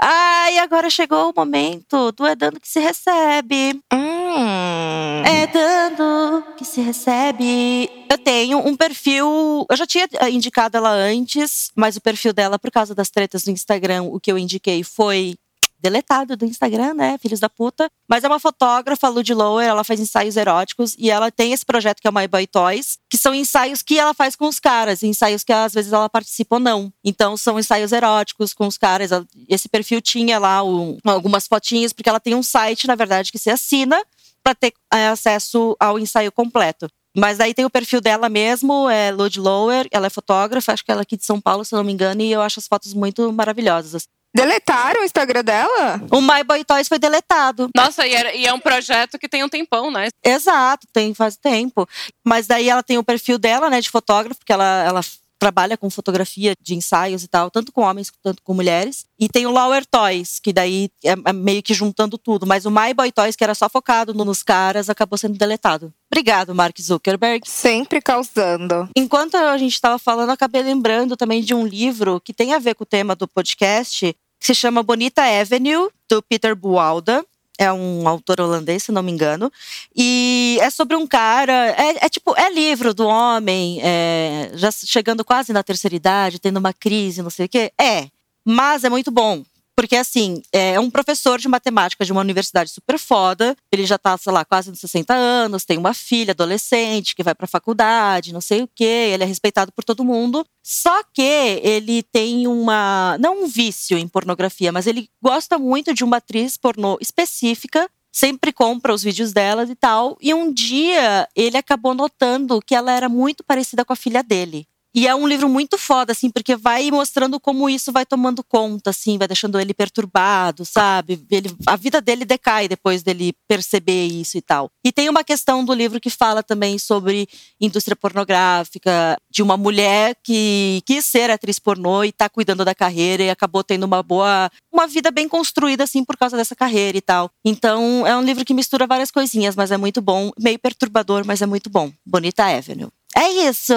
[0.00, 3.80] Ah, e agora chegou o momento do É Dando que se recebe.
[3.92, 5.22] Hum.
[5.24, 7.90] É dando que se recebe.
[8.10, 9.66] Eu tenho um perfil.
[9.70, 13.44] Eu já tinha eh, indicado ela antes, mas o perfil dela, por causa das tretas
[13.44, 15.36] do Instagram, o que eu indiquei foi
[15.82, 17.18] deletado do Instagram, né?
[17.18, 17.90] Filhos da puta.
[18.08, 22.00] Mas é uma fotógrafa, Lud Lower, ela faz ensaios eróticos e ela tem esse projeto
[22.00, 25.02] que é o My Boy Toys, que são ensaios que ela faz com os caras,
[25.02, 26.92] ensaios que às vezes ela participa ou não.
[27.04, 29.10] Então são ensaios eróticos com os caras.
[29.48, 33.38] Esse perfil tinha lá um- algumas fotinhas, porque ela tem um site, na verdade, que
[33.38, 34.00] se assina
[34.42, 36.88] para ter é, acesso ao ensaio completo.
[37.16, 40.90] Mas aí tem o perfil dela mesmo, é Lud Lower, ela é fotógrafa, acho que
[40.90, 42.94] ela é aqui de São Paulo, se não me engano, e eu acho as fotos
[42.94, 44.08] muito maravilhosas.
[44.34, 46.00] Deletaram o Instagram dela?
[46.10, 47.68] O My Boy Toys foi deletado.
[47.74, 50.08] Nossa, e, era- e é um projeto que tem um tempão, né?
[50.24, 51.86] Exato, tem faz tempo.
[52.24, 55.00] Mas daí ela tem o perfil dela, né, de fotógrafo, porque ela, ela
[55.38, 59.04] trabalha com fotografia de ensaios e tal, tanto com homens quanto com mulheres.
[59.18, 62.46] E tem o Lower Toys, que daí é, é meio que juntando tudo.
[62.46, 65.92] Mas o My Boy Toys, que era só focado no- nos caras, acabou sendo deletado.
[66.12, 67.48] Obrigado, Mark Zuckerberg.
[67.48, 68.86] Sempre causando.
[68.94, 72.74] Enquanto a gente estava falando, acabei lembrando também de um livro que tem a ver
[72.74, 77.24] com o tema do podcast, que se chama Bonita Avenue, do Peter Bualda.
[77.58, 79.50] É um autor holandês, se não me engano.
[79.96, 81.74] E é sobre um cara.
[81.78, 86.58] É, é tipo, é livro do homem, é, já chegando quase na terceira idade, tendo
[86.58, 87.72] uma crise, não sei o quê.
[87.80, 88.08] É.
[88.44, 89.42] Mas é muito bom.
[89.76, 93.56] Porque, assim, é um professor de matemática de uma universidade super foda.
[93.70, 97.34] Ele já tá, sei lá, quase nos 60 anos, tem uma filha adolescente que vai
[97.34, 99.10] pra faculdade, não sei o quê.
[99.12, 100.44] Ele é respeitado por todo mundo.
[100.62, 101.22] Só que
[101.62, 103.16] ele tem uma.
[103.18, 107.88] Não um vício em pornografia, mas ele gosta muito de uma atriz pornô específica.
[108.14, 110.18] Sempre compra os vídeos delas e tal.
[110.20, 114.66] E um dia ele acabou notando que ela era muito parecida com a filha dele.
[114.94, 118.90] E é um livro muito foda, assim, porque vai mostrando como isso vai tomando conta,
[118.90, 121.24] assim, vai deixando ele perturbado, sabe?
[121.30, 124.70] Ele, a vida dele decai depois dele perceber isso e tal.
[124.84, 127.26] E tem uma questão do livro que fala também sobre
[127.58, 133.22] indústria pornográfica, de uma mulher que quis ser atriz pornô e tá cuidando da carreira
[133.22, 134.50] e acabou tendo uma boa.
[134.70, 137.30] uma vida bem construída, assim, por causa dessa carreira e tal.
[137.42, 140.30] Então, é um livro que mistura várias coisinhas, mas é muito bom.
[140.38, 141.90] Meio perturbador, mas é muito bom.
[142.04, 142.90] Bonita Avenue.
[143.14, 143.74] É isso!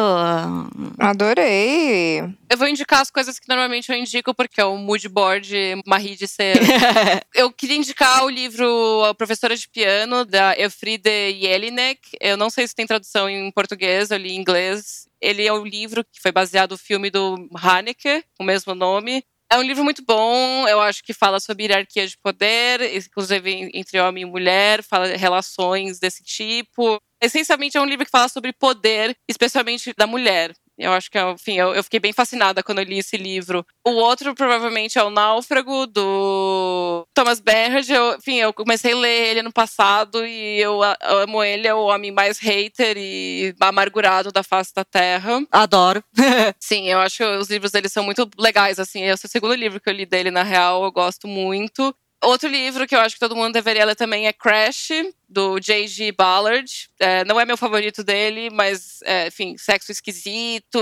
[0.98, 2.20] Adorei.
[2.50, 5.54] Eu vou indicar as coisas que normalmente eu indico, porque é o mood board
[5.86, 6.56] Marie de ser.
[7.36, 12.00] eu queria indicar o livro A Professora de Piano, da Elfriede Jelinek.
[12.22, 15.08] Eu não sei se tem tradução em português, eu li em inglês.
[15.20, 19.24] Ele é um livro que foi baseado no filme do Haneke, o mesmo nome.
[19.52, 24.00] É um livro muito bom, eu acho que fala sobre hierarquia de poder, inclusive entre
[24.00, 27.00] homem e mulher, fala de relações desse tipo.
[27.22, 30.54] Essencialmente é um livro que fala sobre poder, especialmente da mulher.
[30.78, 33.66] Eu acho que, enfim, eu, eu fiquei bem fascinada quando eu li esse livro.
[33.86, 37.90] O outro, provavelmente, é O Náufrago, do Thomas Bernhard.
[37.92, 41.68] Eu, enfim, eu comecei a ler ele no passado e eu, eu amo ele.
[41.68, 45.42] É o homem mais hater e amargurado da face da Terra.
[45.50, 46.04] Adoro.
[46.60, 49.04] Sim, eu acho que os livros dele são muito legais, assim.
[49.04, 51.96] Esse é o segundo livro que eu li dele, na real, eu gosto muito.
[52.26, 54.90] Outro livro que eu acho que todo mundo deveria ler também é Crash,
[55.30, 56.12] do J.G.
[56.12, 56.90] Ballard.
[57.00, 60.80] É, não é meu favorito dele, mas, é, enfim, sexo esquisito,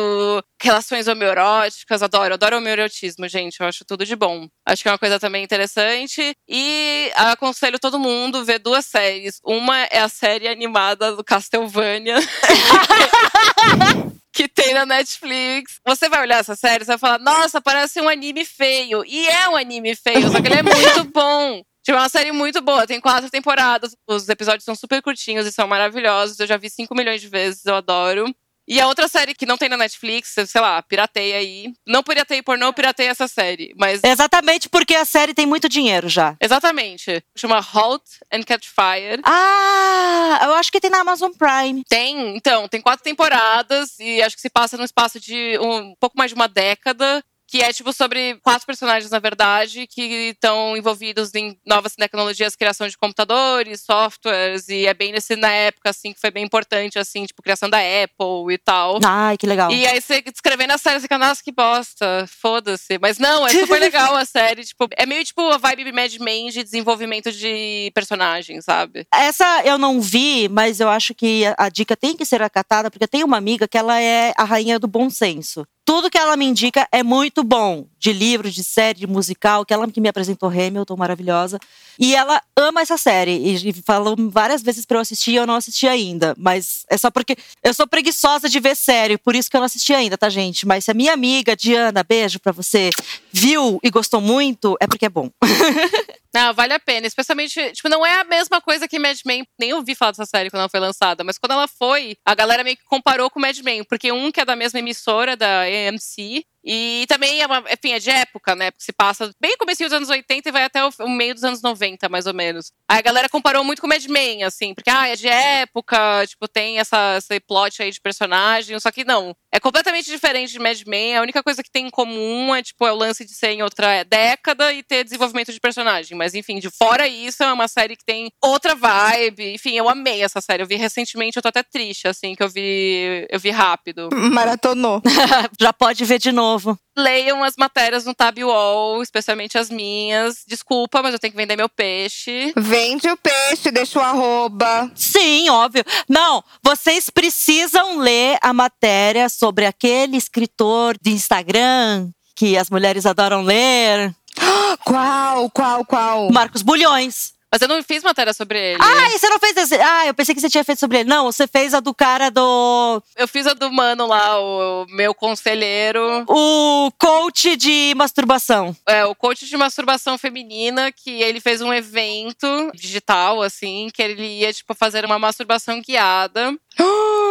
[0.61, 2.33] relações homoeróticas, adoro.
[2.33, 3.59] Adoro homoerotismo, gente.
[3.59, 4.47] Eu acho tudo de bom.
[4.65, 6.33] Acho que é uma coisa também interessante.
[6.47, 9.41] E aconselho todo mundo ver duas séries.
[9.43, 12.15] Uma é a série animada do Castlevania.
[14.33, 15.79] que tem na Netflix.
[15.85, 19.05] Você vai olhar essa série e vai falar: Nossa, parece um anime feio.
[19.05, 21.63] E é um anime feio, só que ele é muito bom.
[21.83, 23.95] Tipo, é uma série muito boa, tem quatro temporadas.
[24.07, 26.39] Os episódios são super curtinhos e são maravilhosos.
[26.39, 28.33] Eu já vi 5 milhões de vezes, eu adoro.
[28.67, 31.73] E a outra série que não tem na Netflix, sei lá, pirateia aí.
[31.85, 33.73] Não pirateia pornô, pirateia essa série.
[33.77, 34.01] Mas.
[34.03, 36.35] Exatamente porque a série tem muito dinheiro já.
[36.39, 37.23] Exatamente.
[37.35, 39.21] Chama Halt and Catch Fire.
[39.23, 41.83] Ah, eu acho que tem na Amazon Prime.
[41.87, 46.17] Tem, então, tem quatro temporadas e acho que se passa num espaço de um pouco
[46.17, 47.23] mais de uma década.
[47.53, 52.87] Que é, tipo, sobre quatro personagens, na verdade, que estão envolvidos em novas tecnologias, criação
[52.87, 57.27] de computadores, softwares, e é bem nesse, na época, assim, que foi bem importante, assim,
[57.27, 58.99] tipo, criação da Apple e tal.
[59.05, 59.71] Ai, que legal.
[59.71, 62.97] E aí você escrevendo a série, você fica, nossa, que bosta, foda-se.
[62.97, 66.49] Mas não, é super legal a série, tipo, é meio tipo a vibe Mad Men
[66.49, 69.05] de desenvolvimento de personagens, sabe?
[69.13, 73.05] Essa eu não vi, mas eu acho que a, dica tem que ser acatada, porque
[73.05, 75.63] tenho uma amiga que ela é a rainha do bom senso.
[75.85, 77.85] Tudo que ela me indica é muito bom.
[77.99, 81.59] De livro, de série, de musical, que ela que me apresentou Hamilton, maravilhosa.
[81.99, 83.31] E ela ama essa série.
[83.31, 86.33] E, falou várias vezes pra eu assistir e eu não assisti ainda.
[86.37, 89.65] Mas é só porque eu sou preguiçosa de ver série, por isso que eu não
[89.65, 90.65] assisti ainda, tá, gente?
[90.65, 92.89] Mas se a minha amiga, Diana, beijo pra você,
[93.31, 95.29] viu e gostou muito, é porque é bom.
[96.33, 97.05] Não, vale a pena.
[97.05, 99.45] Especialmente, tipo, não é a mesma coisa que Mad Men.
[99.59, 102.63] Nem ouvi falar dessa série quando ela foi lançada, mas quando ela foi, a galera
[102.63, 106.45] meio que comparou com Mad Men, porque um que é da mesma emissora, da AMC,
[106.63, 108.71] e também é uma, enfim, é de época, né?
[108.71, 111.43] Porque se passa bem comecinho dos anos 80 e vai até o, o meio dos
[111.43, 112.71] anos 90, mais ou menos.
[112.89, 116.47] Aí a galera comparou muito com Mad Men, assim, porque ah, é de época, tipo,
[116.47, 119.35] tem essa, esse plot aí de personagem, só que não.
[119.51, 121.17] É completamente diferente de Mad Men.
[121.17, 123.61] A única coisa que tem em comum é, tipo, é o lance de ser em
[123.61, 126.17] outra década e ter desenvolvimento de personagem.
[126.17, 129.53] Mas, enfim, de fora isso, é uma série que tem outra vibe.
[129.53, 130.63] Enfim, eu amei essa série.
[130.63, 134.09] Eu vi recentemente, eu tô até triste, assim, que eu vi, eu vi rápido.
[134.13, 135.01] Maratonou.
[135.59, 136.52] Já pode ver de novo.
[136.97, 140.43] Leiam as matérias no Tab Wall, especialmente as minhas.
[140.47, 142.53] Desculpa, mas eu tenho que vender meu peixe.
[142.55, 144.91] Vende o peixe, deixa o arroba.
[144.95, 145.83] Sim, óbvio.
[146.07, 153.43] Não, vocês precisam ler a matéria sobre aquele escritor de Instagram que as mulheres adoram
[153.43, 154.13] ler,
[154.85, 156.31] Qual, qual, qual?
[156.31, 157.33] Marcos Bulhões.
[157.53, 158.79] Mas eu não fiz matéria sobre ele.
[158.81, 159.75] Ah, e você não fez esse.
[159.75, 161.09] Ah, eu pensei que você tinha feito sobre ele.
[161.09, 162.99] Não, você fez a do cara do.
[163.15, 166.25] Eu fiz a do mano lá, o meu conselheiro.
[166.27, 168.75] O coach de masturbação.
[168.87, 174.39] É, o coach de masturbação feminina, que ele fez um evento digital, assim, que ele
[174.39, 176.57] ia, tipo, fazer uma masturbação guiada.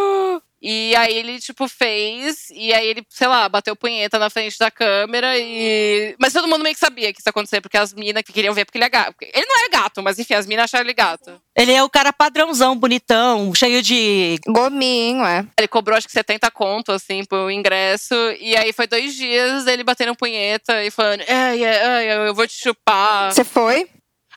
[0.62, 4.70] E aí ele, tipo, fez, e aí ele, sei lá, bateu punheta na frente da
[4.70, 6.14] câmera e.
[6.20, 8.55] Mas todo mundo meio que sabia que isso ia acontecer, porque as minas que queriam
[8.55, 9.16] ver, porque ele é gato.
[9.20, 11.43] Ele não é gato, mas enfim, as minas acharam ele gato.
[11.56, 14.39] Ele é o cara padrãozão, bonitão, cheio de.
[14.47, 15.44] Gominho, é.
[15.59, 18.14] Ele cobrou acho que 70 conto, assim, pro ingresso.
[18.39, 22.47] E aí foi dois dias dele batendo punheta e falando: ai, ai, ai, eu vou
[22.47, 23.32] te chupar.
[23.32, 23.89] Você foi?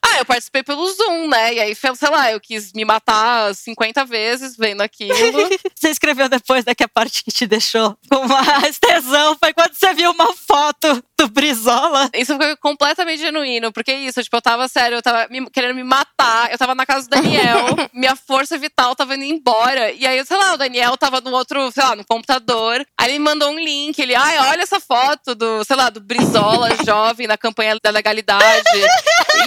[0.07, 1.55] Ah, eu participei pelo Zoom, né?
[1.55, 5.15] E aí, sei lá, eu quis me matar 50 vezes vendo aquilo.
[5.73, 9.73] Você escreveu depois da que a parte que te deixou com mais tesão foi quando
[9.73, 12.09] você viu uma foto do Brizola.
[12.13, 15.75] Isso foi completamente genuíno, porque é isso, tipo, eu tava sério, eu tava me- querendo
[15.75, 19.91] me matar, eu tava na casa do Daniel, minha força vital tava indo embora.
[19.91, 22.85] E aí, sei lá, o Daniel tava no outro, sei lá, no computador.
[22.99, 26.01] Aí ele me mandou um link, ele, ai, olha essa foto do, sei lá, do
[26.01, 28.63] Brizola jovem na campanha da legalidade.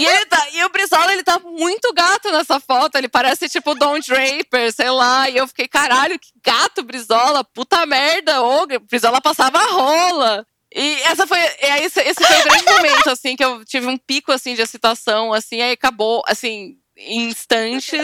[0.00, 3.74] e, ele tá- e o Brizola, ele tá muito gato nessa foto, ele parece tipo
[3.74, 5.28] Don Draper, sei lá.
[5.28, 10.46] E eu fiquei, caralho, que gato Brizola, puta merda, ô, Brizola passava a rola.
[10.78, 13.98] E essa foi, aí esse, esse foi o grande momento, assim, que eu tive um
[13.98, 18.00] pico, assim, de excitação, assim, aí acabou, assim, em instantes.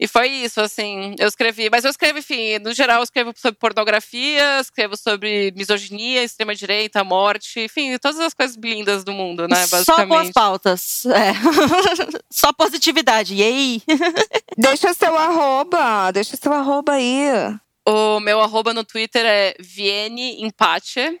[0.00, 1.68] E foi isso, assim, eu escrevi.
[1.68, 7.60] Mas eu escrevo, enfim, no geral, eu escrevo sobre pornografia, escrevo sobre misoginia, extrema-direita, morte,
[7.60, 10.32] enfim, todas as coisas lindas do mundo, né, Só boas basicamente.
[10.32, 11.04] pautas.
[11.06, 11.32] É.
[12.30, 13.34] Só positividade.
[13.34, 13.82] E aí?
[14.56, 17.28] Deixa seu arroba, deixa seu arroba aí.
[17.86, 21.20] O meu arroba no Twitter é Viene Empate.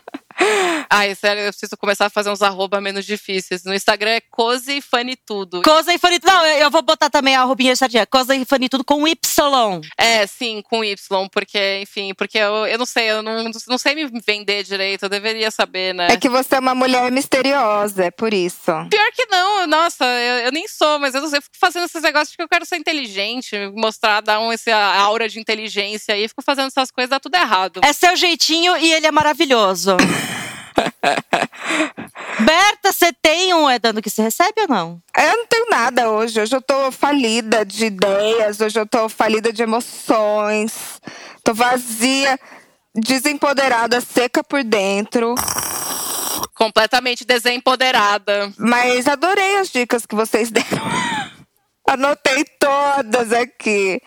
[0.89, 3.63] Ai, sério, eu preciso começar a fazer uns arroba menos difíceis.
[3.63, 5.61] No Instagram é Cozy Funny Tudo.
[5.61, 6.19] Coisa e fone.
[6.23, 8.05] Não, eu eu vou botar também a roupinha certinha.
[8.05, 9.81] Coisa e fone tudo com Y.
[9.97, 13.93] É, sim, com Y, porque, enfim, porque eu, eu não sei, eu não, não sei
[13.93, 16.07] me vender direito, eu deveria saber, né?
[16.11, 18.71] É que você é uma mulher misteriosa, é por isso.
[18.89, 21.85] Pior que não, nossa, eu, eu nem sou, mas eu não sei, eu fico fazendo
[21.85, 26.15] esses negócios porque eu quero ser inteligente, mostrar, dar um, esse a aura de inteligência
[26.15, 27.81] aí, fico fazendo essas coisas, dá tudo errado.
[27.83, 29.97] É seu jeitinho e ele é maravilhoso.
[32.39, 35.01] Berta, você tem um é dando que se recebe ou não?
[35.17, 36.41] Eu não tenho nada hoje.
[36.41, 40.99] Hoje eu tô falida de ideias, hoje eu tô falida de emoções.
[41.43, 42.39] Tô vazia,
[42.95, 45.35] desempoderada, seca por dentro.
[46.55, 48.51] Completamente desempoderada.
[48.57, 50.81] Mas adorei as dicas que vocês deram.
[51.91, 54.01] Anotei todas aqui.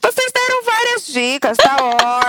[0.00, 1.76] Vocês deram várias dicas, tá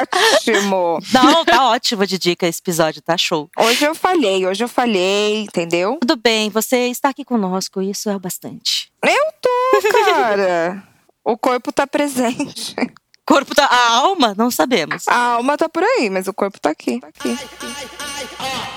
[0.02, 0.98] ótimo.
[1.14, 3.48] Não, tá ótimo de dica esse episódio, tá show.
[3.56, 6.00] Hoje eu falhei, hoje eu falhei, entendeu?
[6.02, 8.92] Tudo bem, você está aqui conosco, isso é o bastante.
[9.04, 10.84] Eu tô, cara.
[11.24, 12.76] O corpo tá presente.
[13.24, 15.08] Corpo da a alma, não sabemos.
[15.08, 17.00] A alma tá por aí, mas o corpo tá aqui.
[17.02, 17.38] Tá aqui.
[17.38, 18.77] Então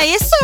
[0.00, 0.34] é isso.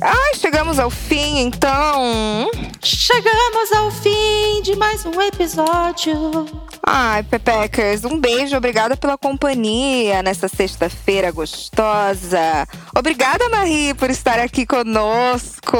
[0.00, 2.50] Ai, chegamos ao fim, então.
[2.82, 6.46] Chegamos ao fim de mais um episódio.
[6.84, 12.66] Ai, Pepecers, um beijo, obrigada pela companhia nessa sexta-feira gostosa.
[12.96, 15.76] Obrigada, Marie, por estar aqui conosco.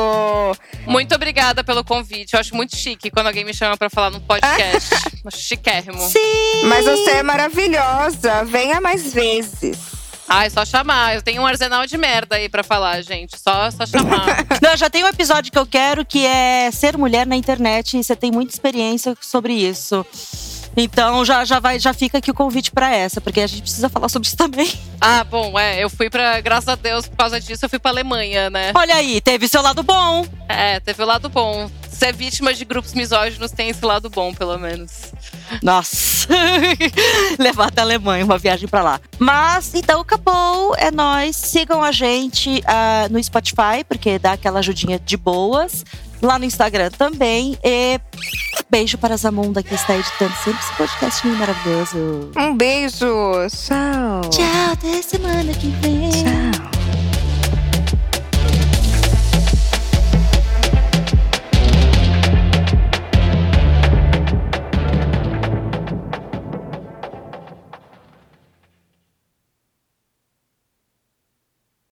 [0.86, 2.34] Muito obrigada pelo convite.
[2.34, 4.94] Eu acho muito chique quando alguém me chama pra falar no podcast.
[5.24, 5.98] acho chiquérrimo.
[5.98, 6.66] Sim.
[6.66, 8.44] Mas você é maravilhosa.
[8.44, 10.01] Venha mais vezes.
[10.34, 11.14] Ai, só chamar.
[11.14, 13.38] Eu tenho um arsenal de merda aí pra falar, gente.
[13.38, 14.46] Só, só chamar.
[14.62, 18.02] Não, já tem um episódio que eu quero que é ser mulher na internet e
[18.02, 20.06] você tem muita experiência sobre isso.
[20.74, 23.90] Então já, já vai, já fica aqui o convite pra essa, porque a gente precisa
[23.90, 24.72] falar sobre isso também.
[24.98, 25.84] ah, bom, é.
[25.84, 26.40] Eu fui pra.
[26.40, 28.72] Graças a Deus, por causa disso, eu fui pra Alemanha, né?
[28.74, 30.26] Olha aí, teve seu lado bom.
[30.48, 31.70] É, teve o lado bom.
[32.02, 35.12] Ser vítima de grupos misóginos tem esse lado bom, pelo menos.
[35.62, 36.26] Nossa.
[37.38, 39.00] Levar até a Alemanha, uma viagem pra lá.
[39.20, 40.74] Mas, então acabou.
[40.78, 41.36] É nóis.
[41.36, 45.84] Sigam a gente ah, no Spotify, porque dá aquela ajudinha de boas.
[46.20, 47.56] Lá no Instagram também.
[47.62, 48.00] E
[48.68, 52.32] beijo para a Zamunda, que está editando sempre esse podcast maravilhoso.
[52.36, 53.06] Um beijo.
[53.48, 54.28] Tchau.
[54.28, 56.10] Tchau, até semana que vem.
[56.10, 56.81] Tchau.